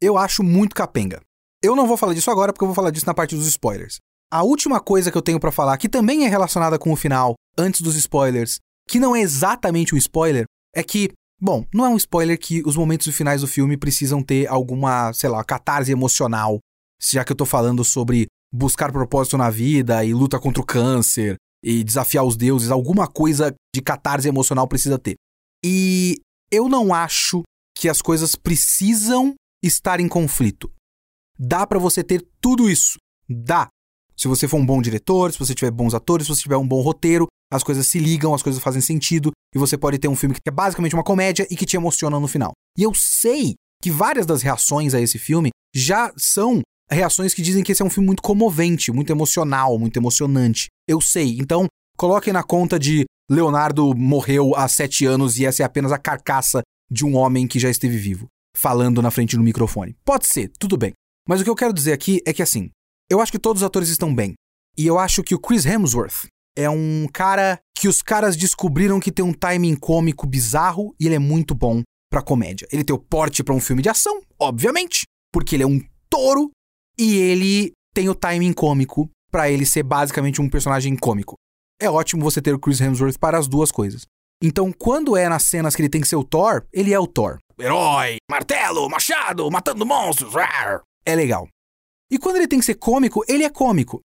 Eu 0.00 0.16
acho 0.16 0.42
muito 0.42 0.74
capenga. 0.74 1.20
Eu 1.62 1.76
não 1.76 1.86
vou 1.86 1.96
falar 1.96 2.14
disso 2.14 2.30
agora 2.30 2.52
porque 2.52 2.64
eu 2.64 2.68
vou 2.68 2.74
falar 2.74 2.90
disso 2.90 3.06
na 3.06 3.14
parte 3.14 3.36
dos 3.36 3.46
spoilers. 3.46 3.98
A 4.32 4.42
última 4.42 4.80
coisa 4.80 5.10
que 5.12 5.18
eu 5.18 5.22
tenho 5.22 5.38
para 5.38 5.52
falar, 5.52 5.76
que 5.76 5.88
também 5.88 6.24
é 6.24 6.28
relacionada 6.28 6.78
com 6.78 6.92
o 6.92 6.96
final, 6.96 7.34
antes 7.58 7.80
dos 7.80 7.96
spoilers, 7.96 8.58
que 8.88 8.98
não 8.98 9.14
é 9.14 9.20
exatamente 9.20 9.94
um 9.94 9.98
spoiler, 9.98 10.44
é 10.74 10.82
que, 10.82 11.10
bom, 11.40 11.66
não 11.72 11.84
é 11.84 11.88
um 11.88 11.96
spoiler 11.96 12.38
que 12.38 12.62
os 12.66 12.76
momentos 12.76 13.14
finais 13.14 13.40
do 13.40 13.46
filme 13.46 13.76
precisam 13.76 14.22
ter 14.22 14.46
alguma, 14.48 15.12
sei 15.12 15.28
lá, 15.30 15.42
catarse 15.44 15.92
emocional, 15.92 16.58
já 17.00 17.24
que 17.24 17.32
eu 17.32 17.36
tô 17.36 17.44
falando 17.44 17.84
sobre 17.84 18.26
buscar 18.52 18.92
propósito 18.92 19.38
na 19.38 19.50
vida 19.50 20.04
e 20.04 20.12
luta 20.12 20.38
contra 20.38 20.62
o 20.62 20.66
câncer 20.66 21.36
e 21.64 21.82
desafiar 21.82 22.24
os 22.24 22.36
deuses, 22.36 22.70
alguma 22.70 23.06
coisa 23.06 23.54
de 23.74 23.80
catarse 23.80 24.28
emocional 24.28 24.68
precisa 24.68 24.98
ter. 24.98 25.14
E 25.64 26.20
eu 26.50 26.68
não 26.68 26.92
acho 26.92 27.42
que 27.74 27.88
as 27.88 28.02
coisas 28.02 28.34
precisam 28.34 29.34
estar 29.62 30.00
em 30.00 30.08
conflito. 30.08 30.70
Dá 31.38 31.66
para 31.66 31.78
você 31.78 32.02
ter 32.04 32.26
tudo 32.40 32.68
isso. 32.68 32.98
Dá. 33.28 33.68
Se 34.16 34.28
você 34.28 34.46
for 34.46 34.58
um 34.58 34.66
bom 34.66 34.82
diretor, 34.82 35.32
se 35.32 35.38
você 35.38 35.54
tiver 35.54 35.70
bons 35.70 35.94
atores, 35.94 36.26
se 36.26 36.34
você 36.34 36.42
tiver 36.42 36.56
um 36.56 36.66
bom 36.66 36.82
roteiro, 36.82 37.26
as 37.52 37.62
coisas 37.62 37.86
se 37.86 37.98
ligam, 37.98 38.32
as 38.32 38.42
coisas 38.42 38.62
fazem 38.62 38.80
sentido 38.80 39.30
e 39.54 39.58
você 39.58 39.76
pode 39.76 39.98
ter 39.98 40.08
um 40.08 40.16
filme 40.16 40.34
que 40.34 40.40
é 40.48 40.50
basicamente 40.50 40.94
uma 40.94 41.04
comédia 41.04 41.46
e 41.50 41.56
que 41.56 41.66
te 41.66 41.76
emociona 41.76 42.18
no 42.18 42.26
final. 42.26 42.52
E 42.78 42.82
eu 42.82 42.94
sei 42.94 43.54
que 43.82 43.90
várias 43.90 44.24
das 44.24 44.40
reações 44.40 44.94
a 44.94 45.00
esse 45.00 45.18
filme 45.18 45.50
já 45.74 46.10
são 46.16 46.62
reações 46.90 47.34
que 47.34 47.42
dizem 47.42 47.62
que 47.62 47.72
esse 47.72 47.82
é 47.82 47.84
um 47.84 47.90
filme 47.90 48.06
muito 48.06 48.22
comovente, 48.22 48.90
muito 48.90 49.10
emocional, 49.10 49.78
muito 49.78 49.98
emocionante. 49.98 50.68
Eu 50.88 51.00
sei. 51.00 51.36
Então, 51.38 51.66
coloquem 51.96 52.32
na 52.32 52.42
conta 52.42 52.78
de 52.78 53.04
Leonardo 53.30 53.94
morreu 53.94 54.56
há 54.56 54.66
sete 54.66 55.04
anos 55.04 55.38
e 55.38 55.44
essa 55.44 55.62
é 55.62 55.66
apenas 55.66 55.92
a 55.92 55.98
carcaça 55.98 56.62
de 56.90 57.04
um 57.04 57.16
homem 57.16 57.46
que 57.46 57.58
já 57.58 57.68
esteve 57.68 57.98
vivo, 57.98 58.28
falando 58.56 59.02
na 59.02 59.10
frente 59.10 59.36
do 59.36 59.42
microfone. 59.42 59.94
Pode 60.04 60.26
ser, 60.26 60.50
tudo 60.58 60.76
bem. 60.76 60.92
Mas 61.28 61.40
o 61.40 61.44
que 61.44 61.50
eu 61.50 61.56
quero 61.56 61.72
dizer 61.72 61.92
aqui 61.92 62.20
é 62.26 62.32
que 62.32 62.42
assim, 62.42 62.70
eu 63.10 63.20
acho 63.20 63.32
que 63.32 63.38
todos 63.38 63.62
os 63.62 63.66
atores 63.66 63.88
estão 63.88 64.14
bem. 64.14 64.34
E 64.76 64.86
eu 64.86 64.98
acho 64.98 65.22
que 65.22 65.34
o 65.34 65.38
Chris 65.38 65.66
Hemsworth 65.66 66.26
é 66.56 66.68
um 66.68 67.06
cara 67.12 67.58
que 67.76 67.88
os 67.88 68.02
caras 68.02 68.36
descobriram 68.36 69.00
que 69.00 69.12
tem 69.12 69.24
um 69.24 69.32
timing 69.32 69.76
cômico 69.76 70.26
bizarro 70.26 70.94
e 71.00 71.06
ele 71.06 71.14
é 71.14 71.18
muito 71.18 71.54
bom 71.54 71.82
pra 72.10 72.22
comédia. 72.22 72.68
Ele 72.70 72.84
tem 72.84 72.94
o 72.94 72.98
porte 72.98 73.42
para 73.42 73.54
um 73.54 73.60
filme 73.60 73.82
de 73.82 73.88
ação, 73.88 74.20
obviamente, 74.38 75.04
porque 75.32 75.56
ele 75.56 75.62
é 75.62 75.66
um 75.66 75.80
touro 76.08 76.50
e 76.98 77.16
ele 77.16 77.72
tem 77.94 78.08
o 78.08 78.14
timing 78.14 78.52
cômico 78.52 79.08
para 79.30 79.50
ele 79.50 79.64
ser 79.64 79.82
basicamente 79.82 80.40
um 80.40 80.48
personagem 80.48 80.94
cômico. 80.96 81.36
É 81.80 81.90
ótimo 81.90 82.22
você 82.22 82.40
ter 82.40 82.54
o 82.54 82.58
Chris 82.58 82.80
Hemsworth 82.80 83.18
para 83.18 83.38
as 83.38 83.48
duas 83.48 83.72
coisas. 83.72 84.06
Então, 84.42 84.72
quando 84.72 85.16
é 85.16 85.28
nas 85.28 85.44
cenas 85.44 85.74
que 85.74 85.82
ele 85.82 85.88
tem 85.88 86.00
que 86.00 86.08
ser 86.08 86.16
o 86.16 86.24
Thor, 86.24 86.66
ele 86.72 86.92
é 86.92 86.98
o 86.98 87.06
Thor. 87.06 87.38
Herói, 87.58 88.16
martelo, 88.30 88.88
machado, 88.88 89.50
matando 89.50 89.86
monstros. 89.86 90.34
Rar. 90.34 90.82
É 91.04 91.14
legal. 91.14 91.48
E 92.10 92.18
quando 92.18 92.36
ele 92.36 92.48
tem 92.48 92.58
que 92.58 92.64
ser 92.64 92.74
cômico, 92.74 93.24
ele 93.26 93.44
é 93.44 93.48
cômico. 93.48 94.00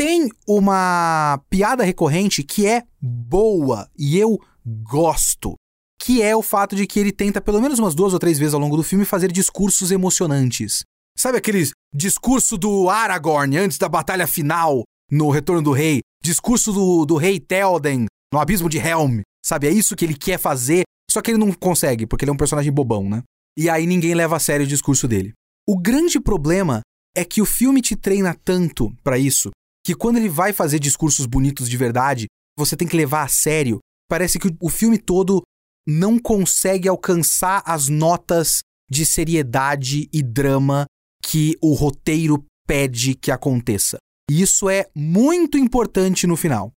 Tem 0.00 0.30
uma 0.48 1.38
piada 1.50 1.84
recorrente 1.84 2.42
que 2.42 2.66
é 2.66 2.84
boa 2.98 3.86
e 3.98 4.16
eu 4.16 4.40
gosto. 4.66 5.56
Que 6.00 6.22
é 6.22 6.34
o 6.34 6.40
fato 6.40 6.74
de 6.74 6.86
que 6.86 6.98
ele 6.98 7.12
tenta, 7.12 7.38
pelo 7.38 7.60
menos 7.60 7.78
umas 7.78 7.94
duas 7.94 8.14
ou 8.14 8.18
três 8.18 8.38
vezes 8.38 8.54
ao 8.54 8.60
longo 8.60 8.78
do 8.78 8.82
filme, 8.82 9.04
fazer 9.04 9.30
discursos 9.30 9.90
emocionantes. 9.90 10.84
Sabe 11.18 11.36
aquele 11.36 11.70
discurso 11.94 12.56
do 12.56 12.88
Aragorn 12.88 13.58
antes 13.58 13.76
da 13.76 13.90
batalha 13.90 14.26
final 14.26 14.84
no 15.10 15.28
Retorno 15.28 15.60
do 15.60 15.72
Rei? 15.72 16.00
Discurso 16.24 16.72
do, 16.72 17.04
do 17.04 17.16
rei 17.16 17.38
Théoden 17.38 18.06
no 18.32 18.40
Abismo 18.40 18.70
de 18.70 18.78
Helm? 18.78 19.20
Sabe, 19.44 19.66
é 19.66 19.70
isso 19.70 19.94
que 19.94 20.06
ele 20.06 20.16
quer 20.16 20.38
fazer, 20.38 20.84
só 21.10 21.20
que 21.20 21.30
ele 21.30 21.36
não 21.36 21.52
consegue, 21.52 22.06
porque 22.06 22.24
ele 22.24 22.30
é 22.30 22.32
um 22.32 22.38
personagem 22.38 22.72
bobão, 22.72 23.06
né? 23.06 23.22
E 23.54 23.68
aí 23.68 23.84
ninguém 23.84 24.14
leva 24.14 24.36
a 24.36 24.40
sério 24.40 24.64
o 24.64 24.68
discurso 24.68 25.06
dele. 25.06 25.34
O 25.68 25.78
grande 25.78 26.18
problema 26.18 26.80
é 27.14 27.22
que 27.22 27.42
o 27.42 27.44
filme 27.44 27.82
te 27.82 27.94
treina 27.94 28.34
tanto 28.42 28.90
para 29.04 29.18
isso, 29.18 29.50
que 29.90 29.94
quando 29.96 30.18
ele 30.18 30.28
vai 30.28 30.52
fazer 30.52 30.78
discursos 30.78 31.26
bonitos 31.26 31.68
de 31.68 31.76
verdade, 31.76 32.26
você 32.56 32.76
tem 32.76 32.86
que 32.86 32.96
levar 32.96 33.24
a 33.24 33.28
sério. 33.28 33.80
Parece 34.08 34.38
que 34.38 34.54
o 34.60 34.68
filme 34.68 34.96
todo 34.96 35.42
não 35.84 36.16
consegue 36.16 36.88
alcançar 36.88 37.60
as 37.66 37.88
notas 37.88 38.60
de 38.88 39.04
seriedade 39.04 40.08
e 40.12 40.22
drama 40.22 40.86
que 41.24 41.56
o 41.60 41.74
roteiro 41.74 42.44
pede 42.68 43.16
que 43.16 43.32
aconteça. 43.32 43.96
E 44.30 44.40
isso 44.40 44.70
é 44.70 44.86
muito 44.94 45.58
importante 45.58 46.24
no 46.24 46.36
final. 46.36 46.70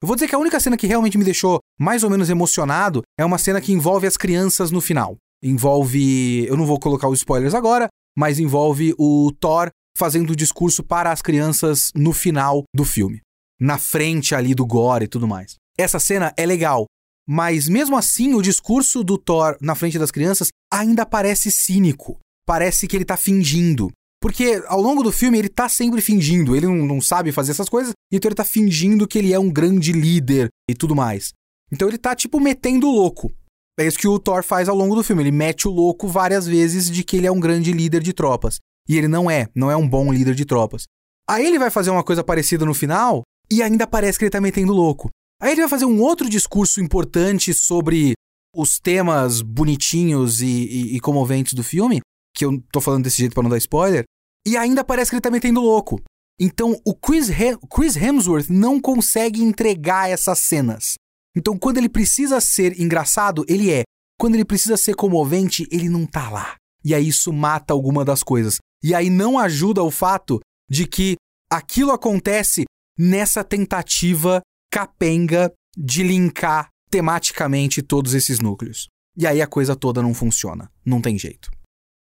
Eu 0.00 0.06
vou 0.06 0.14
dizer 0.14 0.28
que 0.28 0.34
a 0.36 0.38
única 0.38 0.60
cena 0.60 0.76
que 0.76 0.86
realmente 0.86 1.18
me 1.18 1.24
deixou 1.24 1.58
mais 1.78 2.04
ou 2.04 2.10
menos 2.10 2.30
emocionado 2.30 3.02
é 3.18 3.24
uma 3.24 3.36
cena 3.36 3.60
que 3.60 3.72
envolve 3.72 4.06
as 4.06 4.16
crianças 4.16 4.70
no 4.70 4.80
final. 4.80 5.16
Envolve. 5.42 6.46
Eu 6.46 6.56
não 6.56 6.66
vou 6.66 6.78
colocar 6.78 7.08
os 7.08 7.18
spoilers 7.18 7.54
agora, 7.54 7.88
mas 8.16 8.38
envolve 8.38 8.94
o 8.96 9.32
Thor 9.40 9.70
fazendo 10.00 10.30
o 10.30 10.36
discurso 10.36 10.82
para 10.82 11.12
as 11.12 11.20
crianças 11.20 11.90
no 11.94 12.12
final 12.12 12.64
do 12.74 12.84
filme. 12.84 13.20
Na 13.60 13.76
frente 13.76 14.34
ali 14.34 14.54
do 14.54 14.64
gore 14.64 15.04
e 15.04 15.08
tudo 15.08 15.28
mais. 15.28 15.56
Essa 15.78 16.00
cena 16.00 16.32
é 16.36 16.46
legal, 16.46 16.86
mas 17.28 17.68
mesmo 17.68 17.96
assim 17.96 18.32
o 18.32 18.40
discurso 18.40 19.04
do 19.04 19.18
Thor 19.18 19.58
na 19.60 19.74
frente 19.74 19.98
das 19.98 20.10
crianças 20.10 20.48
ainda 20.72 21.04
parece 21.04 21.50
cínico 21.50 22.18
parece 22.50 22.88
que 22.88 22.96
ele 22.96 23.04
tá 23.04 23.16
fingindo. 23.16 23.92
Porque 24.20 24.60
ao 24.66 24.80
longo 24.80 25.04
do 25.04 25.12
filme 25.12 25.38
ele 25.38 25.48
tá 25.48 25.68
sempre 25.68 26.00
fingindo, 26.00 26.56
ele 26.56 26.66
não, 26.66 26.84
não 26.84 27.00
sabe 27.00 27.30
fazer 27.30 27.52
essas 27.52 27.68
coisas, 27.68 27.92
então 28.12 28.28
ele 28.28 28.34
tá 28.34 28.44
fingindo 28.44 29.06
que 29.06 29.16
ele 29.16 29.32
é 29.32 29.38
um 29.38 29.48
grande 29.48 29.92
líder 29.92 30.48
e 30.68 30.74
tudo 30.74 30.96
mais. 30.96 31.32
Então 31.70 31.86
ele 31.86 31.96
tá, 31.96 32.16
tipo, 32.16 32.40
metendo 32.40 32.88
o 32.88 32.90
louco. 32.90 33.32
É 33.78 33.86
isso 33.86 33.96
que 33.96 34.08
o 34.08 34.18
Thor 34.18 34.42
faz 34.42 34.68
ao 34.68 34.74
longo 34.74 34.96
do 34.96 35.04
filme. 35.04 35.22
Ele 35.22 35.30
mete 35.30 35.68
o 35.68 35.70
louco 35.70 36.08
várias 36.08 36.44
vezes 36.44 36.90
de 36.90 37.04
que 37.04 37.16
ele 37.16 37.26
é 37.28 37.30
um 37.30 37.38
grande 37.38 37.72
líder 37.72 38.02
de 38.02 38.12
tropas. 38.12 38.58
E 38.90 38.98
ele 38.98 39.06
não 39.06 39.30
é, 39.30 39.46
não 39.54 39.70
é 39.70 39.76
um 39.76 39.88
bom 39.88 40.12
líder 40.12 40.34
de 40.34 40.44
tropas. 40.44 40.82
Aí 41.28 41.46
ele 41.46 41.60
vai 41.60 41.70
fazer 41.70 41.90
uma 41.90 42.02
coisa 42.02 42.24
parecida 42.24 42.64
no 42.64 42.74
final 42.74 43.22
e 43.48 43.62
ainda 43.62 43.86
parece 43.86 44.18
que 44.18 44.24
ele 44.24 44.32
tá 44.32 44.40
metendo 44.40 44.72
louco. 44.72 45.08
Aí 45.40 45.52
ele 45.52 45.60
vai 45.60 45.70
fazer 45.70 45.84
um 45.84 46.00
outro 46.00 46.28
discurso 46.28 46.80
importante 46.80 47.54
sobre 47.54 48.14
os 48.52 48.80
temas 48.80 49.42
bonitinhos 49.42 50.42
e, 50.42 50.46
e, 50.46 50.96
e 50.96 51.00
comoventes 51.00 51.52
do 51.52 51.62
filme, 51.62 52.00
que 52.34 52.44
eu 52.44 52.60
tô 52.72 52.80
falando 52.80 53.04
desse 53.04 53.18
jeito 53.18 53.32
para 53.32 53.44
não 53.44 53.50
dar 53.50 53.58
spoiler, 53.58 54.02
e 54.44 54.56
ainda 54.56 54.82
parece 54.82 55.12
que 55.12 55.14
ele 55.14 55.20
tá 55.20 55.30
metendo 55.30 55.60
louco. 55.60 56.02
Então 56.40 56.76
o 56.84 56.92
Chris, 56.92 57.30
Chris 57.72 57.94
Hemsworth 57.94 58.48
não 58.50 58.80
consegue 58.80 59.40
entregar 59.40 60.10
essas 60.10 60.40
cenas. 60.40 60.94
Então 61.36 61.56
quando 61.56 61.78
ele 61.78 61.88
precisa 61.88 62.40
ser 62.40 62.80
engraçado, 62.80 63.44
ele 63.46 63.70
é. 63.70 63.84
Quando 64.18 64.34
ele 64.34 64.44
precisa 64.44 64.76
ser 64.76 64.96
comovente, 64.96 65.64
ele 65.70 65.88
não 65.88 66.04
tá 66.04 66.28
lá. 66.28 66.56
E 66.84 66.92
aí 66.92 67.06
isso 67.06 67.32
mata 67.32 67.72
alguma 67.72 68.04
das 68.04 68.24
coisas. 68.24 68.58
E 68.82 68.94
aí 68.94 69.10
não 69.10 69.38
ajuda 69.38 69.82
o 69.82 69.90
fato 69.90 70.40
de 70.68 70.86
que 70.86 71.16
aquilo 71.50 71.90
acontece 71.90 72.64
nessa 72.96 73.42
tentativa 73.42 74.40
capenga 74.70 75.52
de 75.76 76.02
linkar 76.02 76.68
tematicamente 76.90 77.82
todos 77.82 78.14
esses 78.14 78.40
núcleos. 78.40 78.88
E 79.16 79.26
aí 79.26 79.40
a 79.42 79.46
coisa 79.46 79.76
toda 79.76 80.02
não 80.02 80.14
funciona. 80.14 80.70
Não 80.84 81.00
tem 81.00 81.18
jeito. 81.18 81.50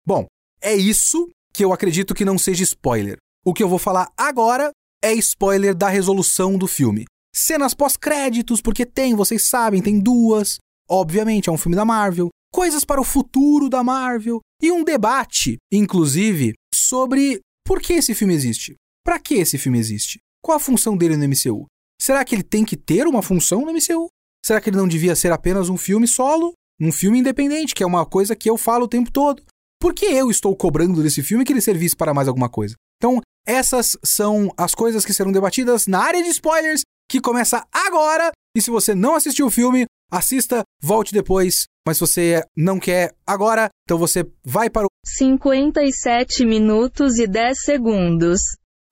Bom, 0.05 0.26
é 0.61 0.76
isso 0.76 1.30
que 1.53 1.63
eu 1.63 1.71
acredito 1.71 2.13
que 2.13 2.26
não 2.26 2.38
seja 2.38 2.63
spoiler. 2.63 3.17
O 3.45 3.53
que 3.53 3.63
eu 3.63 3.69
vou 3.69 3.80
falar 3.80 4.11
agora 4.17 4.71
é 5.03 5.13
spoiler 5.13 5.76
da 5.76 5.88
resolução 5.88 6.57
do 6.57 6.67
filme. 6.67 7.05
Cenas 7.34 7.73
pós-créditos, 7.73 8.61
porque 8.61 8.86
tem, 8.86 9.13
vocês 9.13 9.45
sabem, 9.45 9.82
tem 9.82 9.99
duas. 9.99 10.57
Obviamente, 10.89 11.49
é 11.49 11.51
um 11.51 11.57
filme 11.57 11.76
da 11.76 11.86
Marvel. 11.86 12.30
Coisas 12.51 12.84
para 12.84 13.01
o 13.01 13.03
futuro 13.03 13.69
da 13.69 13.84
Marvel. 13.84 14.39
E 14.61 14.71
um 14.71 14.84
debate, 14.84 15.57
inclusive, 15.71 16.53
sobre 16.76 17.39
por 17.65 17.82
que 17.82 17.93
esse 17.93 18.13
filme 18.13 18.34
existe. 18.34 18.76
Para 19.03 19.19
que 19.19 19.36
esse 19.36 19.57
filme 19.57 19.80
existe? 19.80 20.19
Qual 20.43 20.57
a 20.57 20.59
função 20.59 20.95
dele 20.97 21.17
no 21.17 21.28
MCU? 21.28 21.65
Será 22.01 22.23
que 22.23 22.36
ele 22.36 22.43
tem 22.43 22.65
que 22.65 22.76
ter 22.76 23.07
uma 23.07 23.21
função 23.21 23.61
no 23.61 23.71
MCU? 23.71 24.09
Será 24.45 24.61
que 24.61 24.69
ele 24.69 24.78
não 24.78 24.88
devia 24.88 25.15
ser 25.15 25.32
apenas 25.32 25.69
um 25.69 25.78
filme 25.78 26.07
solo? 26.07 26.53
Um 26.80 26.91
filme 26.91 27.19
independente, 27.19 27.73
que 27.73 27.84
é 27.84 27.86
uma 27.86 28.05
coisa 28.05 28.36
que 28.36 28.49
eu 28.49 28.57
falo 28.57 28.86
o 28.86 28.88
tempo 28.88 29.11
todo. 29.11 29.41
Por 29.80 29.93
que 29.93 30.05
eu 30.05 30.30
estou 30.30 30.55
cobrando 30.55 31.01
desse 31.01 31.23
filme 31.23 31.45
que 31.45 31.53
ele 31.53 31.61
servisse 31.61 31.95
para 31.95 32.13
mais 32.13 32.28
alguma 32.28 32.49
coisa? 32.49 32.76
Então, 32.97 33.21
essas 33.45 33.97
são 34.03 34.51
as 34.57 34.73
coisas 34.73 35.05
que 35.05 35.13
serão 35.13 35.32
debatidas 35.32 35.88
na 35.88 35.99
área 35.99 36.21
de 36.21 36.30
spoilers, 36.30 36.82
que 37.09 37.21
começa 37.21 37.65
agora. 37.71 38.32
E 38.55 38.61
se 38.61 38.71
você 38.71 38.95
não 38.95 39.15
assistiu 39.15 39.47
o 39.47 39.51
filme, 39.51 39.86
assista, 40.12 40.64
volte 40.82 41.14
depois. 41.14 41.66
Mas 41.88 41.97
se 41.97 42.01
você 42.01 42.43
não 42.56 42.80
quer 42.80 43.14
agora, 43.26 43.70
então 43.84 43.97
você 43.97 44.26
vai 44.43 44.70
para 44.70 44.86
o 44.86 44.89
57 45.06 46.45
minutos 46.45 47.20
e 47.20 47.28
10 47.28 47.62
segundos. 47.62 48.41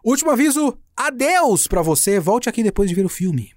Último 0.04 0.32
aviso, 0.32 0.78
adeus 0.96 1.68
para 1.68 1.82
você, 1.82 2.20
volte 2.20 2.50
aqui 2.50 2.62
depois 2.62 2.90
de 2.90 2.96
ver 2.96 3.06
o 3.06 3.10
filme. 3.10 3.52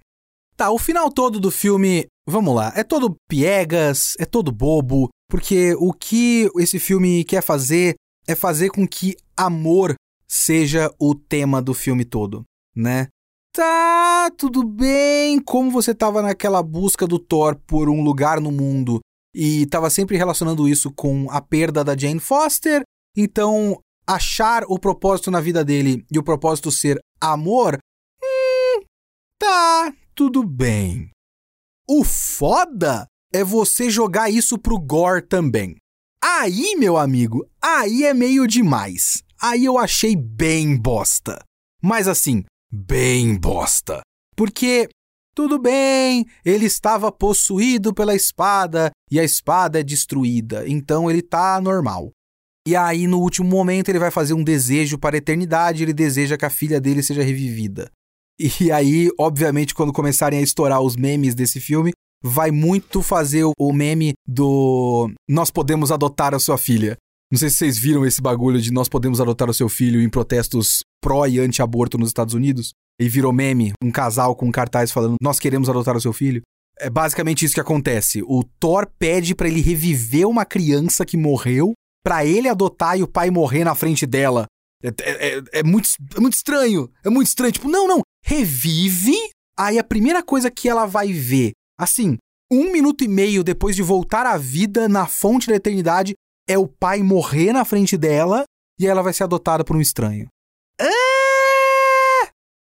Tá, 0.56 0.70
o 0.70 0.78
final 0.78 1.10
todo 1.10 1.38
do 1.38 1.50
filme, 1.50 2.06
vamos 2.26 2.54
lá, 2.54 2.72
é 2.74 2.82
todo 2.82 3.14
piegas, 3.28 4.14
é 4.18 4.24
todo 4.24 4.50
bobo, 4.50 5.10
porque 5.28 5.74
o 5.78 5.92
que 5.92 6.48
esse 6.58 6.78
filme 6.78 7.24
quer 7.24 7.42
fazer 7.42 7.94
é 8.26 8.34
fazer 8.34 8.70
com 8.70 8.88
que 8.88 9.16
amor 9.36 9.94
seja 10.26 10.90
o 10.98 11.14
tema 11.14 11.60
do 11.60 11.74
filme 11.74 12.04
todo, 12.04 12.42
né? 12.74 13.08
Tá, 13.56 14.30
tudo 14.36 14.62
bem, 14.62 15.40
como 15.40 15.70
você 15.70 15.94
tava 15.94 16.20
naquela 16.20 16.62
busca 16.62 17.06
do 17.06 17.18
Thor 17.18 17.56
por 17.66 17.88
um 17.88 18.02
lugar 18.02 18.38
no 18.38 18.52
mundo 18.52 19.00
e 19.34 19.64
tava 19.64 19.88
sempre 19.88 20.18
relacionando 20.18 20.68
isso 20.68 20.92
com 20.92 21.26
a 21.30 21.40
perda 21.40 21.82
da 21.82 21.96
Jane 21.96 22.20
Foster, 22.20 22.82
então 23.16 23.80
achar 24.06 24.62
o 24.68 24.78
propósito 24.78 25.30
na 25.30 25.40
vida 25.40 25.64
dele 25.64 26.04
e 26.12 26.18
o 26.18 26.22
propósito 26.22 26.70
ser 26.70 27.00
amor, 27.18 27.78
hum, 28.22 28.82
tá, 29.38 29.90
tudo 30.14 30.44
bem. 30.44 31.08
O 31.88 32.04
foda 32.04 33.06
é 33.32 33.42
você 33.42 33.88
jogar 33.88 34.28
isso 34.28 34.58
pro 34.58 34.78
gore 34.78 35.22
também. 35.22 35.76
Aí, 36.22 36.76
meu 36.76 36.98
amigo, 36.98 37.48
aí 37.62 38.04
é 38.04 38.12
meio 38.12 38.46
demais. 38.46 39.22
Aí 39.40 39.64
eu 39.64 39.78
achei 39.78 40.14
bem 40.14 40.76
bosta. 40.76 41.42
Mas 41.82 42.06
assim, 42.06 42.44
bem 42.76 43.36
bosta. 43.36 44.00
Porque 44.36 44.88
tudo 45.34 45.58
bem, 45.58 46.26
ele 46.44 46.66
estava 46.66 47.10
possuído 47.10 47.92
pela 47.94 48.14
espada 48.14 48.90
e 49.10 49.18
a 49.18 49.24
espada 49.24 49.80
é 49.80 49.82
destruída, 49.82 50.68
então 50.68 51.10
ele 51.10 51.22
tá 51.22 51.60
normal. 51.60 52.10
E 52.66 52.74
aí, 52.74 53.06
no 53.06 53.20
último 53.20 53.48
momento, 53.48 53.88
ele 53.88 53.98
vai 53.98 54.10
fazer 54.10 54.34
um 54.34 54.42
desejo 54.42 54.98
para 54.98 55.16
a 55.16 55.18
eternidade, 55.18 55.82
ele 55.82 55.92
deseja 55.92 56.36
que 56.36 56.44
a 56.44 56.50
filha 56.50 56.80
dele 56.80 57.02
seja 57.02 57.22
revivida. 57.22 57.90
E 58.60 58.70
aí, 58.70 59.08
obviamente, 59.18 59.74
quando 59.74 59.92
começarem 59.92 60.38
a 60.38 60.42
estourar 60.42 60.82
os 60.82 60.94
memes 60.96 61.34
desse 61.34 61.58
filme, 61.58 61.92
vai 62.22 62.50
muito 62.50 63.00
fazer 63.00 63.44
o 63.58 63.72
meme 63.72 64.12
do 64.26 65.10
Nós 65.28 65.50
podemos 65.50 65.90
adotar 65.92 66.34
a 66.34 66.38
sua 66.38 66.58
filha. 66.58 66.96
Não 67.30 67.38
sei 67.38 67.50
se 67.50 67.56
vocês 67.56 67.78
viram 67.78 68.06
esse 68.06 68.22
bagulho 68.22 68.60
de 68.60 68.72
nós 68.72 68.88
podemos 68.88 69.20
adotar 69.20 69.50
o 69.50 69.54
seu 69.54 69.68
filho 69.68 70.00
em 70.00 70.08
protestos 70.08 70.80
pró 71.02 71.26
e 71.26 71.40
anti-aborto 71.40 71.98
nos 71.98 72.08
Estados 72.08 72.34
Unidos. 72.34 72.72
E 73.00 73.08
virou 73.08 73.32
meme, 73.32 73.72
um 73.82 73.90
casal 73.90 74.34
com 74.34 74.46
um 74.46 74.52
cartaz 74.52 74.90
falando 74.90 75.16
nós 75.20 75.38
queremos 75.38 75.68
adotar 75.68 75.96
o 75.96 76.00
seu 76.00 76.12
filho. 76.12 76.40
É 76.78 76.88
basicamente 76.88 77.44
isso 77.44 77.54
que 77.54 77.60
acontece. 77.60 78.22
O 78.22 78.44
Thor 78.58 78.86
pede 78.98 79.34
para 79.34 79.48
ele 79.48 79.60
reviver 79.60 80.26
uma 80.26 80.44
criança 80.44 81.04
que 81.04 81.16
morreu 81.16 81.72
para 82.04 82.24
ele 82.24 82.48
adotar 82.48 82.96
e 82.96 83.02
o 83.02 83.08
pai 83.08 83.30
morrer 83.30 83.64
na 83.64 83.74
frente 83.74 84.06
dela. 84.06 84.46
É, 84.82 84.88
é, 84.88 85.38
é, 85.38 85.42
é, 85.54 85.62
muito, 85.62 85.88
é 86.16 86.20
muito 86.20 86.34
estranho. 86.34 86.90
É 87.04 87.10
muito 87.10 87.28
estranho. 87.28 87.52
Tipo, 87.52 87.68
não, 87.68 87.88
não. 87.88 88.00
Revive. 88.24 89.16
Aí 89.58 89.78
a 89.78 89.84
primeira 89.84 90.22
coisa 90.22 90.50
que 90.50 90.68
ela 90.68 90.86
vai 90.86 91.12
ver, 91.12 91.52
assim, 91.80 92.18
um 92.52 92.70
minuto 92.70 93.02
e 93.02 93.08
meio 93.08 93.42
depois 93.42 93.74
de 93.74 93.82
voltar 93.82 94.26
à 94.26 94.36
vida 94.36 94.88
na 94.88 95.06
fonte 95.06 95.48
da 95.48 95.56
eternidade, 95.56 96.14
é 96.48 96.58
o 96.58 96.68
pai 96.68 97.02
morrer 97.02 97.52
na 97.52 97.64
frente 97.64 97.96
dela 97.96 98.44
e 98.78 98.86
ela 98.86 99.02
vai 99.02 99.12
ser 99.12 99.24
adotada 99.24 99.64
por 99.64 99.76
um 99.76 99.80
estranho. 99.80 100.28
É! 100.80 100.86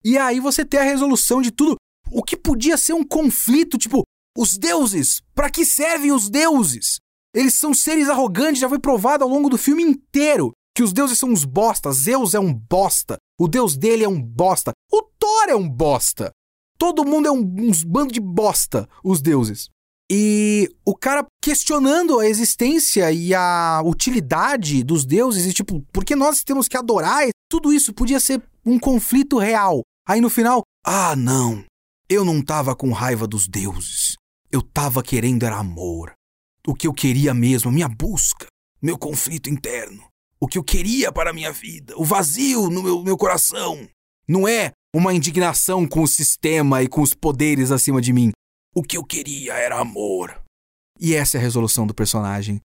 E 0.04 0.18
aí 0.18 0.40
você 0.40 0.64
tem 0.64 0.80
a 0.80 0.84
resolução 0.84 1.40
de 1.40 1.50
tudo. 1.50 1.76
O 2.10 2.22
que 2.22 2.36
podia 2.36 2.76
ser 2.76 2.92
um 2.92 3.04
conflito, 3.04 3.78
tipo, 3.78 4.02
os 4.36 4.58
deuses. 4.58 5.22
Para 5.34 5.50
que 5.50 5.64
servem 5.64 6.12
os 6.12 6.28
deuses? 6.28 6.98
Eles 7.34 7.54
são 7.54 7.74
seres 7.74 8.08
arrogantes, 8.08 8.60
já 8.60 8.68
foi 8.68 8.78
provado 8.78 9.24
ao 9.24 9.30
longo 9.30 9.48
do 9.48 9.58
filme 9.58 9.82
inteiro 9.82 10.52
que 10.74 10.82
os 10.82 10.92
deuses 10.92 11.18
são 11.18 11.30
uns 11.30 11.44
bostas. 11.44 11.96
Zeus 11.96 12.34
é 12.34 12.40
um 12.40 12.52
bosta. 12.52 13.16
O 13.38 13.48
deus 13.48 13.76
dele 13.76 14.04
é 14.04 14.08
um 14.08 14.20
bosta. 14.20 14.72
O 14.92 15.02
Thor 15.02 15.48
é 15.48 15.54
um 15.54 15.68
bosta. 15.68 16.30
Todo 16.76 17.04
mundo 17.04 17.28
é 17.28 17.30
um, 17.30 17.42
bando 17.86 18.12
de 18.12 18.20
bosta, 18.20 18.88
os 19.02 19.22
deuses. 19.22 19.70
E 20.16 20.70
o 20.84 20.94
cara 20.94 21.26
questionando 21.42 22.20
a 22.20 22.28
existência 22.28 23.10
e 23.10 23.34
a 23.34 23.82
utilidade 23.84 24.84
dos 24.84 25.04
deuses, 25.04 25.44
e 25.44 25.52
tipo, 25.52 25.80
por 25.92 26.04
que 26.04 26.14
nós 26.14 26.44
temos 26.44 26.68
que 26.68 26.76
adorar? 26.76 27.26
Tudo 27.50 27.72
isso 27.72 27.92
podia 27.92 28.20
ser 28.20 28.40
um 28.64 28.78
conflito 28.78 29.38
real. 29.38 29.80
Aí 30.06 30.20
no 30.20 30.30
final, 30.30 30.62
ah, 30.86 31.16
não, 31.16 31.64
eu 32.08 32.24
não 32.24 32.40
tava 32.40 32.76
com 32.76 32.92
raiva 32.92 33.26
dos 33.26 33.48
deuses. 33.48 34.14
Eu 34.52 34.62
tava 34.62 35.02
querendo 35.02 35.44
era 35.44 35.56
amor 35.56 36.12
o 36.66 36.74
que 36.74 36.86
eu 36.86 36.94
queria 36.94 37.34
mesmo, 37.34 37.70
minha 37.70 37.88
busca, 37.88 38.46
meu 38.80 38.96
conflito 38.96 39.50
interno, 39.50 40.02
o 40.40 40.46
que 40.46 40.58
eu 40.58 40.64
queria 40.64 41.12
para 41.12 41.30
a 41.30 41.32
minha 41.32 41.52
vida, 41.52 41.94
o 41.96 42.04
vazio 42.04 42.70
no 42.70 42.82
meu, 42.82 43.02
meu 43.02 43.16
coração. 43.16 43.86
Não 44.26 44.48
é 44.48 44.70
uma 44.94 45.12
indignação 45.12 45.86
com 45.86 46.02
o 46.02 46.08
sistema 46.08 46.82
e 46.82 46.88
com 46.88 47.02
os 47.02 47.12
poderes 47.12 47.70
acima 47.70 48.00
de 48.00 48.12
mim. 48.12 48.30
O 48.74 48.82
que 48.82 48.96
eu 48.96 49.04
queria 49.04 49.54
era 49.54 49.78
amor. 49.78 50.42
E 50.98 51.14
essa 51.14 51.36
é 51.36 51.40
a 51.40 51.42
resolução 51.42 51.86
do 51.86 51.94
personagem. 51.94 52.60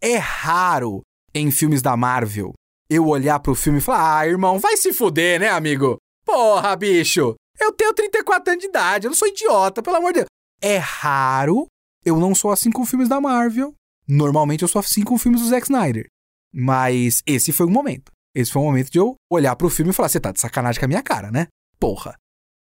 É 0.00 0.16
raro 0.16 1.02
em 1.34 1.50
filmes 1.50 1.80
da 1.80 1.96
Marvel 1.96 2.52
eu 2.90 3.06
olhar 3.06 3.38
pro 3.40 3.54
filme 3.54 3.78
e 3.78 3.82
falar: 3.82 4.18
Ah, 4.18 4.26
irmão, 4.26 4.58
vai 4.58 4.76
se 4.76 4.92
fuder, 4.92 5.40
né, 5.40 5.48
amigo? 5.48 5.96
Porra, 6.24 6.74
bicho! 6.76 7.34
Eu 7.58 7.72
tenho 7.72 7.94
34 7.94 8.50
anos 8.50 8.62
de 8.62 8.68
idade, 8.68 9.06
eu 9.06 9.10
não 9.10 9.16
sou 9.16 9.28
idiota, 9.28 9.82
pelo 9.82 9.96
amor 9.96 10.12
de 10.12 10.20
Deus. 10.20 10.28
É 10.60 10.76
raro 10.76 11.66
eu 12.04 12.18
não 12.18 12.34
sou 12.34 12.50
assim 12.50 12.70
com 12.70 12.84
filmes 12.84 13.08
da 13.08 13.20
Marvel. 13.20 13.74
Normalmente 14.06 14.62
eu 14.62 14.68
sou 14.68 14.80
assim 14.80 15.02
com 15.02 15.16
filmes 15.16 15.40
do 15.40 15.48
Zack 15.48 15.64
Snyder. 15.64 16.06
Mas 16.52 17.22
esse 17.26 17.50
foi 17.50 17.66
o 17.66 17.70
momento. 17.70 18.12
Esse 18.34 18.52
foi 18.52 18.60
o 18.60 18.64
momento 18.64 18.90
de 18.90 18.98
eu 18.98 19.14
olhar 19.32 19.56
pro 19.56 19.70
filme 19.70 19.90
e 19.90 19.94
falar: 19.94 20.08
você 20.08 20.20
tá 20.20 20.30
de 20.30 20.40
sacanagem 20.40 20.78
com 20.78 20.84
a 20.84 20.88
minha 20.88 21.02
cara, 21.02 21.30
né? 21.30 21.46
Porra. 21.80 22.14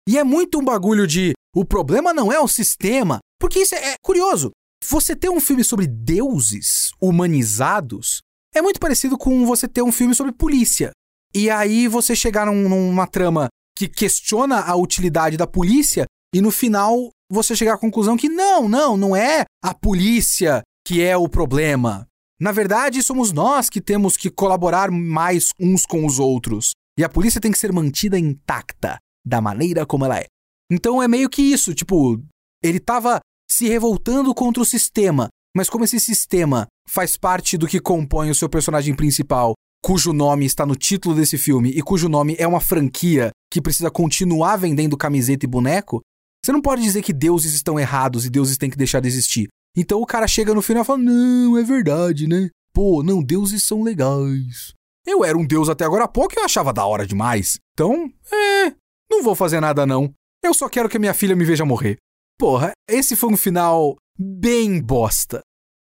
E 0.09 0.16
é 0.16 0.24
muito 0.24 0.61
um 0.61 0.64
bagulho 0.64 1.07
de. 1.07 1.32
O 1.55 1.65
problema 1.65 2.13
não 2.15 2.33
é 2.33 2.41
o 2.41 2.49
sistema. 2.49 3.19
Porque 3.41 3.61
isso 3.61 3.75
é, 3.75 3.93
é 3.93 3.95
curioso. 4.03 4.51
Você 4.89 5.15
ter 5.15 5.29
um 5.31 5.41
filme 5.41 5.63
sobre 5.63 5.87
deuses 5.87 6.91
humanizados 7.01 8.21
é 8.55 8.61
muito 8.63 8.79
parecido 8.81 9.17
com 9.19 9.47
você 9.47 9.67
ter 9.69 9.83
um 9.83 9.93
filme 9.93 10.15
sobre 10.15 10.33
polícia. 10.33 10.91
e 11.35 11.49
aí 11.49 11.89
você 11.89 12.15
chegar 12.15 12.45
num- 12.47 12.69
numa 12.69 13.07
trama 13.07 13.49
que 13.77 13.89
questiona 13.89 14.61
a 14.61 14.77
utilidade 14.77 15.37
da 15.39 15.47
polícia 15.47 16.05
e 16.35 16.43
no 16.43 16.51
final 16.51 17.09
você 17.31 17.57
chegar 17.57 17.75
à 17.75 17.79
conclusão 17.79 18.19
que 18.19 18.29
não, 18.29 18.69
não, 18.69 18.97
não 18.99 19.17
é 19.17 19.45
a 19.65 19.73
polícia 19.73 20.63
que 20.87 21.01
é 21.03 21.17
o 21.17 21.27
problema. 21.29 22.07
Na 22.39 22.53
verdade, 22.53 23.03
somos 23.03 23.33
nós 23.33 23.71
que 23.71 23.81
temos 23.81 24.15
que 24.17 24.29
colaborar 24.31 24.91
mais 24.91 25.49
uns 25.59 25.87
com 25.87 26.05
os 26.05 26.19
outros. 26.19 26.73
E 26.99 27.05
a 27.05 27.09
polícia 27.09 27.41
tem 27.41 27.51
que 27.53 27.59
ser 27.59 27.73
mantida 27.73 28.19
intacta, 28.19 28.99
da 29.25 29.41
maneira 29.41 29.87
como 29.87 30.05
ela 30.05 30.19
é. 30.19 30.27
Então 30.71 31.03
é 31.03 31.09
meio 31.09 31.29
que 31.29 31.43
isso, 31.43 31.75
tipo, 31.75 32.23
ele 32.63 32.81
tava 32.81 33.21
se 33.51 33.69
revoltando 33.69 34.35
contra 34.35 34.63
o 34.63 34.67
sistema, 34.67 35.29
mas 35.55 35.69
como 35.69 35.85
esse 35.85 36.01
sistema 36.01 36.67
faz 36.89 37.17
parte 37.17 37.59
do 37.59 37.67
que 37.67 37.81
compõe 37.81 38.31
o 38.31 38.35
seu 38.35 38.49
personagem 38.49 38.95
principal, 38.95 39.55
cujo 39.83 40.13
nome 40.13 40.47
está 40.47 40.65
no 40.65 40.77
título 40.77 41.15
desse 41.15 41.37
filme 41.37 41.71
e 41.71 41.83
cujo 41.83 42.09
nome 42.09 42.37
é 42.39 42.47
uma 42.47 42.61
franquia 42.61 43.31
que 43.53 43.61
precisa 43.61 43.91
continuar 43.91 44.57
vendendo 44.57 44.97
camiseta 44.97 45.45
e 45.45 45.49
boneco, 45.49 46.01
você 46.45 46.53
não 46.53 46.63
pode 46.63 46.83
dizer 46.83 47.03
que 47.03 47.13
deuses 47.13 47.53
estão 47.55 47.79
errados 47.79 48.25
e 48.25 48.31
deuses 48.31 48.57
têm 48.57 48.71
que 48.71 48.77
deixar 48.77 49.01
de 49.01 49.09
existir. 49.09 49.49
Então 49.77 50.01
o 50.01 50.07
cara 50.07 50.27
chega 50.27 50.55
no 50.55 50.63
final 50.63 50.83
e 50.83 50.87
fala: 50.87 50.99
Não, 50.99 51.59
é 51.59 51.63
verdade, 51.63 52.27
né? 52.27 52.51
Pô, 52.75 53.03
não, 53.03 53.23
deuses 53.23 53.65
são 53.65 53.83
legais. 53.83 54.73
Eu 55.07 55.25
era 55.25 55.37
um 55.37 55.47
deus 55.47 55.69
até 55.69 55.85
agora 55.85 56.05
há 56.05 56.09
pouco 56.09 56.35
e 56.35 56.39
eu 56.39 56.45
achava 56.45 56.73
da 56.73 56.85
hora 56.87 57.07
demais. 57.07 57.59
Então, 57.75 58.11
é. 58.33 58.73
Não 59.11 59.23
vou 59.23 59.35
fazer 59.35 59.61
nada, 59.61 59.85
não. 59.85 60.13
Eu 60.45 60.53
só 60.53 60.68
quero 60.68 60.88
que 60.88 60.97
a 60.97 61.01
minha 61.01 61.14
filha 61.14 61.36
me 61.36 61.45
veja 61.45 61.64
morrer. 61.64 61.97
Porra, 62.38 62.72
esse 62.88 63.14
foi 63.14 63.32
um 63.32 63.36
final 63.36 63.97
bem 64.18 64.80
bosta. 64.80 65.40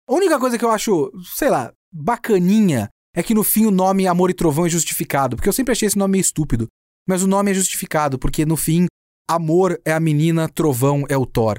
A 0.08 0.14
única 0.14 0.38
coisa 0.38 0.58
que 0.58 0.64
eu 0.64 0.70
acho, 0.70 1.10
sei 1.36 1.48
lá, 1.48 1.72
bacaninha 1.92 2.88
é 3.16 3.22
que 3.22 3.34
no 3.34 3.42
fim 3.42 3.64
o 3.64 3.70
nome 3.70 4.06
Amor 4.06 4.30
e 4.30 4.34
Trovão 4.34 4.66
é 4.66 4.68
justificado, 4.68 5.36
porque 5.36 5.48
eu 5.48 5.52
sempre 5.52 5.72
achei 5.72 5.86
esse 5.86 5.96
nome 5.96 6.12
meio 6.12 6.22
estúpido. 6.22 6.66
Mas 7.08 7.22
o 7.22 7.26
nome 7.26 7.50
é 7.50 7.54
justificado, 7.54 8.18
porque 8.18 8.44
no 8.44 8.56
fim, 8.56 8.86
Amor 9.28 9.80
é 9.84 9.92
a 9.92 10.00
menina, 10.00 10.48
Trovão 10.48 11.04
é 11.08 11.16
o 11.16 11.24
Thor. 11.24 11.58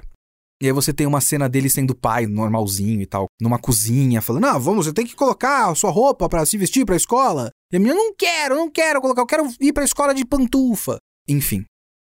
E 0.61 0.67
aí 0.67 0.71
você 0.71 0.93
tem 0.93 1.07
uma 1.07 1.19
cena 1.19 1.49
dele 1.49 1.71
sendo 1.71 1.95
pai, 1.95 2.27
normalzinho 2.27 3.01
e 3.01 3.07
tal, 3.07 3.25
numa 3.41 3.57
cozinha, 3.57 4.21
falando: 4.21 4.45
"Ah, 4.45 4.59
vamos, 4.59 4.85
você 4.85 4.93
tem 4.93 5.07
que 5.07 5.15
colocar 5.15 5.71
a 5.71 5.75
sua 5.75 5.89
roupa 5.89 6.29
pra 6.29 6.45
se 6.45 6.55
vestir 6.55 6.85
pra 6.85 6.95
escola". 6.95 7.49
E 7.73 7.77
a 7.77 7.79
menina: 7.79 7.95
"Não 7.95 8.13
quero, 8.15 8.55
não 8.55 8.69
quero 8.69 9.01
colocar, 9.01 9.23
eu 9.23 9.25
quero 9.25 9.49
ir 9.59 9.73
pra 9.73 9.83
escola 9.83 10.13
de 10.13 10.23
pantufa". 10.23 10.99
Enfim. 11.27 11.65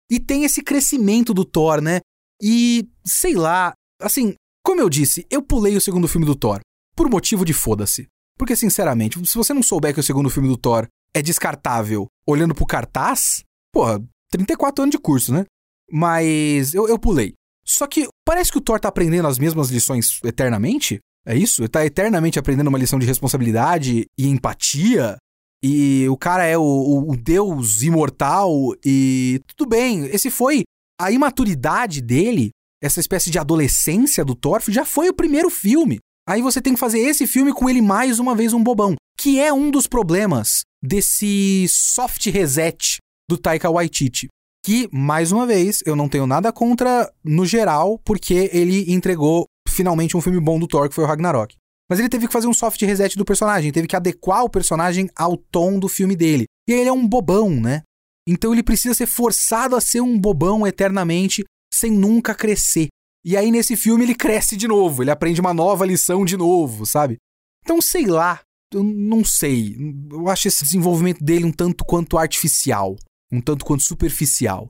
E 0.10 0.20
tem 0.20 0.43
esse 0.43 0.62
crescimento 0.62 1.34
do 1.34 1.45
Thor, 1.45 1.82
né? 1.82 1.99
E 2.41 2.88
sei 3.05 3.36
lá, 3.36 3.74
assim, 4.01 4.34
como 4.64 4.82
eu 4.82 4.89
disse, 4.89 5.26
eu 5.30 5.41
pulei 5.41 5.76
o 5.76 5.82
segundo 5.82 6.07
filme 6.07 6.26
do 6.26 6.36
Thor 6.36 6.60
por 6.95 7.10
motivo 7.10 7.45
de 7.45 7.53
foda-se. 7.53 8.07
Porque 8.38 8.55
sinceramente, 8.55 9.20
se 9.28 9.36
você 9.36 9.53
não 9.53 9.62
souber 9.62 9.93
que 9.93 9.99
o 9.99 10.03
segundo 10.03 10.30
filme 10.30 10.47
do 10.47 10.57
Thor 10.57 10.88
é 11.14 11.22
descartável, 11.22 12.07
olhando 12.26 12.55
pro 12.55 12.66
cartaz, 12.66 13.43
porra, 13.74 14.01
34 14.32 14.84
anos 14.84 14.91
de 14.91 14.97
curso, 14.97 15.34
né? 15.34 15.45
Mas 15.91 16.74
eu, 16.74 16.88
eu 16.88 16.97
pulei. 16.97 17.34
Só 17.66 17.86
que 17.86 18.07
parece 18.26 18.51
que 18.51 18.57
o 18.57 18.62
Thor 18.62 18.80
tá 18.80 18.88
aprendendo 18.88 19.28
as 19.28 19.38
mesmas 19.38 19.70
lições 19.70 20.20
eternamente. 20.24 20.99
É 21.26 21.36
isso? 21.36 21.62
Ele 21.62 21.70
tá 21.70 21.86
eternamente 21.86 22.39
aprendendo 22.39 22.68
uma 22.68 22.78
lição 22.78 22.97
de 22.97 23.05
responsabilidade 23.05 24.05
e 24.18 24.28
empatia. 24.28 25.18
E 25.64 26.07
o 26.10 26.16
cara 26.18 26.45
é 26.45 26.57
o, 26.57 26.62
o- 26.62 27.12
o 27.12 27.18
deus 27.18 27.82
imortal. 27.82 28.51
E 28.86 29.41
tudo 29.47 29.70
bem, 29.70 30.05
esse 30.05 30.30
foi. 30.30 30.64
A 30.99 31.12
imaturidade 31.12 32.01
dele, 32.01 32.51
essa 32.82 32.99
espécie 32.99 33.30
de 33.30 33.39
adolescência 33.39 34.24
do 34.24 34.36
Thor, 34.36 34.62
já 34.68 34.86
foi 34.86 35.10
o 35.10 35.14
primeiro 35.14 35.49
filme. 35.49 35.99
Aí 36.28 36.41
você 36.41 36.62
tem 36.62 36.74
que 36.74 36.80
fazer 36.80 36.99
esse 36.99 37.26
filme 37.26 37.53
com 37.53 37.70
ele 37.70 37.82
mais 37.82 38.20
uma 38.20 38.36
vez 38.36 38.53
um 38.53 38.64
bobão. 38.64 38.95
Que 39.20 39.39
é 39.39 39.51
um 39.51 39.70
dos 39.72 39.88
problemas 39.88 40.62
desse 40.84 41.66
soft 41.70 42.26
reset 42.28 42.97
do 43.30 43.38
Taika 43.38 43.70
Waititi 43.70 44.28
que, 44.66 44.89
mais 44.91 45.32
uma 45.32 45.47
vez, 45.47 45.82
eu 45.86 45.95
não 45.95 46.10
tenho 46.10 46.28
nada 46.28 46.51
contra 46.51 47.10
no 47.24 47.45
geral, 47.45 47.97
porque 48.03 48.49
ele 48.51 48.91
entregou 48.91 49.45
finalmente 49.68 50.18
um 50.18 50.22
filme 50.22 50.39
bom 50.39 50.60
do 50.60 50.68
Thor, 50.68 50.89
que 50.89 50.93
foi 50.93 51.05
o 51.05 51.07
Ragnarok. 51.07 51.55
Mas 51.89 51.99
ele 51.99 52.09
teve 52.09 52.27
que 52.27 52.33
fazer 52.33 52.47
um 52.47 52.53
soft 52.53 52.81
reset 52.81 53.17
do 53.17 53.25
personagem, 53.25 53.71
teve 53.71 53.87
que 53.87 53.95
adequar 53.95 54.43
o 54.43 54.49
personagem 54.49 55.09
ao 55.15 55.35
tom 55.35 55.79
do 55.79 55.87
filme 55.87 56.15
dele. 56.15 56.45
E 56.67 56.73
ele 56.73 56.89
é 56.89 56.93
um 56.93 57.07
bobão, 57.07 57.49
né? 57.49 57.81
Então 58.27 58.53
ele 58.53 58.61
precisa 58.61 58.93
ser 58.93 59.07
forçado 59.07 59.75
a 59.75 59.81
ser 59.81 60.01
um 60.01 60.17
bobão 60.19 60.67
eternamente, 60.67 61.43
sem 61.73 61.91
nunca 61.91 62.35
crescer. 62.35 62.89
E 63.25 63.35
aí 63.35 63.49
nesse 63.49 63.75
filme 63.75 64.03
ele 64.03 64.15
cresce 64.15 64.55
de 64.55 64.67
novo, 64.67 65.03
ele 65.03 65.11
aprende 65.11 65.41
uma 65.41 65.53
nova 65.53 65.85
lição 65.85 66.23
de 66.23 66.37
novo, 66.37 66.85
sabe? 66.85 67.17
Então 67.63 67.81
sei 67.81 68.05
lá, 68.05 68.39
eu 68.71 68.83
não 68.83 69.25
sei. 69.25 69.75
Eu 70.11 70.29
acho 70.29 70.47
esse 70.47 70.63
desenvolvimento 70.63 71.23
dele 71.23 71.45
um 71.45 71.51
tanto 71.51 71.83
quanto 71.83 72.17
artificial 72.17 72.95
um 73.31 73.41
tanto 73.41 73.65
quanto 73.65 73.83
superficial. 73.83 74.69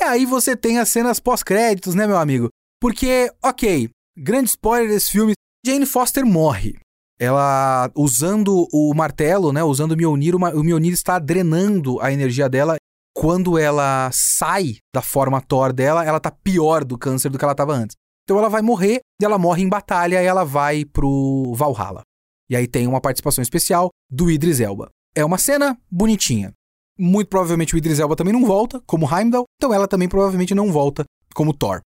E 0.00 0.04
aí 0.04 0.24
você 0.24 0.56
tem 0.56 0.78
as 0.78 0.88
cenas 0.88 1.18
pós-créditos, 1.18 1.94
né, 1.94 2.06
meu 2.06 2.16
amigo? 2.16 2.48
Porque, 2.80 3.32
ok, 3.42 3.88
grande 4.16 4.50
spoiler 4.50 4.88
desse 4.88 5.10
filme, 5.10 5.32
Jane 5.66 5.84
Foster 5.84 6.24
morre. 6.24 6.78
Ela, 7.18 7.90
usando 7.96 8.68
o 8.72 8.94
martelo, 8.94 9.52
né, 9.52 9.64
usando 9.64 9.92
o 9.92 9.96
Mjolnir, 9.96 10.36
o 10.36 10.62
Mjolnir 10.62 10.92
está 10.92 11.18
drenando 11.18 12.00
a 12.00 12.12
energia 12.12 12.48
dela. 12.48 12.76
Quando 13.12 13.58
ela 13.58 14.08
sai 14.12 14.76
da 14.94 15.02
forma 15.02 15.40
Thor 15.40 15.72
dela, 15.72 16.04
ela 16.04 16.20
tá 16.20 16.30
pior 16.30 16.84
do 16.84 16.96
câncer 16.96 17.30
do 17.30 17.36
que 17.36 17.44
ela 17.44 17.52
estava 17.52 17.72
antes. 17.72 17.96
Então 18.22 18.38
ela 18.38 18.48
vai 18.48 18.62
morrer, 18.62 19.00
e 19.20 19.24
ela 19.24 19.38
morre 19.38 19.64
em 19.64 19.68
batalha, 19.68 20.22
e 20.22 20.26
ela 20.26 20.44
vai 20.44 20.84
pro 20.84 21.52
Valhalla. 21.56 22.02
E 22.48 22.54
aí 22.54 22.68
tem 22.68 22.86
uma 22.86 23.00
participação 23.00 23.42
especial 23.42 23.88
do 24.08 24.30
Idris 24.30 24.60
Elba. 24.60 24.88
É 25.16 25.24
uma 25.24 25.38
cena 25.38 25.76
bonitinha. 25.90 26.52
Muito 26.96 27.28
provavelmente 27.28 27.74
o 27.74 27.78
Idris 27.78 27.98
Elba 27.98 28.14
também 28.14 28.32
não 28.32 28.44
volta, 28.44 28.80
como 28.86 29.12
Heimdall, 29.12 29.44
então 29.60 29.74
ela 29.74 29.88
também 29.88 30.08
provavelmente 30.08 30.54
não 30.54 30.70
volta 30.70 31.04
como 31.34 31.52
Thor. 31.52 31.80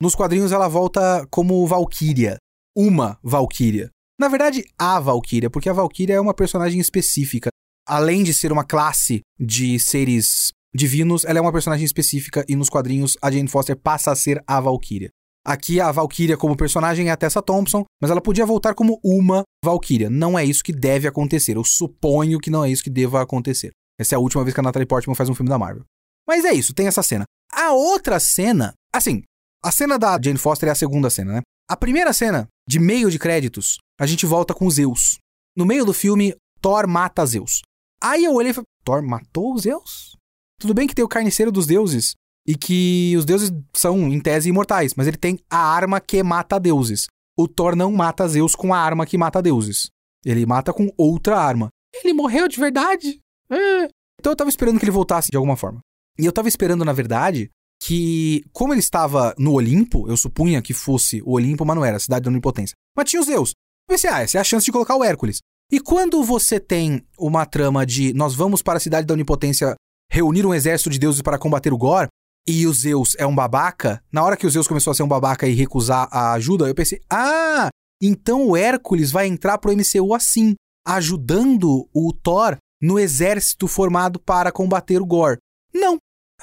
Nos 0.00 0.14
quadrinhos 0.14 0.52
ela 0.52 0.68
volta 0.68 1.26
como 1.30 1.66
Valkyria. 1.66 2.38
Uma 2.76 3.18
Valkyria. 3.22 3.90
Na 4.20 4.28
verdade, 4.28 4.64
a 4.78 5.00
Valkyria, 5.00 5.48
porque 5.48 5.70
a 5.70 5.72
Valkyria 5.72 6.16
é 6.16 6.20
uma 6.20 6.34
personagem 6.34 6.78
específica. 6.78 7.48
Além 7.88 8.22
de 8.22 8.34
ser 8.34 8.52
uma 8.52 8.64
classe 8.64 9.20
de 9.40 9.78
seres 9.78 10.52
divinos, 10.74 11.24
ela 11.24 11.38
é 11.38 11.40
uma 11.40 11.52
personagem 11.52 11.86
específica 11.86 12.44
e 12.46 12.54
nos 12.54 12.68
quadrinhos 12.68 13.16
a 13.22 13.30
Jane 13.30 13.48
Foster 13.48 13.76
passa 13.76 14.12
a 14.12 14.16
ser 14.16 14.42
a 14.46 14.60
Valkyria. 14.60 15.08
Aqui 15.42 15.80
a 15.80 15.90
Valkyria 15.90 16.36
como 16.36 16.56
personagem 16.56 17.08
é 17.08 17.12
a 17.12 17.16
Tessa 17.16 17.40
Thompson, 17.40 17.84
mas 18.02 18.10
ela 18.10 18.20
podia 18.20 18.44
voltar 18.44 18.74
como 18.74 19.00
uma 19.02 19.42
Valkyria. 19.64 20.10
Não 20.10 20.38
é 20.38 20.44
isso 20.44 20.62
que 20.62 20.72
deve 20.72 21.08
acontecer. 21.08 21.56
Eu 21.56 21.64
suponho 21.64 22.38
que 22.38 22.50
não 22.50 22.62
é 22.62 22.70
isso 22.70 22.84
que 22.84 22.90
deva 22.90 23.22
acontecer. 23.22 23.70
Essa 23.98 24.14
é 24.14 24.16
a 24.16 24.20
última 24.20 24.44
vez 24.44 24.52
que 24.52 24.60
a 24.60 24.62
Natalie 24.62 24.86
Portman 24.86 25.14
faz 25.14 25.30
um 25.30 25.34
filme 25.34 25.48
da 25.48 25.58
Marvel. 25.58 25.84
Mas 26.28 26.44
é 26.44 26.52
isso, 26.52 26.74
tem 26.74 26.88
essa 26.88 27.02
cena. 27.02 27.24
A 27.52 27.72
outra 27.72 28.20
cena, 28.20 28.74
assim, 28.94 29.22
a 29.64 29.70
cena 29.70 29.98
da 29.98 30.20
Jane 30.22 30.36
Foster 30.36 30.68
é 30.68 30.72
a 30.72 30.74
segunda 30.74 31.08
cena, 31.08 31.34
né? 31.34 31.40
A 31.70 31.76
primeira 31.76 32.12
cena, 32.12 32.48
de 32.68 32.78
meio 32.78 33.10
de 33.10 33.18
créditos, 33.18 33.78
a 33.98 34.06
gente 34.06 34.26
volta 34.26 34.52
com 34.52 34.68
Zeus. 34.68 35.18
No 35.56 35.64
meio 35.64 35.84
do 35.84 35.92
filme, 35.92 36.34
Thor 36.60 36.88
mata 36.88 37.24
Zeus. 37.24 37.62
Aí 38.02 38.24
eu 38.24 38.34
olhei 38.34 38.50
e 38.50 38.54
falei, 38.54 38.66
Thor 38.84 39.02
matou 39.02 39.56
Zeus? 39.58 40.16
Tudo 40.60 40.74
bem 40.74 40.86
que 40.86 40.94
tem 40.94 41.04
o 41.04 41.08
carniceiro 41.08 41.52
dos 41.52 41.66
deuses 41.66 42.14
e 42.46 42.56
que 42.56 43.14
os 43.16 43.24
deuses 43.24 43.50
são, 43.74 44.12
em 44.12 44.20
tese, 44.20 44.48
imortais, 44.48 44.94
mas 44.94 45.06
ele 45.06 45.16
tem 45.16 45.38
a 45.50 45.58
arma 45.58 46.00
que 46.00 46.22
mata 46.22 46.58
deuses. 46.58 47.06
O 47.36 47.46
Thor 47.48 47.76
não 47.76 47.92
mata 47.92 48.26
Zeus 48.26 48.54
com 48.54 48.72
a 48.72 48.78
arma 48.78 49.06
que 49.06 49.18
mata 49.18 49.42
deuses. 49.42 49.90
Ele 50.24 50.46
mata 50.46 50.72
com 50.72 50.90
outra 50.96 51.38
arma. 51.38 51.68
Ele 51.94 52.12
morreu 52.12 52.48
de 52.48 52.58
verdade? 52.58 53.20
É. 53.50 53.88
Então 54.18 54.32
eu 54.32 54.36
tava 54.36 54.50
esperando 54.50 54.78
que 54.78 54.84
ele 54.84 54.90
voltasse 54.90 55.30
de 55.30 55.36
alguma 55.36 55.56
forma. 55.56 55.80
E 56.18 56.24
eu 56.24 56.32
tava 56.32 56.48
esperando, 56.48 56.84
na 56.84 56.92
verdade, 56.92 57.50
que, 57.86 58.44
como 58.52 58.74
ele 58.74 58.80
estava 58.80 59.32
no 59.38 59.52
Olimpo, 59.52 60.08
eu 60.08 60.16
supunha 60.16 60.60
que 60.60 60.74
fosse 60.74 61.22
o 61.22 61.34
Olimpo, 61.34 61.64
mas 61.64 61.76
não 61.76 61.84
era, 61.84 61.98
a 61.98 62.00
cidade 62.00 62.24
da 62.24 62.30
Onipotência. 62.30 62.74
Mas 62.96 63.08
tinha 63.08 63.20
os 63.20 63.26
Zeus. 63.26 63.50
Eu 63.50 63.94
pensei, 63.94 64.10
ah, 64.10 64.22
essa 64.22 64.38
é 64.38 64.40
a 64.40 64.44
chance 64.44 64.64
de 64.64 64.72
colocar 64.72 64.96
o 64.96 65.04
Hércules. 65.04 65.38
E 65.70 65.78
quando 65.78 66.24
você 66.24 66.58
tem 66.58 67.06
uma 67.16 67.46
trama 67.46 67.86
de 67.86 68.12
nós 68.12 68.34
vamos 68.34 68.60
para 68.60 68.78
a 68.78 68.80
cidade 68.80 69.06
da 69.06 69.14
Onipotência 69.14 69.76
reunir 70.10 70.44
um 70.44 70.52
exército 70.52 70.90
de 70.90 70.98
deuses 70.98 71.22
para 71.22 71.38
combater 71.38 71.72
o 71.72 71.78
Gore, 71.78 72.08
e 72.48 72.66
o 72.66 72.72
Zeus 72.72 73.14
é 73.20 73.24
um 73.26 73.34
babaca, 73.34 74.02
na 74.10 74.24
hora 74.24 74.36
que 74.36 74.48
o 74.48 74.50
Zeus 74.50 74.66
começou 74.66 74.90
a 74.90 74.94
ser 74.94 75.04
um 75.04 75.08
babaca 75.08 75.46
e 75.46 75.54
recusar 75.54 76.08
a 76.10 76.32
ajuda, 76.32 76.66
eu 76.66 76.74
pensei, 76.74 77.00
ah, 77.08 77.68
então 78.02 78.48
o 78.48 78.56
Hércules 78.56 79.12
vai 79.12 79.28
entrar 79.28 79.58
pro 79.58 79.72
MCU 79.72 80.12
assim, 80.12 80.56
ajudando 80.84 81.88
o 81.94 82.12
Thor 82.12 82.56
no 82.82 82.98
exército 82.98 83.68
formado 83.68 84.18
para 84.18 84.50
combater 84.50 85.00
o 85.00 85.06
Gore. 85.06 85.38
Não. 85.72 85.98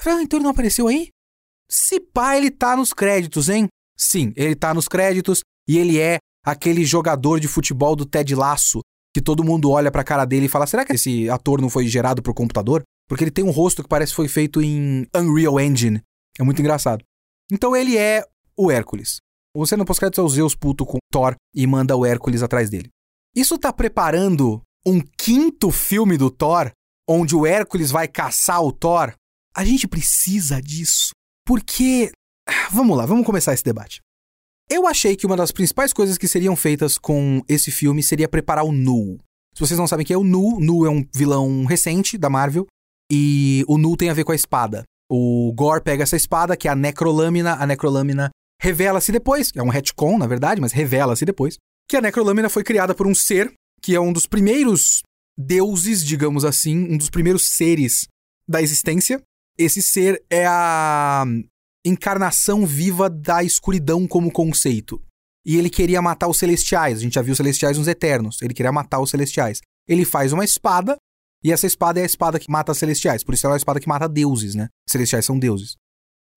Ah, 0.06 0.22
então 0.22 0.38
ele 0.38 0.46
não 0.46 0.52
apareceu 0.52 0.88
aí? 0.88 1.10
Se 1.70 2.00
pá, 2.00 2.38
ele 2.38 2.52
tá 2.52 2.76
nos 2.76 2.94
créditos, 2.94 3.50
hein? 3.50 3.68
Sim, 3.98 4.34
ele 4.36 4.56
tá 4.56 4.74
nos 4.74 4.88
créditos 4.88 5.42
e 5.68 5.78
ele 5.78 6.00
é 6.00 6.18
aquele 6.46 6.84
jogador 6.84 7.40
de 7.40 7.48
futebol 7.48 7.96
do 7.96 8.06
Ted 8.06 8.36
Lasso 8.36 8.82
que 9.14 9.22
todo 9.22 9.44
mundo 9.44 9.70
olha 9.70 9.92
pra 9.92 10.04
cara 10.04 10.26
dele 10.26 10.48
e 10.48 10.50
fala: 10.50 10.68
será 10.68 10.86
que 10.86 10.94
esse 10.94 11.30
ator 11.30 11.62
não 11.62 11.70
foi 11.70 11.88
gerado 11.88 12.22
por 12.22 12.34
computador? 12.34 12.84
Porque 13.08 13.24
ele 13.24 13.32
tem 13.32 13.44
um 13.44 13.52
rosto 13.52 13.84
que 13.84 13.90
parece 13.90 14.12
que 14.12 14.16
foi 14.16 14.28
feito 14.28 14.62
em 14.62 15.08
Unreal 15.16 15.60
Engine. 15.60 16.02
É 16.40 16.44
muito 16.44 16.60
engraçado. 16.62 17.04
Então 17.52 17.76
ele 17.76 17.98
é 17.98 18.24
o 18.58 18.72
Hércules. 18.72 19.18
Você 19.56 19.78
não 19.78 19.86
pós-créditos 19.86 20.20
é 20.20 20.22
o 20.24 20.30
Zeus 20.30 20.56
puto 20.56 20.86
com 20.86 20.98
Thor 21.12 21.36
e 21.54 21.68
manda 21.68 21.96
o 21.96 22.06
Hércules 22.06 22.42
atrás 22.42 22.70
dele. 22.70 22.90
Isso 23.36 23.58
tá 23.60 23.72
preparando 23.72 24.62
um 24.86 25.00
quinto 25.00 25.70
filme 25.70 26.18
do 26.18 26.32
Thor 26.32 26.72
onde 27.08 27.36
o 27.36 27.46
Hércules 27.46 27.92
vai 27.92 28.08
caçar 28.08 28.62
o 28.64 28.72
Thor, 28.72 29.14
a 29.56 29.64
gente 29.64 29.88
precisa 29.88 30.62
disso. 30.62 31.12
Porque. 31.46 32.12
Vamos 32.72 32.98
lá, 32.98 33.06
vamos 33.06 33.26
começar 33.26 33.54
esse 33.54 33.64
debate. 33.64 34.02
Eu 34.70 34.88
achei 34.88 35.16
que 35.16 35.26
uma 35.26 35.36
das 35.36 35.52
principais 35.52 35.94
coisas 35.94 36.18
que 36.18 36.28
seriam 36.28 36.56
feitas 36.56 36.98
com 36.98 37.42
esse 37.48 37.72
filme 37.72 38.02
seria 38.02 38.28
preparar 38.28 38.66
o 38.66 38.72
Nu. 38.72 39.20
Se 39.54 39.60
vocês 39.60 39.78
não 39.78 39.88
sabem 39.88 40.04
o 40.04 40.08
que 40.08 40.14
é 40.14 40.18
o 40.18 40.24
Nu, 40.24 40.60
Nu 40.60 40.86
é 40.86 40.90
um 40.90 41.06
vilão 41.14 41.66
recente 41.66 42.18
da 42.18 42.30
Marvel. 42.30 42.66
E 43.12 43.64
o 43.68 43.78
Nu 43.78 43.96
tem 43.96 44.10
a 44.10 44.14
ver 44.14 44.24
com 44.24 44.32
a 44.32 44.36
espada. 44.36 44.84
O 45.10 45.54
Gore 45.54 45.84
pega 45.84 46.04
essa 46.04 46.16
espada, 46.16 46.58
que 46.58 46.68
é 46.68 46.72
a 46.72 46.76
Necrolâmina. 46.76 47.54
A 47.54 47.68
Necrolâmina 47.68 48.30
revela-se 48.60 49.12
depois, 49.12 49.52
é 49.56 49.62
um 49.62 49.70
retcon, 49.70 50.18
na 50.18 50.26
verdade, 50.26 50.62
mas 50.62 50.72
revela-se 50.72 51.26
depois, 51.26 51.58
que 51.88 51.98
a 51.98 52.02
Necrolâmina 52.02 52.50
foi 52.50 52.64
criada 52.64 52.96
por 52.96 53.06
um 53.06 53.14
ser 53.14 53.54
que 53.82 53.94
é 53.94 54.00
um 54.00 54.14
dos 54.14 54.26
primeiros 54.26 55.02
deuses, 55.38 56.04
digamos 56.04 56.46
assim, 56.46 56.78
um 56.94 56.98
dos 56.98 57.10
primeiros 57.10 57.50
seres 57.50 58.08
da 58.48 58.62
existência. 58.62 59.22
Esse 59.58 59.82
ser 59.82 60.24
é 60.30 60.46
a 60.46 61.26
encarnação 61.86 62.66
viva 62.66 63.10
da 63.10 63.44
escuridão 63.44 64.08
como 64.08 64.32
conceito. 64.32 65.02
E 65.46 65.58
ele 65.58 65.70
queria 65.70 66.02
matar 66.02 66.28
os 66.28 66.38
celestiais. 66.38 67.00
A 67.00 67.02
gente 67.02 67.16
já 67.16 67.22
viu 67.22 67.34
os 67.34 67.38
celestiais 67.38 67.78
nos 67.78 67.88
Eternos. 67.88 68.42
Ele 68.42 68.54
queria 68.54 68.72
matar 68.72 69.00
os 69.00 69.10
celestiais. 69.10 69.60
Ele 69.88 70.06
faz 70.06 70.32
uma 70.32 70.46
espada, 70.46 70.98
e 71.44 71.52
essa 71.52 71.68
espada 71.68 72.00
é 72.00 72.04
a 72.04 72.06
espada 72.06 72.40
que 72.40 72.50
mata 72.50 72.74
celestiais. 72.74 73.24
Por 73.24 73.34
isso 73.34 73.46
ela 73.46 73.56
é 73.56 73.58
a 73.58 73.58
espada 73.58 73.80
que 73.80 73.88
mata 73.88 74.08
deuses, 74.08 74.56
né? 74.56 74.70
Celestiais 74.90 75.26
são 75.26 75.38
deuses. 75.38 75.76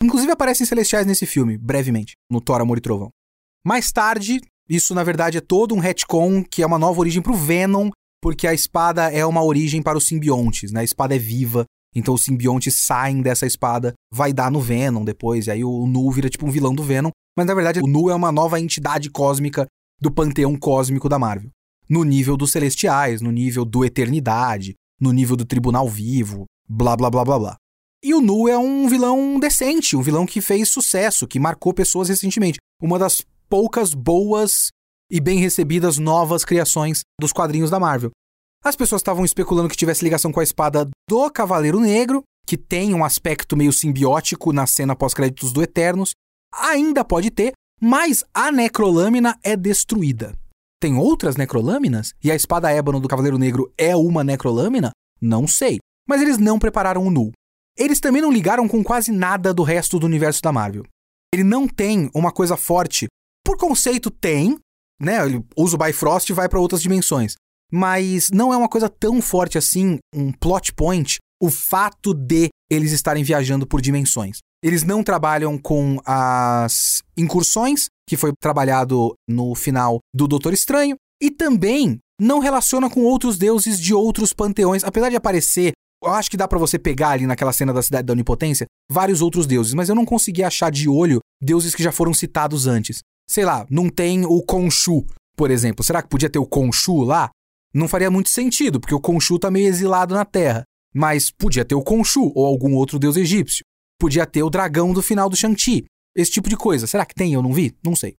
Inclusive 0.02 0.32
aparecem 0.32 0.66
celestiais 0.66 1.06
nesse 1.06 1.24
filme, 1.24 1.56
brevemente, 1.56 2.14
no 2.30 2.40
Thor, 2.40 2.60
Amor 2.60 2.78
e 2.78 2.80
Trovão. 2.80 3.10
Mais 3.64 3.90
tarde, 3.92 4.40
isso 4.68 4.94
na 4.94 5.04
verdade 5.04 5.38
é 5.38 5.40
todo 5.40 5.74
um 5.74 5.78
retcon 5.78 6.44
que 6.44 6.62
é 6.62 6.66
uma 6.66 6.78
nova 6.78 7.00
origem 7.00 7.22
pro 7.22 7.34
Venom, 7.34 7.90
porque 8.20 8.46
a 8.46 8.52
espada 8.52 9.10
é 9.10 9.24
uma 9.24 9.42
origem 9.42 9.80
para 9.80 9.96
os 9.96 10.06
simbiontes, 10.06 10.72
né? 10.72 10.80
A 10.80 10.84
espada 10.84 11.14
é 11.14 11.18
viva, 11.18 11.64
então 11.96 12.12
os 12.12 12.22
simbiontes 12.22 12.76
saem 12.76 13.22
dessa 13.22 13.46
espada, 13.46 13.94
vai 14.12 14.30
dar 14.30 14.50
no 14.50 14.60
Venom 14.60 15.02
depois, 15.02 15.46
e 15.46 15.50
aí 15.50 15.64
o 15.64 15.86
Nu 15.86 16.10
vira 16.10 16.28
tipo 16.28 16.46
um 16.46 16.50
vilão 16.50 16.74
do 16.74 16.82
Venom, 16.82 17.10
mas 17.34 17.46
na 17.46 17.54
verdade 17.54 17.80
o 17.80 17.86
Nu 17.86 18.10
é 18.10 18.14
uma 18.14 18.30
nova 18.30 18.60
entidade 18.60 19.08
cósmica 19.10 19.66
do 19.98 20.12
panteão 20.12 20.54
cósmico 20.58 21.08
da 21.08 21.18
Marvel. 21.18 21.50
No 21.88 22.04
nível 22.04 22.36
dos 22.36 22.52
Celestiais, 22.52 23.22
no 23.22 23.30
nível 23.30 23.64
do 23.64 23.82
Eternidade, 23.82 24.74
no 25.00 25.10
nível 25.10 25.36
do 25.36 25.46
Tribunal 25.46 25.88
Vivo, 25.88 26.44
blá 26.68 26.94
blá 26.94 27.10
blá 27.10 27.24
blá 27.24 27.38
blá. 27.38 27.56
E 28.04 28.12
o 28.12 28.20
Nu 28.20 28.46
é 28.46 28.58
um 28.58 28.88
vilão 28.88 29.40
decente, 29.40 29.96
um 29.96 30.02
vilão 30.02 30.26
que 30.26 30.42
fez 30.42 30.68
sucesso, 30.68 31.26
que 31.26 31.40
marcou 31.40 31.72
pessoas 31.72 32.10
recentemente. 32.10 32.58
Uma 32.80 32.98
das 32.98 33.22
poucas 33.48 33.94
boas 33.94 34.68
e 35.10 35.18
bem 35.18 35.38
recebidas 35.38 35.96
novas 35.96 36.44
criações 36.44 37.00
dos 37.18 37.32
quadrinhos 37.32 37.70
da 37.70 37.80
Marvel. 37.80 38.10
As 38.66 38.74
pessoas 38.74 38.98
estavam 38.98 39.24
especulando 39.24 39.68
que 39.68 39.76
tivesse 39.76 40.02
ligação 40.02 40.32
com 40.32 40.40
a 40.40 40.42
espada 40.42 40.88
do 41.08 41.30
Cavaleiro 41.30 41.78
Negro, 41.78 42.24
que 42.44 42.56
tem 42.56 42.92
um 42.94 43.04
aspecto 43.04 43.56
meio 43.56 43.72
simbiótico 43.72 44.52
na 44.52 44.66
cena 44.66 44.96
pós-créditos 44.96 45.52
do 45.52 45.62
Eternos. 45.62 46.14
Ainda 46.52 47.04
pode 47.04 47.30
ter, 47.30 47.52
mas 47.80 48.24
a 48.34 48.50
necrolâmina 48.50 49.38
é 49.44 49.56
destruída. 49.56 50.36
Tem 50.82 50.96
outras 50.96 51.36
necrolâminas? 51.36 52.10
E 52.20 52.28
a 52.28 52.34
espada 52.34 52.72
ébano 52.72 52.98
do 52.98 53.06
Cavaleiro 53.06 53.38
Negro 53.38 53.72
é 53.78 53.94
uma 53.94 54.24
necrolâmina? 54.24 54.90
Não 55.20 55.46
sei. 55.46 55.78
Mas 56.04 56.20
eles 56.20 56.36
não 56.36 56.58
prepararam 56.58 57.06
o 57.06 57.10
Nu. 57.10 57.30
Eles 57.78 58.00
também 58.00 58.20
não 58.20 58.32
ligaram 58.32 58.66
com 58.66 58.82
quase 58.82 59.12
nada 59.12 59.54
do 59.54 59.62
resto 59.62 59.96
do 59.96 60.06
universo 60.06 60.42
da 60.42 60.50
Marvel. 60.50 60.82
Ele 61.32 61.44
não 61.44 61.68
tem 61.68 62.10
uma 62.12 62.32
coisa 62.32 62.56
forte. 62.56 63.06
Por 63.44 63.56
conceito, 63.56 64.10
tem, 64.10 64.58
né? 65.00 65.24
Ele 65.24 65.44
usa 65.56 65.76
o 65.76 65.78
Bifrost 65.78 66.28
e 66.28 66.34
vai 66.34 66.48
para 66.48 66.58
outras 66.58 66.82
dimensões 66.82 67.36
mas 67.72 68.30
não 68.30 68.52
é 68.52 68.56
uma 68.56 68.68
coisa 68.68 68.88
tão 68.88 69.20
forte 69.20 69.58
assim, 69.58 69.98
um 70.14 70.32
plot 70.32 70.72
point, 70.74 71.18
o 71.40 71.50
fato 71.50 72.14
de 72.14 72.48
eles 72.70 72.92
estarem 72.92 73.22
viajando 73.22 73.66
por 73.66 73.80
dimensões. 73.80 74.38
Eles 74.62 74.82
não 74.82 75.02
trabalham 75.02 75.58
com 75.58 76.00
as 76.04 77.02
incursões, 77.16 77.86
que 78.08 78.16
foi 78.16 78.32
trabalhado 78.40 79.14
no 79.28 79.54
final 79.54 79.98
do 80.14 80.26
Doutor 80.26 80.52
Estranho, 80.52 80.96
e 81.22 81.30
também 81.30 81.98
não 82.20 82.38
relaciona 82.38 82.88
com 82.88 83.02
outros 83.02 83.36
deuses 83.36 83.78
de 83.78 83.94
outros 83.94 84.32
panteões, 84.32 84.82
apesar 84.82 85.10
de 85.10 85.16
aparecer 85.16 85.72
eu 86.02 86.12
acho 86.12 86.30
que 86.30 86.36
dá 86.36 86.46
para 86.46 86.58
você 86.58 86.78
pegar 86.78 87.10
ali 87.10 87.26
naquela 87.26 87.52
cena 87.52 87.72
da 87.72 87.82
cidade 87.82 88.06
da 88.06 88.12
onipotência 88.12 88.66
vários 88.90 89.22
outros 89.22 89.46
deuses, 89.46 89.74
mas 89.74 89.88
eu 89.88 89.94
não 89.94 90.04
consegui 90.04 90.42
achar 90.42 90.70
de 90.70 90.88
olho 90.88 91.20
deuses 91.42 91.74
que 91.74 91.82
já 91.82 91.90
foram 91.90 92.12
citados 92.12 92.66
antes. 92.66 93.00
Sei 93.28 93.44
lá, 93.44 93.66
não 93.70 93.88
tem 93.88 94.24
o 94.24 94.42
Khonshu, 94.42 95.04
por 95.36 95.50
exemplo. 95.50 95.84
Será 95.84 96.02
que 96.02 96.08
podia 96.08 96.30
ter 96.30 96.38
o 96.38 96.46
Khonshu 96.46 97.02
lá? 97.02 97.30
Não 97.76 97.88
faria 97.88 98.10
muito 98.10 98.30
sentido, 98.30 98.80
porque 98.80 98.94
o 98.94 99.00
Khonshu 99.00 99.38
tá 99.38 99.50
meio 99.50 99.68
exilado 99.68 100.14
na 100.14 100.24
Terra. 100.24 100.64
Mas 100.94 101.30
podia 101.30 101.64
ter 101.64 101.74
o 101.74 101.82
Khonshu 101.82 102.32
ou 102.34 102.46
algum 102.46 102.74
outro 102.74 102.98
deus 102.98 103.16
egípcio. 103.16 103.62
Podia 104.00 104.26
ter 104.26 104.42
o 104.42 104.48
dragão 104.48 104.94
do 104.94 105.02
final 105.02 105.28
do 105.28 105.36
Shang-Chi. 105.36 105.84
Esse 106.16 106.30
tipo 106.30 106.48
de 106.48 106.56
coisa. 106.56 106.86
Será 106.86 107.04
que 107.04 107.14
tem? 107.14 107.34
Eu 107.34 107.42
não 107.42 107.52
vi? 107.52 107.76
Não 107.84 107.94
sei. 107.94 108.14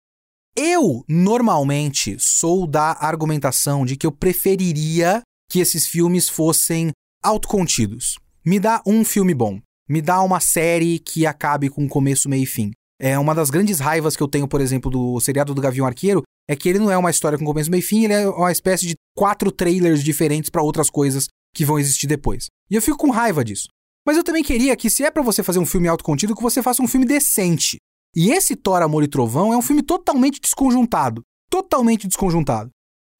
Eu, 0.56 1.04
normalmente, 1.08 2.18
sou 2.20 2.68
da 2.68 2.92
argumentação 3.00 3.84
de 3.84 3.96
que 3.96 4.06
eu 4.06 4.12
preferiria 4.12 5.22
que 5.50 5.60
esses 5.60 5.88
filmes 5.88 6.30
fossem 6.30 6.92
autocontidos. 7.24 8.20
Me 8.46 8.60
dá 8.60 8.82
um 8.86 9.04
filme 9.04 9.34
bom. 9.34 9.60
Me 9.90 10.02
dá 10.02 10.22
uma 10.22 10.40
série 10.40 11.00
que 11.00 11.26
acabe 11.26 11.70
com 11.70 11.88
começo, 11.88 12.30
meio 12.30 12.44
e 12.44 12.48
fim. 12.48 12.72
É 13.00 13.18
uma 13.18 13.36
das 13.36 13.50
grandes 13.50 13.80
raivas 13.80 14.16
que 14.16 14.24
eu 14.24 14.28
tenho, 14.28 14.48
por 14.48 14.60
exemplo, 14.60 14.90
do 14.90 15.20
seriado 15.20 15.54
do 15.54 15.62
Gavião 15.62 15.86
Arqueiro, 15.86 16.24
é 16.50 16.56
que 16.56 16.68
ele 16.68 16.80
não 16.80 16.90
é 16.90 16.98
uma 16.98 17.12
história 17.12 17.38
com 17.38 17.46
começo, 17.46 17.70
meio 17.70 17.80
e 17.80 17.84
fim, 17.84 18.06
ele 18.06 18.14
é 18.14 18.28
uma 18.28 18.52
espécie 18.52 18.88
de 18.88 18.96
quatro 19.16 19.52
trailers 19.52 20.04
diferentes 20.04 20.50
para 20.50 20.64
outras 20.64 20.90
coisas 20.90 21.28
que 21.54 21.66
vão 21.66 21.78
existir 21.78 22.08
depois. 22.08 22.48
E 22.70 22.76
eu 22.76 22.82
fico 22.82 22.98
com 22.98 23.12
raiva 23.12 23.44
disso. 23.44 23.68
Mas 24.06 24.16
eu 24.16 24.24
também 24.24 24.44
queria 24.44 24.76
que, 24.76 24.90
se 24.90 25.04
é 25.04 25.12
para 25.12 25.22
você 25.22 25.44
fazer 25.44 25.60
um 25.60 25.66
filme 25.66 25.88
autocontido, 25.88 26.36
que 26.36 26.42
você 26.42 26.64
faça 26.64 26.82
um 26.82 26.88
filme 26.88 27.06
decente. 27.06 27.78
E 28.16 28.32
esse 28.32 28.56
Thor, 28.56 28.82
Amor 28.82 29.04
e 29.04 29.08
Trovão 29.08 29.52
é 29.54 29.58
um 29.58 29.62
filme 29.62 29.84
totalmente 29.84 30.40
desconjuntado. 30.40 31.22
Totalmente 31.50 32.08
desconjuntado. 32.08 32.70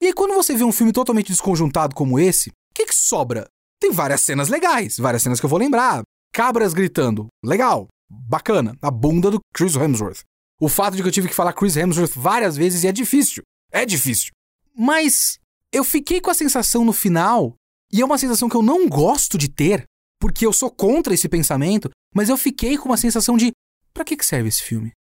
E 0.00 0.06
aí, 0.06 0.12
quando 0.12 0.34
você 0.34 0.54
vê 0.54 0.64
um 0.64 0.72
filme 0.72 0.92
totalmente 0.92 1.28
desconjuntado 1.28 1.94
como 1.94 2.18
esse, 2.18 2.50
o 2.50 2.52
que, 2.74 2.86
que 2.86 2.94
sobra? 2.94 3.46
Tem 3.80 3.92
várias 3.92 4.22
cenas 4.22 4.48
legais, 4.48 4.96
várias 4.96 5.22
cenas 5.22 5.38
que 5.38 5.46
eu 5.46 5.50
vou 5.50 5.58
lembrar. 5.58 6.02
Cabras 6.32 6.72
gritando. 6.72 7.26
Legal. 7.44 7.86
Bacana. 8.10 8.76
A 8.80 8.90
bunda 8.90 9.30
do 9.30 9.38
Chris 9.54 9.74
Hemsworth. 9.74 10.22
O 10.60 10.68
fato 10.68 10.96
de 10.96 11.02
que 11.02 11.08
eu 11.08 11.12
tive 11.12 11.28
que 11.28 11.34
falar 11.34 11.52
Chris 11.52 11.76
Hemsworth 11.76 12.14
várias 12.16 12.56
vezes 12.56 12.84
é 12.84 12.92
difícil. 12.92 13.42
É 13.72 13.84
difícil. 13.86 14.30
Mas 14.76 15.38
eu 15.72 15.84
fiquei 15.84 16.20
com 16.20 16.30
a 16.30 16.34
sensação 16.34 16.84
no 16.84 16.92
final, 16.92 17.54
e 17.92 18.00
é 18.00 18.04
uma 18.04 18.18
sensação 18.18 18.48
que 18.48 18.56
eu 18.56 18.62
não 18.62 18.88
gosto 18.88 19.36
de 19.36 19.48
ter, 19.48 19.84
porque 20.20 20.46
eu 20.46 20.52
sou 20.52 20.70
contra 20.70 21.14
esse 21.14 21.28
pensamento, 21.28 21.90
mas 22.14 22.28
eu 22.28 22.36
fiquei 22.36 22.76
com 22.76 22.88
uma 22.88 22.96
sensação 22.96 23.36
de 23.36 23.52
para 23.92 24.04
que 24.04 24.24
serve 24.24 24.48
esse 24.48 24.62
filme? 24.62 24.92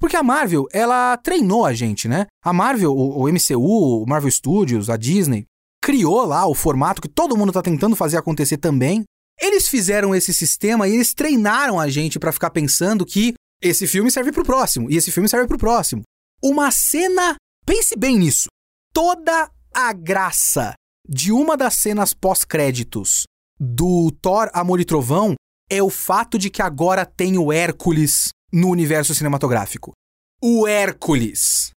Porque 0.00 0.16
a 0.16 0.22
Marvel, 0.22 0.66
ela 0.72 1.16
treinou 1.18 1.64
a 1.64 1.72
gente, 1.72 2.08
né? 2.08 2.26
A 2.44 2.52
Marvel, 2.52 2.92
o, 2.92 3.22
o 3.22 3.28
MCU, 3.28 4.02
o 4.02 4.06
Marvel 4.06 4.30
Studios, 4.30 4.90
a 4.90 4.96
Disney, 4.96 5.44
criou 5.82 6.24
lá 6.24 6.46
o 6.46 6.54
formato 6.54 7.00
que 7.00 7.08
todo 7.08 7.36
mundo 7.36 7.52
tá 7.52 7.62
tentando 7.62 7.94
fazer 7.94 8.16
acontecer 8.16 8.56
também. 8.56 9.04
Eles 9.42 9.66
fizeram 9.66 10.14
esse 10.14 10.32
sistema 10.32 10.86
e 10.86 10.94
eles 10.94 11.12
treinaram 11.12 11.80
a 11.80 11.88
gente 11.88 12.16
para 12.16 12.30
ficar 12.30 12.50
pensando 12.50 13.04
que 13.04 13.34
esse 13.60 13.88
filme 13.88 14.08
serve 14.08 14.30
pro 14.30 14.44
próximo, 14.44 14.88
e 14.88 14.96
esse 14.96 15.10
filme 15.10 15.28
serve 15.28 15.48
pro 15.48 15.58
próximo. 15.58 16.02
Uma 16.40 16.70
cena, 16.70 17.34
pense 17.66 17.96
bem 17.96 18.18
nisso. 18.18 18.46
Toda 18.94 19.50
a 19.74 19.92
graça 19.92 20.74
de 21.08 21.32
uma 21.32 21.56
das 21.56 21.74
cenas 21.74 22.14
pós-créditos 22.14 23.24
do 23.58 24.12
Thor 24.22 24.48
Amor 24.52 24.80
e 24.80 24.84
Trovão 24.84 25.34
é 25.68 25.82
o 25.82 25.90
fato 25.90 26.38
de 26.38 26.48
que 26.48 26.62
agora 26.62 27.04
tem 27.04 27.36
o 27.36 27.52
Hércules 27.52 28.28
no 28.52 28.68
universo 28.68 29.12
cinematográfico. 29.12 29.92
O 30.40 30.68
Hércules! 30.68 31.70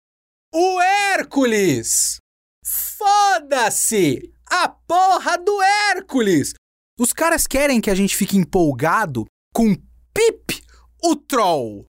O 0.54 0.82
Hércules! 0.82 2.18
Foda-se! 2.64 4.32
A 4.48 4.70
porra 4.70 5.38
do 5.38 5.62
Hércules! 5.62 6.54
Os 6.98 7.12
caras 7.12 7.46
querem 7.46 7.82
que 7.82 7.90
a 7.90 7.96
gente 7.96 8.16
fique 8.16 8.38
empolgado 8.38 9.26
com 9.54 9.76
Pip 10.14 10.64
o 11.04 11.16
Troll. 11.16 11.86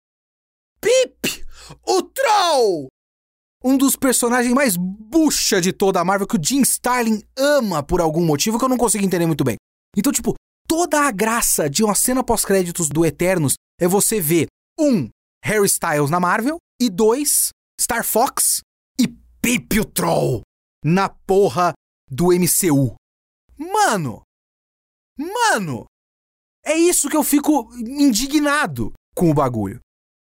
Pip, 0.81 1.45
o 1.87 2.03
Troll! 2.03 2.89
Um 3.65 3.79
dos 3.79 3.97
personagens 3.97 4.53
mais 4.53 4.77
bucha 4.77 5.61
de 5.61 5.73
toda 5.73 6.01
a 6.01 6.05
Marvel 6.05 6.27
que 6.27 6.37
o 6.37 6.43
Jim 6.43 6.61
Starlin 6.63 7.23
ama 7.37 7.83
por 7.83 8.01
algum 8.01 8.25
motivo 8.25 8.59
que 8.59 8.65
eu 8.65 8.69
não 8.69 8.77
consigo 8.77 9.05
entender 9.05 9.27
muito 9.27 9.43
bem. 9.43 9.57
Então, 9.97 10.13
tipo, 10.13 10.35
toda 10.69 11.01
a 11.01 11.11
graça 11.11 11.71
de 11.71 11.83
uma 11.83 11.95
cena 11.95 12.23
pós-créditos 12.23 12.89
do 12.89 13.07
Eternos 13.07 13.55
é 13.81 13.89
você 13.89 14.21
ver, 14.21 14.49
um, 14.79 15.09
Harry 15.43 15.67
Styles 15.67 16.11
na 16.11 16.21
Marvel, 16.21 16.59
e 16.81 16.91
dois, 16.91 17.51
Star 17.81 18.05
Fox 18.05 18.61
e 19.01 19.09
Pip 19.41 19.81
o 19.81 19.85
Troll 19.85 20.43
na 20.85 21.09
porra 21.09 21.73
do 22.11 22.27
MCU. 22.27 22.95
Mano! 23.57 24.26
Mano! 25.19 25.87
É 26.65 26.77
isso 26.77 27.09
que 27.09 27.17
eu 27.17 27.23
fico 27.23 27.73
indignado 27.77 28.93
com 29.15 29.31
o 29.31 29.35
bagulho. 29.35 29.81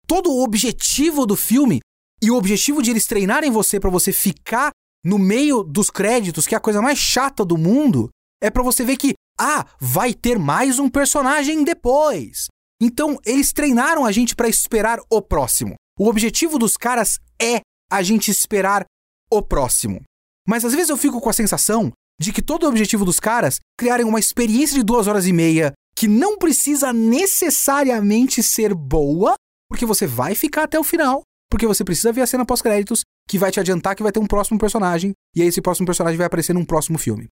Todo 0.07 0.30
o 0.30 0.43
objetivo 0.43 1.26
do 1.26 1.37
filme 1.37 1.80
e 2.22 2.30
o 2.30 2.37
objetivo 2.37 2.83
de 2.83 2.91
eles 2.91 3.07
treinarem 3.07 3.51
você 3.51 3.78
para 3.78 3.91
você 3.91 4.12
ficar 4.12 4.70
no 5.05 5.18
meio 5.18 5.62
dos 5.62 5.91
créditos, 5.91 6.47
que 6.47 6.55
é 6.55 6.59
a 6.59 6.61
coisa 6.61 6.80
mais 6.80 6.99
chata 6.99 7.45
do 7.45 7.59
mundo, 7.59 8.09
é 8.43 8.51
para 8.51 8.62
você 8.62 8.85
ver 8.85 8.97
que 8.97 9.14
ah, 9.39 9.66
vai 9.80 10.14
ter 10.14 10.39
mais 10.39 10.78
um 10.78 10.89
personagem 10.89 11.64
depois. 11.64 12.47
Então, 12.80 13.18
eles 13.24 13.53
treinaram 13.53 14.05
a 14.05 14.12
gente 14.12 14.35
para 14.35 14.49
esperar 14.49 15.01
o 15.11 15.22
próximo. 15.22 15.74
O 15.99 16.09
objetivo 16.09 16.59
dos 16.59 16.76
caras 16.76 17.18
é 17.41 17.61
a 17.91 18.03
gente 18.03 18.30
esperar 18.30 18.85
o 19.30 19.43
próximo. 19.43 20.01
Mas 20.49 20.64
às 20.64 20.72
vezes 20.72 20.91
eu 20.91 20.97
fico 20.97 21.20
com 21.20 21.28
a 21.28 21.33
sensação 21.33 21.93
de 22.23 22.33
que 22.33 22.41
todo 22.41 22.64
o 22.64 22.68
objetivo 22.68 23.05
dos 23.05 23.20
caras 23.20 23.59
criarem 23.79 24.07
uma 24.07 24.20
experiência 24.20 24.77
de 24.77 24.83
duas 24.83 25.07
horas 25.07 25.27
e 25.27 25.33
meia 25.33 25.73
que 25.95 26.09
não 26.09 26.39
precisa 26.39 26.93
necessariamente 26.93 28.43
ser 28.43 28.75
boa, 28.75 29.35
porque 29.68 29.85
você 29.85 30.07
vai 30.07 30.35
ficar 30.35 30.64
até 30.64 30.79
o 30.79 30.85
final, 30.85 31.23
porque 31.51 31.66
você 31.66 31.85
precisa 31.85 32.12
ver 32.12 32.23
a 32.23 32.27
cena 32.27 32.47
pós-créditos, 32.47 33.03
que 33.29 33.39
vai 33.39 33.51
te 33.51 33.61
adiantar 33.61 33.95
que 33.95 34.03
vai 34.03 34.12
ter 34.12 34.18
um 34.18 34.27
próximo 34.27 34.59
personagem, 34.59 35.12
e 35.37 35.43
aí 35.43 35.49
esse 35.49 35.61
próximo 35.61 35.87
personagem 35.87 36.16
vai 36.16 36.27
aparecer 36.27 36.55
num 36.55 36.64
próximo 36.64 36.99
filme. 36.99 37.29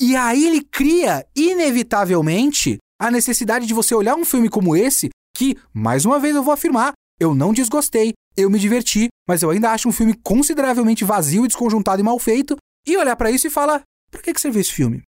E 0.00 0.16
aí 0.16 0.46
ele 0.46 0.62
cria, 0.62 1.26
inevitavelmente, 1.36 2.78
a 3.00 3.10
necessidade 3.10 3.66
de 3.66 3.74
você 3.74 3.94
olhar 3.94 4.14
um 4.16 4.24
filme 4.24 4.48
como 4.48 4.76
esse, 4.76 5.10
que, 5.36 5.56
mais 5.72 6.04
uma 6.04 6.18
vez 6.18 6.34
eu 6.34 6.42
vou 6.42 6.54
afirmar, 6.54 6.92
eu 7.20 7.34
não 7.34 7.52
desgostei, 7.52 8.12
eu 8.36 8.48
me 8.48 8.58
diverti, 8.58 9.08
mas 9.28 9.42
eu 9.42 9.50
ainda 9.50 9.72
acho 9.72 9.88
um 9.88 9.92
filme 9.92 10.14
consideravelmente 10.22 11.04
vazio 11.04 11.46
desconjuntado 11.46 12.00
e 12.00 12.04
mal 12.04 12.18
feito, 12.18 12.56
e 12.86 12.96
olhar 12.96 13.16
para 13.16 13.30
isso 13.30 13.46
e 13.46 13.50
falar: 13.50 13.82
pra 14.10 14.22
que, 14.22 14.34
que 14.34 14.40
você 14.40 14.50
viu 14.50 14.60
esse 14.60 14.72
filme? 14.72 15.02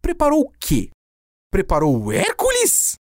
Preparou 0.00 0.42
o 0.42 0.50
quê? 0.60 0.90
Preparou 1.50 1.96
o 1.98 2.12
Hércules? 2.12 2.94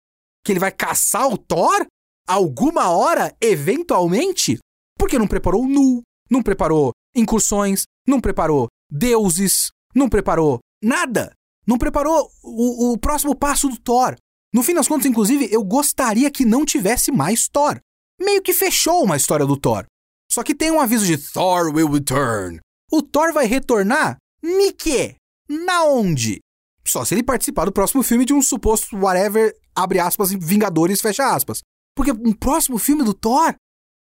Que 0.43 0.51
ele 0.51 0.59
vai 0.59 0.71
caçar 0.71 1.27
o 1.27 1.37
Thor? 1.37 1.85
Alguma 2.27 2.89
hora, 2.89 3.35
eventualmente? 3.41 4.59
Porque 4.97 5.19
não 5.19 5.27
preparou 5.27 5.67
nu, 5.67 6.01
não 6.29 6.41
preparou 6.41 6.91
incursões, 7.15 7.83
não 8.07 8.21
preparou 8.21 8.67
deuses, 8.89 9.71
não 9.93 10.07
preparou 10.07 10.59
nada. 10.81 11.33
Não 11.65 11.77
preparou 11.77 12.29
o, 12.43 12.91
o 12.91 12.97
próximo 12.97 13.35
passo 13.35 13.69
do 13.69 13.79
Thor. 13.79 14.15
No 14.53 14.61
fim 14.63 14.73
das 14.73 14.87
contas, 14.87 15.05
inclusive, 15.05 15.47
eu 15.51 15.63
gostaria 15.63 16.29
que 16.29 16.45
não 16.45 16.65
tivesse 16.65 17.11
mais 17.11 17.47
Thor. 17.47 17.79
Meio 18.19 18.41
que 18.41 18.53
fechou 18.53 19.03
uma 19.03 19.17
história 19.17 19.45
do 19.45 19.57
Thor. 19.57 19.85
Só 20.31 20.43
que 20.43 20.53
tem 20.53 20.71
um 20.71 20.81
aviso 20.81 21.05
de 21.05 21.17
Thor 21.17 21.73
will 21.73 21.89
return. 21.89 22.59
O 22.91 23.01
Thor 23.01 23.33
vai 23.33 23.45
retornar? 23.45 24.17
Nike? 24.41 25.15
Na 25.49 25.85
onde? 25.85 26.39
Só 26.85 27.05
se 27.05 27.13
ele 27.13 27.23
participar 27.23 27.65
do 27.65 27.71
próximo 27.71 28.03
filme 28.03 28.25
de 28.25 28.33
um 28.33 28.41
suposto 28.41 28.97
whatever, 28.97 29.55
abre 29.75 29.99
aspas, 29.99 30.31
Vingadores, 30.31 31.01
fecha 31.01 31.33
aspas. 31.33 31.61
Porque 31.95 32.11
um 32.11 32.33
próximo 32.33 32.77
filme 32.77 33.03
do 33.03 33.13
Thor? 33.13 33.55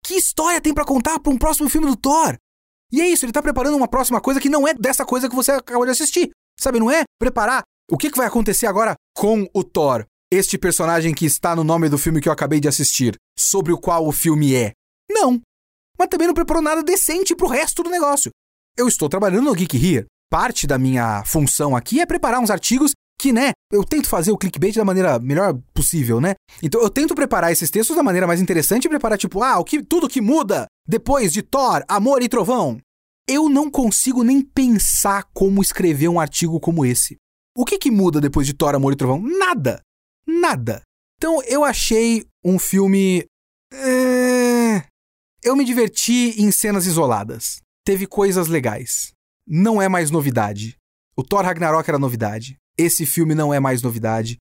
Que 0.04 0.16
história 0.16 0.62
tem 0.62 0.74
para 0.74 0.86
contar 0.86 1.20
para 1.20 1.32
um 1.32 1.38
próximo 1.38 1.70
filme 1.70 1.88
do 1.88 1.96
Thor? 1.96 2.38
E 2.92 3.02
é 3.02 3.08
isso, 3.08 3.26
ele 3.26 3.32
tá 3.32 3.42
preparando 3.42 3.78
uma 3.78 3.88
próxima 3.88 4.20
coisa 4.20 4.40
que 4.40 4.50
não 4.50 4.68
é 4.68 4.74
dessa 4.74 5.06
coisa 5.06 5.30
que 5.30 5.36
você 5.36 5.52
acabou 5.52 5.86
de 5.86 5.92
assistir. 5.92 6.32
Sabe, 6.60 6.80
não 6.80 6.92
é? 6.92 7.04
Preparar 7.20 7.64
o 7.90 7.98
que, 7.98 8.10
que 8.10 8.18
vai 8.18 8.28
acontecer 8.28 8.68
agora 8.68 8.96
com 9.16 9.48
o 9.54 9.64
Thor, 9.64 10.06
este 10.32 10.58
personagem 10.58 11.14
que 11.14 11.26
está 11.26 11.56
no 11.56 11.64
nome 11.64 11.90
do 11.90 11.98
filme 11.98 12.22
que 12.22 12.30
eu 12.30 12.34
acabei 12.34 12.60
de 12.60 12.68
assistir, 12.68 13.16
sobre 13.38 13.72
o 13.74 13.78
qual 13.78 14.08
o 14.08 14.12
filme 14.12 14.56
é. 14.56 14.72
Não. 15.10 15.42
Mas 15.98 16.08
também 16.08 16.28
não 16.28 16.34
preparou 16.34 16.64
nada 16.64 16.84
decente 16.84 17.36
pro 17.36 17.48
resto 17.48 17.84
do 17.84 17.90
negócio. 17.90 18.32
Eu 18.78 18.88
estou 18.88 19.10
trabalhando 19.10 19.46
no 19.46 19.54
Geek 19.54 19.76
Here. 19.76 20.06
Parte 20.32 20.66
da 20.66 20.78
minha 20.78 21.26
função 21.26 21.76
aqui 21.76 22.00
é 22.00 22.06
preparar 22.06 22.40
uns 22.40 22.50
artigos 22.50 22.94
que, 23.20 23.34
né, 23.34 23.52
eu 23.70 23.84
tento 23.84 24.08
fazer 24.08 24.32
o 24.32 24.38
clickbait 24.38 24.74
da 24.74 24.86
maneira 24.86 25.20
melhor 25.20 25.60
possível, 25.74 26.22
né? 26.22 26.36
Então 26.64 26.82
eu 26.82 26.90
tento 26.90 27.14
preparar 27.14 27.52
esses 27.52 27.70
textos 27.70 27.98
da 27.98 28.02
maneira 28.02 28.26
mais 28.26 28.40
interessante 28.40 28.86
e 28.86 28.90
preparar, 28.90 29.18
tipo, 29.18 29.44
ah, 29.44 29.60
o 29.60 29.66
que, 29.66 29.84
tudo 29.84 30.08
que 30.08 30.22
muda 30.22 30.68
depois 30.88 31.34
de 31.34 31.42
Thor, 31.42 31.84
Amor 31.86 32.24
e 32.24 32.30
Trovão. 32.30 32.80
Eu 33.28 33.50
não 33.50 33.70
consigo 33.70 34.24
nem 34.24 34.42
pensar 34.42 35.26
como 35.34 35.62
escrever 35.62 36.08
um 36.08 36.20
artigo 36.20 36.62
como 36.62 36.86
esse. 36.86 37.18
O 37.56 37.66
que, 37.66 37.78
que 37.78 37.92
muda 37.92 38.22
depois 38.22 38.48
de 38.48 38.54
Thor, 38.54 38.74
Amor 38.74 38.94
e 38.94 38.96
Trovão? 38.96 39.22
Nada. 39.22 39.82
Nada. 40.26 40.82
Então 41.18 41.44
eu 41.44 41.66
achei 41.66 42.26
um 42.42 42.58
filme. 42.58 43.26
É... 43.74 44.86
Eu 45.44 45.58
me 45.58 45.66
diverti 45.66 46.42
em 46.42 46.52
cenas 46.54 46.86
isoladas. 46.86 47.60
Teve 47.86 48.08
coisas 48.08 48.48
legais. 48.48 49.12
Não 49.54 49.82
é 49.82 49.90
mais 49.90 50.10
novidade. 50.10 50.78
O 51.14 51.22
Thor 51.22 51.44
Ragnarok 51.44 51.90
era 51.90 52.00
novidade. 52.00 52.56
Esse 52.78 53.06
filme 53.06 53.36
não 53.36 53.54
é 53.54 53.60
mais 53.60 53.82
novidade. 53.82 54.38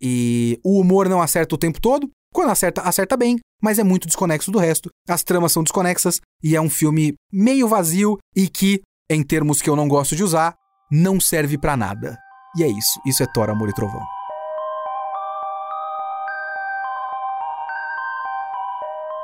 E 0.00 0.58
o 0.64 0.80
humor 0.80 1.06
não 1.06 1.20
acerta 1.20 1.54
o 1.54 1.58
tempo 1.58 1.78
todo. 1.78 2.08
Quando 2.32 2.48
acerta, 2.48 2.80
acerta 2.80 3.14
bem, 3.14 3.38
mas 3.62 3.78
é 3.78 3.84
muito 3.84 4.06
desconexo 4.06 4.50
do 4.50 4.58
resto. 4.58 4.88
As 5.06 5.22
tramas 5.22 5.52
são 5.52 5.62
desconexas 5.62 6.18
e 6.42 6.56
é 6.56 6.60
um 6.62 6.70
filme 6.70 7.12
meio 7.30 7.68
vazio 7.68 8.16
e 8.34 8.48
que, 8.48 8.80
em 9.10 9.22
termos 9.22 9.60
que 9.60 9.68
eu 9.68 9.76
não 9.76 9.86
gosto 9.86 10.16
de 10.16 10.24
usar, 10.24 10.54
não 10.90 11.20
serve 11.20 11.58
para 11.58 11.76
nada. 11.76 12.18
E 12.56 12.62
é 12.62 12.68
isso. 12.68 12.98
Isso 13.04 13.22
é 13.22 13.26
Thor, 13.26 13.50
Amor 13.50 13.68
e 13.68 13.74
Trovão. 13.74 14.13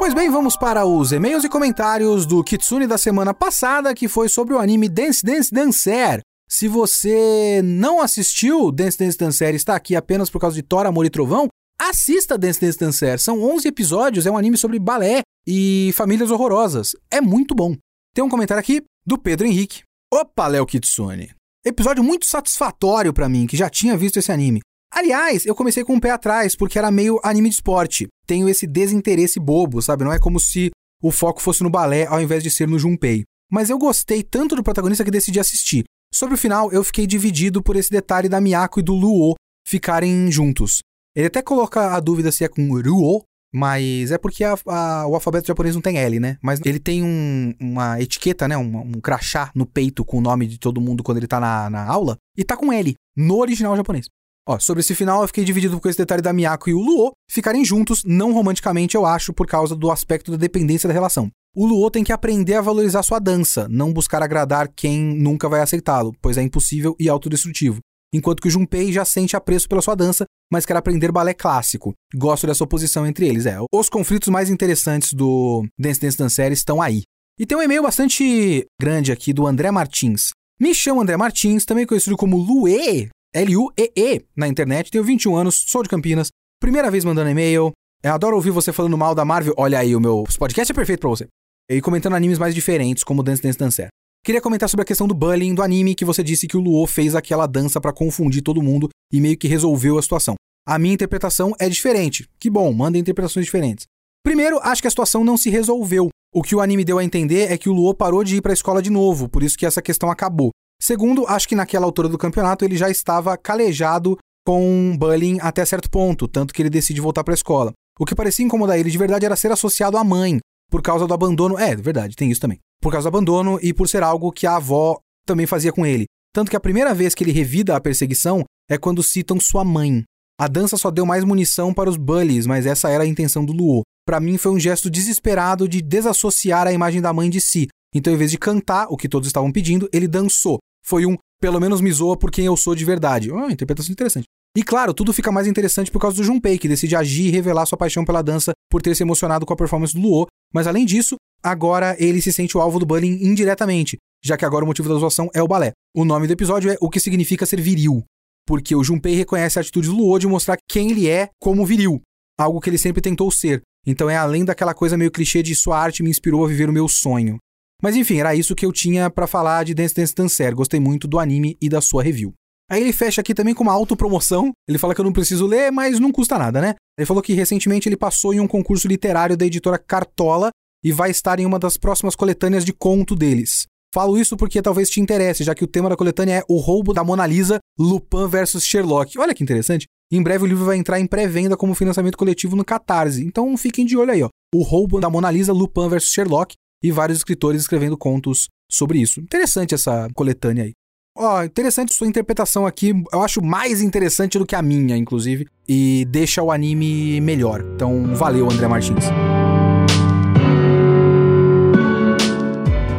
Pois 0.00 0.14
bem, 0.14 0.30
vamos 0.30 0.56
para 0.56 0.86
os 0.86 1.12
e-mails 1.12 1.44
e 1.44 1.48
comentários 1.50 2.24
do 2.24 2.42
Kitsune 2.42 2.86
da 2.86 2.96
semana 2.96 3.34
passada, 3.34 3.94
que 3.94 4.08
foi 4.08 4.30
sobre 4.30 4.54
o 4.54 4.58
anime 4.58 4.88
Dance 4.88 5.22
Dance 5.22 5.52
Dancer. 5.52 6.22
Se 6.48 6.66
você 6.68 7.60
não 7.62 8.00
assistiu 8.00 8.72
Dance 8.72 8.96
Dance 8.96 9.18
Dancer 9.18 9.52
e 9.52 9.56
está 9.56 9.76
aqui 9.76 9.94
apenas 9.94 10.30
por 10.30 10.40
causa 10.40 10.56
de 10.56 10.62
Thor, 10.62 10.86
Amor 10.86 11.04
e 11.04 11.10
Trovão, 11.10 11.48
Assista 11.78 12.38
Dance 12.38 12.58
Dance 12.58 12.78
Dancer. 12.78 13.20
São 13.20 13.42
11 13.42 13.68
episódios, 13.68 14.24
é 14.24 14.30
um 14.30 14.38
anime 14.38 14.56
sobre 14.56 14.78
balé 14.78 15.20
e 15.46 15.92
famílias 15.94 16.30
horrorosas. 16.30 16.96
É 17.10 17.20
muito 17.20 17.54
bom. 17.54 17.76
Tem 18.14 18.24
um 18.24 18.30
comentário 18.30 18.60
aqui 18.60 18.82
do 19.04 19.18
Pedro 19.18 19.46
Henrique. 19.46 19.82
Opa, 20.10 20.46
Léo 20.46 20.64
Kitsune. 20.64 21.34
Episódio 21.62 22.02
muito 22.02 22.24
satisfatório 22.24 23.12
para 23.12 23.28
mim, 23.28 23.46
que 23.46 23.54
já 23.54 23.68
tinha 23.68 23.98
visto 23.98 24.18
esse 24.18 24.32
anime. 24.32 24.62
Aliás, 24.92 25.46
eu 25.46 25.54
comecei 25.54 25.84
com 25.84 25.92
o 25.92 25.96
um 25.96 26.00
pé 26.00 26.10
atrás, 26.10 26.56
porque 26.56 26.78
era 26.78 26.90
meio 26.90 27.20
anime 27.22 27.48
de 27.48 27.54
esporte. 27.54 28.08
Tenho 28.26 28.48
esse 28.48 28.66
desinteresse 28.66 29.38
bobo, 29.38 29.80
sabe? 29.80 30.04
Não 30.04 30.12
é 30.12 30.18
como 30.18 30.40
se 30.40 30.70
o 31.02 31.10
foco 31.10 31.40
fosse 31.40 31.62
no 31.62 31.70
balé 31.70 32.06
ao 32.06 32.20
invés 32.20 32.42
de 32.42 32.50
ser 32.50 32.68
no 32.68 32.78
Junpei. 32.78 33.24
Mas 33.50 33.70
eu 33.70 33.78
gostei 33.78 34.22
tanto 34.22 34.54
do 34.54 34.62
protagonista 34.62 35.04
que 35.04 35.10
decidi 35.10 35.40
assistir. 35.40 35.84
Sobre 36.12 36.34
o 36.34 36.38
final, 36.38 36.72
eu 36.72 36.82
fiquei 36.82 37.06
dividido 37.06 37.62
por 37.62 37.76
esse 37.76 37.90
detalhe 37.90 38.28
da 38.28 38.40
Miyako 38.40 38.80
e 38.80 38.82
do 38.82 38.94
Luo 38.94 39.34
ficarem 39.66 40.30
juntos. 40.30 40.80
Ele 41.14 41.26
até 41.26 41.40
coloca 41.42 41.94
a 41.94 42.00
dúvida 42.00 42.30
se 42.30 42.44
é 42.44 42.48
com 42.48 42.80
Ruo, 42.80 43.22
mas 43.52 44.10
é 44.10 44.18
porque 44.18 44.44
a, 44.44 44.54
a, 44.66 45.06
o 45.06 45.14
alfabeto 45.14 45.46
japonês 45.46 45.74
não 45.74 45.82
tem 45.82 45.98
L, 45.98 46.20
né? 46.20 46.36
Mas 46.42 46.60
ele 46.64 46.78
tem 46.78 47.02
um, 47.02 47.52
uma 47.60 48.00
etiqueta, 48.00 48.46
né? 48.46 48.56
Um, 48.56 48.78
um, 48.78 49.00
crachá 49.00 49.50
no 49.54 49.66
peito 49.66 50.04
com 50.04 50.18
o 50.18 50.20
nome 50.20 50.46
de 50.46 50.58
todo 50.58 50.80
mundo 50.80 51.02
quando 51.02 51.18
ele 51.18 51.26
tá 51.26 51.40
na, 51.40 51.68
na 51.68 51.84
aula. 51.84 52.16
E 52.36 52.44
tá 52.44 52.56
com 52.56 52.72
L, 52.72 52.94
no 53.16 53.38
original 53.38 53.76
japonês. 53.76 54.06
Ó, 54.48 54.58
sobre 54.58 54.80
esse 54.80 54.94
final 54.94 55.22
eu 55.22 55.26
fiquei 55.26 55.44
dividido 55.44 55.80
com 55.80 55.88
esse 55.88 55.98
detalhe 55.98 56.22
da 56.22 56.32
Miyako 56.32 56.70
e 56.70 56.74
o 56.74 56.80
Luo 56.80 57.12
ficarem 57.30 57.64
juntos, 57.64 58.02
não 58.04 58.32
romanticamente, 58.32 58.96
eu 58.96 59.06
acho, 59.06 59.32
por 59.32 59.46
causa 59.46 59.76
do 59.76 59.90
aspecto 59.90 60.30
da 60.30 60.36
dependência 60.36 60.88
da 60.88 60.94
relação. 60.94 61.30
O 61.54 61.66
Luo 61.66 61.90
tem 61.90 62.04
que 62.04 62.12
aprender 62.12 62.54
a 62.54 62.60
valorizar 62.60 63.02
sua 63.02 63.18
dança, 63.18 63.68
não 63.68 63.92
buscar 63.92 64.22
agradar 64.22 64.68
quem 64.74 65.00
nunca 65.00 65.48
vai 65.48 65.60
aceitá-lo, 65.60 66.12
pois 66.20 66.36
é 66.36 66.42
impossível 66.42 66.96
e 66.98 67.08
autodestrutivo 67.08 67.80
enquanto 68.12 68.42
que 68.42 68.48
o 68.48 68.50
Junpei 68.50 68.92
já 68.92 69.04
sente 69.04 69.36
apreço 69.36 69.68
pela 69.68 69.82
sua 69.82 69.94
dança, 69.94 70.24
mas 70.50 70.66
quer 70.66 70.76
aprender 70.76 71.12
balé 71.12 71.32
clássico. 71.32 71.94
Gosto 72.14 72.46
dessa 72.46 72.64
oposição 72.64 73.06
entre 73.06 73.26
eles, 73.26 73.46
é. 73.46 73.56
Os 73.72 73.88
conflitos 73.88 74.28
mais 74.28 74.50
interessantes 74.50 75.12
do 75.12 75.64
Dance 75.78 76.00
Dance 76.00 76.18
Dancer 76.18 76.52
estão 76.52 76.82
aí. 76.82 77.02
E 77.38 77.46
tem 77.46 77.56
um 77.56 77.62
e-mail 77.62 77.82
bastante 77.82 78.66
grande 78.80 79.12
aqui 79.12 79.32
do 79.32 79.46
André 79.46 79.70
Martins. 79.70 80.30
Me 80.60 80.74
chamo 80.74 81.00
André 81.00 81.16
Martins, 81.16 81.64
também 81.64 81.86
conhecido 81.86 82.16
como 82.16 82.36
Lue, 82.36 83.08
L-U-E-E, 83.32 84.24
na 84.36 84.48
internet, 84.48 84.90
tenho 84.90 85.04
21 85.04 85.36
anos, 85.36 85.64
sou 85.68 85.84
de 85.84 85.88
Campinas, 85.88 86.30
primeira 86.60 86.90
vez 86.90 87.04
mandando 87.04 87.30
e-mail, 87.30 87.70
eu 88.02 88.12
adoro 88.12 88.34
ouvir 88.34 88.50
você 88.50 88.72
falando 88.72 88.98
mal 88.98 89.14
da 89.14 89.24
Marvel, 89.24 89.54
olha 89.56 89.78
aí, 89.78 89.94
o 89.94 90.00
meu 90.00 90.24
podcast 90.36 90.72
é 90.72 90.74
perfeito 90.74 91.00
pra 91.00 91.10
você. 91.10 91.28
E 91.70 91.80
comentando 91.80 92.16
animes 92.16 92.40
mais 92.40 92.52
diferentes, 92.54 93.04
como 93.04 93.22
Dance 93.22 93.40
Dance 93.40 93.56
Dancer. 93.56 93.88
Queria 94.24 94.40
comentar 94.40 94.68
sobre 94.68 94.82
a 94.82 94.84
questão 94.84 95.06
do 95.06 95.14
bullying 95.14 95.54
do 95.54 95.62
anime 95.62 95.94
que 95.94 96.04
você 96.04 96.24
disse 96.24 96.48
que 96.48 96.56
o 96.56 96.60
Luo 96.60 96.84
fez 96.88 97.14
aquela 97.14 97.46
dança 97.46 97.80
para 97.80 97.92
confundir 97.92 98.42
todo 98.42 98.60
mundo 98.60 98.88
e 99.12 99.20
meio 99.20 99.38
que 99.38 99.46
resolveu 99.46 99.96
a 99.96 100.02
situação. 100.02 100.34
A 100.66 100.76
minha 100.76 100.94
interpretação 100.94 101.54
é 101.58 101.68
diferente. 101.68 102.28
Que 102.38 102.50
bom, 102.50 102.72
manda 102.72 102.98
interpretações 102.98 103.46
diferentes. 103.46 103.86
Primeiro, 104.24 104.58
acho 104.58 104.82
que 104.82 104.88
a 104.88 104.90
situação 104.90 105.22
não 105.22 105.36
se 105.36 105.48
resolveu. 105.48 106.08
O 106.34 106.42
que 106.42 106.54
o 106.54 106.60
anime 106.60 106.84
deu 106.84 106.98
a 106.98 107.04
entender 107.04 107.50
é 107.50 107.56
que 107.56 107.68
o 107.68 107.72
Luo 107.72 107.94
parou 107.94 108.24
de 108.24 108.36
ir 108.36 108.40
para 108.42 108.52
a 108.52 108.54
escola 108.54 108.82
de 108.82 108.90
novo, 108.90 109.28
por 109.28 109.42
isso 109.42 109.56
que 109.56 109.64
essa 109.64 109.80
questão 109.80 110.10
acabou. 110.10 110.50
Segundo, 110.80 111.26
acho 111.26 111.48
que 111.48 111.54
naquela 111.54 111.84
altura 111.84 112.08
do 112.08 112.18
campeonato 112.18 112.64
ele 112.64 112.76
já 112.76 112.88
estava 112.88 113.36
calejado 113.36 114.18
com 114.46 114.96
bullying 114.98 115.38
até 115.40 115.64
certo 115.64 115.90
ponto, 115.90 116.26
tanto 116.26 116.54
que 116.54 116.62
ele 116.62 116.70
decide 116.70 117.00
voltar 117.00 117.22
para 117.22 117.34
a 117.34 117.36
escola. 117.36 117.72
O 117.98 118.06
que 118.06 118.14
parecia 118.14 118.44
incomodar 118.44 118.78
ele 118.78 118.90
de 118.90 118.96
verdade 118.98 119.26
era 119.26 119.36
ser 119.36 119.52
associado 119.52 119.98
à 119.98 120.02
mãe, 120.02 120.38
por 120.70 120.80
causa 120.80 121.06
do 121.06 121.12
abandono. 121.12 121.58
É, 121.58 121.76
verdade, 121.76 122.16
tem 122.16 122.30
isso 122.30 122.40
também 122.40 122.58
por 122.80 122.90
causa 122.90 123.10
do 123.10 123.16
abandono 123.16 123.58
e 123.62 123.72
por 123.72 123.88
ser 123.88 124.02
algo 124.02 124.32
que 124.32 124.46
a 124.46 124.56
avó 124.56 124.98
também 125.26 125.46
fazia 125.46 125.72
com 125.72 125.84
ele. 125.84 126.06
Tanto 126.32 126.50
que 126.50 126.56
a 126.56 126.60
primeira 126.60 126.94
vez 126.94 127.14
que 127.14 127.22
ele 127.22 127.32
revida 127.32 127.76
a 127.76 127.80
perseguição 127.80 128.44
é 128.68 128.78
quando 128.78 129.02
citam 129.02 129.38
sua 129.38 129.64
mãe. 129.64 130.02
A 130.40 130.48
dança 130.48 130.76
só 130.76 130.90
deu 130.90 131.04
mais 131.04 131.24
munição 131.24 131.74
para 131.74 131.90
os 131.90 131.96
bullies, 131.96 132.46
mas 132.46 132.64
essa 132.64 132.88
era 132.88 133.04
a 133.04 133.06
intenção 133.06 133.44
do 133.44 133.52
Luo. 133.52 133.82
Para 134.06 134.20
mim 134.20 134.38
foi 134.38 134.52
um 134.52 134.58
gesto 134.58 134.88
desesperado 134.88 135.68
de 135.68 135.82
desassociar 135.82 136.66
a 136.66 136.72
imagem 136.72 137.02
da 137.02 137.12
mãe 137.12 137.28
de 137.28 137.40
si. 137.40 137.68
Então, 137.94 138.12
em 138.12 138.16
vez 138.16 138.30
de 138.30 138.38
cantar 138.38 138.86
o 138.88 138.96
que 138.96 139.08
todos 139.08 139.26
estavam 139.26 139.52
pedindo, 139.52 139.88
ele 139.92 140.08
dançou. 140.08 140.58
Foi 140.84 141.06
um, 141.06 141.16
pelo 141.40 141.60
menos 141.60 141.80
me 141.80 141.90
zoa 141.92 142.16
por 142.16 142.30
quem 142.30 142.46
eu 142.46 142.56
sou 142.56 142.74
de 142.74 142.84
verdade. 142.84 143.30
Oh, 143.30 143.50
interpretação 143.50 143.92
interessante. 143.92 144.24
E 144.56 144.64
claro, 144.64 144.92
tudo 144.92 145.12
fica 145.12 145.30
mais 145.30 145.46
interessante 145.46 145.90
por 145.90 146.00
causa 146.00 146.16
do 146.16 146.24
Junpei, 146.24 146.58
que 146.58 146.66
decide 146.66 146.96
agir 146.96 147.28
e 147.28 147.30
revelar 147.30 147.66
sua 147.66 147.78
paixão 147.78 148.04
pela 148.04 148.20
dança 148.20 148.52
por 148.68 148.82
ter 148.82 148.96
se 148.96 149.02
emocionado 149.02 149.46
com 149.46 149.52
a 149.52 149.56
performance 149.56 149.94
do 149.94 150.00
Luo, 150.00 150.26
mas 150.52 150.66
além 150.66 150.84
disso, 150.84 151.16
agora 151.40 151.96
ele 152.00 152.20
se 152.20 152.32
sente 152.32 152.56
o 152.56 152.60
alvo 152.60 152.80
do 152.80 152.86
bullying 152.86 153.22
indiretamente, 153.22 153.96
já 154.24 154.36
que 154.36 154.44
agora 154.44 154.64
o 154.64 154.66
motivo 154.66 154.88
da 154.88 154.96
zoação 154.96 155.30
é 155.32 155.40
o 155.40 155.46
balé. 155.46 155.72
O 155.94 156.04
nome 156.04 156.26
do 156.26 156.32
episódio 156.32 156.70
é 156.70 156.76
O 156.80 156.90
que 156.90 156.98
significa 156.98 157.46
ser 157.46 157.60
viril, 157.60 158.02
porque 158.44 158.74
o 158.74 158.82
Junpei 158.82 159.14
reconhece 159.14 159.58
a 159.58 159.62
atitude 159.62 159.88
do 159.88 159.94
Luo 159.94 160.18
de 160.18 160.26
mostrar 160.26 160.58
quem 160.68 160.90
ele 160.90 161.08
é 161.08 161.28
como 161.40 161.64
viril, 161.64 162.00
algo 162.36 162.60
que 162.60 162.68
ele 162.68 162.78
sempre 162.78 163.00
tentou 163.00 163.30
ser. 163.30 163.62
Então 163.86 164.10
é 164.10 164.16
além 164.16 164.44
daquela 164.44 164.74
coisa 164.74 164.96
meio 164.96 165.12
clichê 165.12 165.44
de 165.44 165.54
sua 165.54 165.78
arte 165.78 166.02
me 166.02 166.10
inspirou 166.10 166.44
a 166.44 166.48
viver 166.48 166.68
o 166.68 166.72
meu 166.72 166.88
sonho. 166.88 167.38
Mas 167.82 167.96
enfim, 167.96 168.18
era 168.18 168.34
isso 168.34 168.54
que 168.54 168.66
eu 168.66 168.72
tinha 168.72 169.08
para 169.10 169.26
falar 169.26 169.64
de 169.64 169.74
Dance 169.74 169.94
Dance 169.94 170.14
Dancer. 170.14 170.54
Gostei 170.54 170.78
muito 170.78 171.08
do 171.08 171.18
anime 171.18 171.56
e 171.60 171.68
da 171.68 171.80
sua 171.80 172.02
review. 172.02 172.32
Aí 172.70 172.80
ele 172.80 172.92
fecha 172.92 173.20
aqui 173.20 173.34
também 173.34 173.52
com 173.52 173.64
uma 173.64 173.72
autopromoção. 173.72 174.52
Ele 174.68 174.78
fala 174.78 174.94
que 174.94 175.00
eu 175.00 175.04
não 175.04 175.12
preciso 175.12 175.46
ler, 175.46 175.72
mas 175.72 175.98
não 175.98 176.12
custa 176.12 176.38
nada, 176.38 176.60
né? 176.60 176.74
Ele 176.96 177.06
falou 177.06 177.22
que 177.22 177.32
recentemente 177.32 177.88
ele 177.88 177.96
passou 177.96 178.32
em 178.32 178.38
um 178.38 178.46
concurso 178.46 178.86
literário 178.86 179.36
da 179.36 179.44
editora 179.44 179.76
Cartola 179.76 180.50
e 180.84 180.92
vai 180.92 181.10
estar 181.10 181.40
em 181.40 181.46
uma 181.46 181.58
das 181.58 181.76
próximas 181.76 182.14
coletâneas 182.14 182.64
de 182.64 182.72
conto 182.72 183.16
deles. 183.16 183.66
Falo 183.92 184.16
isso 184.16 184.36
porque 184.36 184.62
talvez 184.62 184.88
te 184.88 185.00
interesse, 185.00 185.42
já 185.42 185.52
que 185.52 185.64
o 185.64 185.66
tema 185.66 185.88
da 185.88 185.96
coletânea 185.96 186.34
é 186.38 186.44
O 186.48 186.58
Roubo 186.58 186.94
da 186.94 187.02
Mona 187.02 187.26
Lisa, 187.26 187.58
Lupin 187.76 188.28
versus 188.28 188.64
Sherlock. 188.64 189.18
Olha 189.18 189.34
que 189.34 189.42
interessante. 189.42 189.86
Em 190.12 190.22
breve 190.22 190.44
o 190.44 190.46
livro 190.46 190.64
vai 190.64 190.76
entrar 190.76 191.00
em 191.00 191.06
pré-venda 191.06 191.56
como 191.56 191.74
financiamento 191.74 192.16
coletivo 192.16 192.54
no 192.54 192.64
Catarse. 192.64 193.24
Então 193.24 193.56
fiquem 193.56 193.84
de 193.84 193.96
olho 193.96 194.12
aí, 194.12 194.22
ó. 194.22 194.28
O 194.54 194.62
Roubo 194.62 195.00
da 195.00 195.10
Mona 195.10 195.30
Lisa, 195.30 195.52
Lupin 195.52 195.88
versus 195.88 196.12
Sherlock 196.12 196.54
e 196.82 196.90
vários 196.90 197.18
escritores 197.18 197.60
escrevendo 197.60 197.96
contos 197.96 198.48
sobre 198.70 198.98
isso. 198.98 199.20
Interessante 199.20 199.74
essa 199.74 200.08
coletânea 200.14 200.64
aí. 200.64 200.72
Ó, 201.16 201.42
interessante 201.42 201.92
sua 201.92 202.06
interpretação 202.06 202.66
aqui. 202.66 202.94
Eu 203.12 203.22
acho 203.22 203.42
mais 203.42 203.82
interessante 203.82 204.38
do 204.38 204.46
que 204.46 204.54
a 204.54 204.62
minha, 204.62 204.96
inclusive. 204.96 205.46
E 205.68 206.06
deixa 206.08 206.42
o 206.42 206.50
anime 206.50 207.20
melhor. 207.20 207.62
Então, 207.74 208.14
valeu, 208.14 208.50
André 208.50 208.68
Martins. 208.68 209.04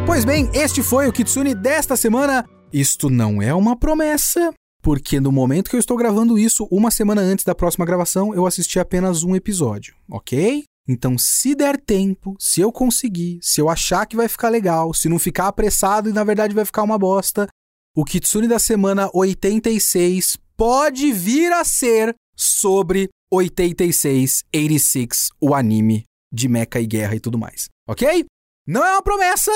Pois 0.05 0.25
bem, 0.25 0.49
este 0.53 0.83
foi 0.83 1.07
o 1.07 1.13
Kitsune 1.13 1.55
desta 1.55 1.95
semana. 1.95 2.45
Isto 2.71 3.09
não 3.09 3.41
é 3.41 3.53
uma 3.53 3.75
promessa, 3.75 4.53
porque 4.81 5.19
no 5.19 5.31
momento 5.31 5.69
que 5.69 5.75
eu 5.75 5.79
estou 5.79 5.97
gravando 5.97 6.37
isso, 6.37 6.67
uma 6.69 6.91
semana 6.91 7.21
antes 7.21 7.43
da 7.43 7.55
próxima 7.55 7.85
gravação, 7.85 8.35
eu 8.35 8.45
assisti 8.45 8.77
apenas 8.77 9.23
um 9.23 9.35
episódio, 9.35 9.95
ok? 10.09 10.63
Então, 10.87 11.17
se 11.17 11.55
der 11.55 11.79
tempo, 11.79 12.35
se 12.39 12.61
eu 12.61 12.71
conseguir, 12.71 13.39
se 13.41 13.61
eu 13.61 13.69
achar 13.69 14.05
que 14.05 14.15
vai 14.15 14.27
ficar 14.27 14.49
legal, 14.49 14.93
se 14.93 15.07
não 15.07 15.19
ficar 15.19 15.47
apressado 15.47 16.09
e 16.09 16.13
na 16.13 16.23
verdade 16.23 16.55
vai 16.55 16.65
ficar 16.65 16.83
uma 16.83 16.97
bosta, 16.97 17.47
o 17.95 18.03
Kitsune 18.03 18.47
da 18.47 18.59
semana 18.59 19.09
86 19.13 20.37
pode 20.57 21.11
vir 21.11 21.51
a 21.51 21.63
ser 21.63 22.15
sobre 22.35 23.09
86, 23.31 24.43
86, 24.53 25.29
o 25.39 25.53
anime 25.53 26.03
de 26.31 26.47
mecha 26.47 26.79
e 26.79 26.87
guerra 26.87 27.15
e 27.15 27.19
tudo 27.19 27.37
mais, 27.37 27.67
ok? 27.87 28.25
Não 28.67 28.85
é 28.85 28.91
uma 28.93 29.01
promessa, 29.01 29.51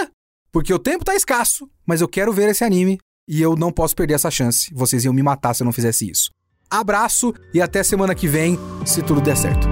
porque 0.51 0.73
o 0.73 0.79
tempo 0.79 1.05
tá 1.05 1.15
escasso, 1.15 1.69
mas 1.85 2.01
eu 2.01 2.07
quero 2.07 2.33
ver 2.33 2.49
esse 2.49 2.63
anime 2.63 2.97
e 3.27 3.41
eu 3.41 3.55
não 3.55 3.71
posso 3.71 3.95
perder 3.95 4.15
essa 4.15 4.29
chance. 4.31 4.73
Vocês 4.73 5.05
iam 5.05 5.13
me 5.13 5.23
matar 5.23 5.53
se 5.53 5.63
eu 5.63 5.65
não 5.65 5.73
fizesse 5.73 6.09
isso. 6.09 6.29
Abraço 6.69 7.33
e 7.53 7.61
até 7.61 7.83
semana 7.83 8.15
que 8.15 8.27
vem, 8.27 8.57
se 8.85 9.01
tudo 9.01 9.21
der 9.21 9.37
certo. 9.37 9.67